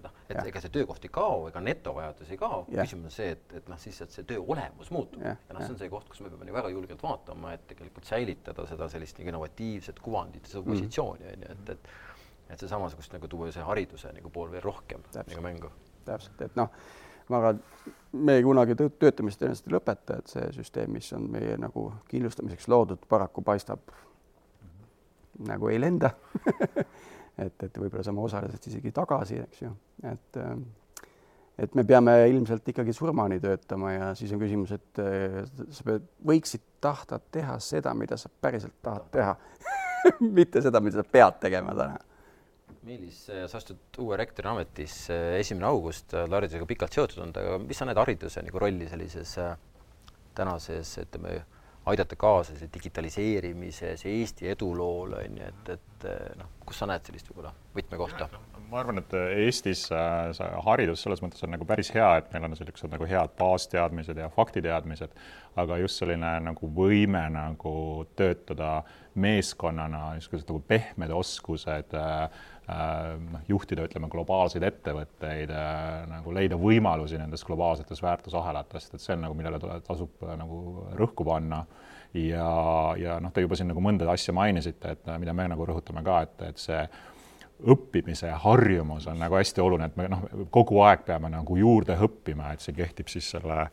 noh, 0.05 0.21
et 0.29 0.41
ega 0.43 0.63
see 0.65 0.75
töökoht 0.75 1.05
ei 1.07 1.13
kao, 1.15 1.49
ega 1.51 1.63
netovajadus 1.65 2.31
ei 2.35 2.41
kao, 2.41 2.63
küsimus 2.71 3.11
on 3.11 3.17
see, 3.17 3.35
et, 3.37 3.57
et 3.61 3.69
noh, 3.71 3.81
et 3.91 4.17
see 4.17 4.27
töö 4.29 4.45
olemus 4.55 4.93
muutub. 4.95 5.23
Ja, 5.25 5.37
ja 5.37 5.57
noh, 5.57 5.65
see 5.65 5.77
on 5.77 5.83
see 5.83 5.93
koht, 5.93 6.09
kus 6.13 6.23
me 6.25 6.33
peame 6.33 6.49
nii 6.49 6.57
väga 6.57 6.73
julgelt 6.75 7.05
vaatama, 7.05 7.55
et 7.57 7.67
tegelikult 7.71 8.09
säilitada 8.09 8.67
seda 8.71 8.89
sellist 8.93 9.21
nagu 9.21 9.35
innovatiivset 9.35 10.01
kuvandit, 10.01 10.49
seda 10.51 10.65
mhm. 10.65 10.73
positsiooni 10.75 11.31
on 11.35 11.47
ju, 11.47 11.59
et, 11.59 11.77
et 11.77 11.93
et 12.51 12.59
see 12.59 12.67
samasugust 12.67 13.13
nagu 13.15 13.29
tuua 13.31 13.53
see 13.55 13.63
hariduse 13.63 14.11
nagu 14.11 14.31
pool 14.35 14.49
veel 14.51 14.65
rohkem 14.65 15.05
nagu 15.15 15.43
mängu. 15.45 15.69
täpselt, 16.03 16.41
et 16.43 16.57
noh 16.59 16.73
ma 17.31 17.39
arvan, 17.39 17.61
me 18.13 18.37
kunagi 18.43 18.75
töötamist 18.75 19.43
ennast 19.47 19.69
ei 19.69 19.75
lõpeta, 19.77 20.19
et 20.19 20.33
see 20.33 20.49
süsteem, 20.57 20.93
mis 20.97 21.13
on 21.17 21.29
meie 21.31 21.57
nagu 21.61 21.87
kindlustamiseks 22.11 22.69
loodud, 22.71 23.05
paraku 23.11 23.45
paistab 23.47 23.93
nagu 25.49 25.71
ei 25.73 25.81
lenda. 25.81 26.13
Et, 27.41 27.63
et 27.65 27.79
võib-olla 27.79 28.03
saame 28.05 28.21
osaliselt 28.21 28.67
isegi 28.69 28.91
tagasi, 28.93 29.39
eks 29.41 29.61
ju, 29.63 29.71
et 30.05 30.37
et 31.63 31.77
me 31.79 31.85
peame 31.89 32.13
ilmselt 32.29 32.67
ikkagi 32.69 32.93
surmani 32.93 33.39
töötama 33.41 33.93
ja 33.95 34.09
siis 34.19 34.35
on 34.35 34.43
küsimus, 34.43 34.75
et 34.77 35.01
sa 35.73 35.87
pead, 35.87 36.05
võiksid 36.27 36.67
tahta 36.85 37.17
teha 37.33 37.57
seda, 37.65 37.95
mida 37.97 38.19
sa 38.21 38.29
päriselt 38.43 38.77
tahad 38.85 39.09
teha. 39.15 39.35
Mitte 40.41 40.61
seda, 40.65 40.83
mida 40.85 41.01
sa 41.01 41.07
pead 41.17 41.41
tegema 41.47 41.73
täna. 41.79 41.97
Meelis, 42.85 43.23
sa 43.29 43.57
astud 43.57 44.01
uue 44.01 44.17
rektori 44.21 44.49
ametisse 44.49 45.17
esimene 45.39 45.69
august, 45.69 46.15
oled 46.17 46.37
haridusega 46.39 46.69
pikalt 46.69 46.97
seotud 46.97 47.25
olnud, 47.25 47.41
aga 47.41 47.59
mis 47.65 47.81
sa 47.81 47.89
näed 47.89 48.01
hariduse 48.01 48.45
nagu 48.45 48.63
rolli 48.63 48.89
sellises 48.89 49.35
äh, 49.41 49.53
tänases, 50.35 50.95
ütleme, 51.03 51.43
aidata 51.91 52.17
kaasa 52.21 52.57
see 52.59 52.71
digitaliseerimises, 52.75 54.07
Eesti 54.07 54.49
eduloole 54.53 55.25
on 55.25 55.41
ju, 55.41 55.51
et, 55.51 55.75
et 55.77 56.09
äh, 56.11 56.31
noh, 56.39 56.55
kus 56.67 56.81
sa 56.83 56.89
näed 56.91 57.07
sellist 57.07 57.31
võib-olla 57.31 57.53
võtmekohta? 57.77 58.31
ma 58.71 58.79
arvan, 58.79 59.01
et 59.01 59.15
Eestis 59.43 59.89
äh, 59.91 60.31
see 60.37 60.49
haridus 60.67 61.03
selles 61.03 61.23
mõttes 61.25 61.43
on 61.43 61.51
nagu 61.51 61.67
päris 61.67 61.91
hea, 61.95 62.11
et 62.21 62.29
meil 62.35 62.47
on 62.47 62.55
sellised 62.59 62.93
nagu 62.93 63.09
head 63.11 63.35
baasteadmised 63.39 64.21
ja 64.23 64.29
faktiteadmised, 64.31 65.17
aga 65.59 65.81
just 65.83 65.99
selline 65.99 66.37
nagu 66.47 66.71
võime 66.77 67.25
nagu 67.35 67.75
töötada 68.17 68.85
meeskonnana, 69.19 70.13
niisugused 70.15 70.47
nagu 70.53 70.63
pehmed 70.71 71.11
oskused 71.19 71.99
Äh, 71.99 72.29
noh, 73.33 73.45
juhtida, 73.49 73.85
ütleme, 73.89 74.09
globaalseid 74.13 74.65
ettevõtteid, 74.67 75.53
äh, 75.55 75.85
nagu 76.11 76.35
leida 76.35 76.59
võimalusi 76.61 77.19
nendes 77.21 77.45
globaalsetes 77.47 78.03
väärtusahelatest, 78.05 78.95
et 78.95 79.05
see 79.05 79.15
on 79.17 79.25
nagu, 79.27 79.39
millele 79.39 79.61
tasub 79.87 80.27
äh, 80.27 80.35
nagu 80.41 80.89
rõhku 80.99 81.27
panna. 81.27 81.65
ja, 82.15 82.47
ja 82.99 83.21
noh, 83.23 83.31
te 83.31 83.45
juba 83.45 83.55
siin 83.55 83.69
nagu 83.71 83.83
mõnda 83.85 84.09
asja 84.11 84.35
mainisite, 84.35 84.97
et 84.97 85.11
mida 85.23 85.35
me 85.37 85.47
nagu 85.53 85.67
rõhutame 85.67 86.03
ka, 86.03 86.23
et, 86.27 86.41
et 86.49 86.59
see 86.59 86.81
õppimise 87.71 88.31
harjumus 88.43 89.07
on 89.11 89.19
nagu 89.21 89.37
hästi 89.37 89.63
oluline, 89.63 89.91
et 89.91 89.97
me 90.01 90.09
noh, 90.11 90.25
kogu 90.51 90.81
aeg 90.87 91.05
peame 91.07 91.31
nagu 91.33 91.57
juurde 91.61 91.97
õppima, 92.07 92.55
et 92.55 92.65
see 92.65 92.75
kehtib 92.77 93.11
siis 93.13 93.29
selle 93.37 93.67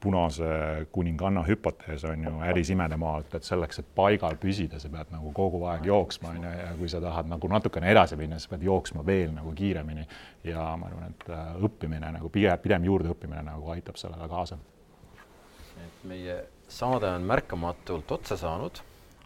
punase 0.00 0.44
kuninganna 0.92 1.42
hüpotees 1.42 2.04
on 2.04 2.24
ju 2.24 2.32
ärisimede 2.46 2.96
maalt, 2.96 3.34
et 3.34 3.46
selleks, 3.46 3.80
et 3.82 3.88
paigal 3.94 4.38
püsida, 4.38 4.78
sa 4.78 4.90
pead 4.92 5.10
nagu 5.10 5.32
kogu 5.34 5.64
aeg 5.66 5.88
jooksma, 5.90 6.32
on 6.34 6.46
ju, 6.46 6.52
ja 6.60 6.68
kui 6.78 6.90
sa 6.90 7.00
tahad 7.02 7.30
nagu 7.30 7.50
natukene 7.50 7.90
edasi 7.90 8.18
minna, 8.20 8.38
siis 8.38 8.50
pead 8.52 8.62
jooksma 8.66 9.04
veel 9.06 9.32
nagu 9.34 9.52
kiiremini. 9.58 10.06
ja 10.44 10.64
ma 10.78 10.86
arvan, 10.86 11.10
et 11.10 11.28
äh, 11.34 11.48
õppimine 11.66 12.12
nagu 12.14 12.30
pidev, 12.30 12.60
pidev 12.62 12.84
juurdeõppimine 12.86 13.42
nagu 13.50 13.70
aitab 13.74 13.98
sellele 13.98 14.28
kaasa. 14.28 14.58
et 15.78 16.04
meie 16.04 16.38
saade 16.68 17.10
on 17.10 17.22
märkamatult 17.26 18.12
otsa 18.12 18.36
saanud, 18.36 18.80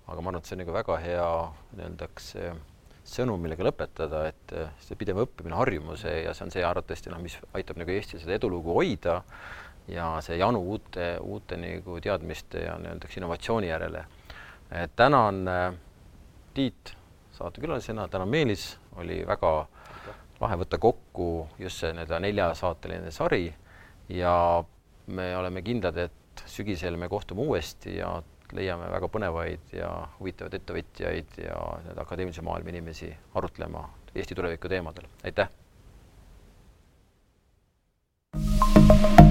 aga 0.07 0.21
ma 0.21 0.31
arvan, 0.31 0.41
et 0.41 0.49
see 0.49 0.57
on 0.57 0.65
nagu 0.65 0.73
väga 0.73 0.99
hea 1.05 1.31
nii-öelda 1.77 2.09
see 2.21 2.53
sõnum, 3.13 3.41
millega 3.43 3.67
lõpetada, 3.67 4.27
et 4.31 4.55
äh, 4.57 4.73
see 4.81 4.97
pidev 4.97 5.21
õppimine, 5.27 5.57
harjumuse 5.59 6.23
ja 6.23 6.33
see 6.33 6.47
on 6.47 6.55
see 6.55 6.65
arvatavasti 6.65 7.13
noh, 7.13 7.21
mis 7.21 7.37
aitab 7.53 7.81
nagu 7.81 7.93
Eestil 7.93 8.23
seda 8.23 8.39
edulugu 8.39 8.73
hoida 8.79 9.21
ja 9.89 10.17
see 10.23 10.39
janu 10.39 10.63
uute, 10.75 11.17
uute 11.21 11.57
nagu 11.57 11.99
teadmiste 12.01 12.67
ja 12.67 12.77
nii-öelda 12.79 13.11
innovatsiooni 13.17 13.69
järele. 13.69 14.05
Eh, 14.71 14.89
tänan 14.97 15.49
eh, 15.49 15.73
Tiit 16.55 16.93
saatekülalisena, 17.33 18.09
tänan 18.09 18.29
Meelis, 18.29 18.79
oli 18.97 19.23
väga 19.27 19.67
lahe 20.41 20.59
võtta 20.61 20.79
kokku 20.79 21.49
just 21.59 21.81
see 21.81 21.93
nii-öelda 21.95 22.21
neljasaateline 22.21 23.11
sari 23.15 23.47
ja 24.13 24.35
me 25.07 25.31
oleme 25.37 25.63
kindlad, 25.63 25.97
et 25.97 26.45
sügisel 26.47 26.97
me 26.97 27.09
kohtume 27.09 27.47
uuesti 27.47 27.97
ja 27.97 28.15
leiame 28.53 28.91
väga 28.93 29.09
põnevaid 29.09 29.73
ja 29.79 29.89
huvitavaid 30.19 30.59
ettevõtjaid 30.61 31.41
ja 31.47 31.57
nii-öelda 31.87 32.05
akadeemilise 32.05 32.45
maailma 32.45 32.75
inimesi 32.75 33.11
arutlema 33.35 33.89
Eesti 34.15 34.35
tuleviku 34.37 34.69
teemadel, 34.69 35.09
aitäh! 35.25 35.49
thank 38.35 39.21
you 39.21 39.22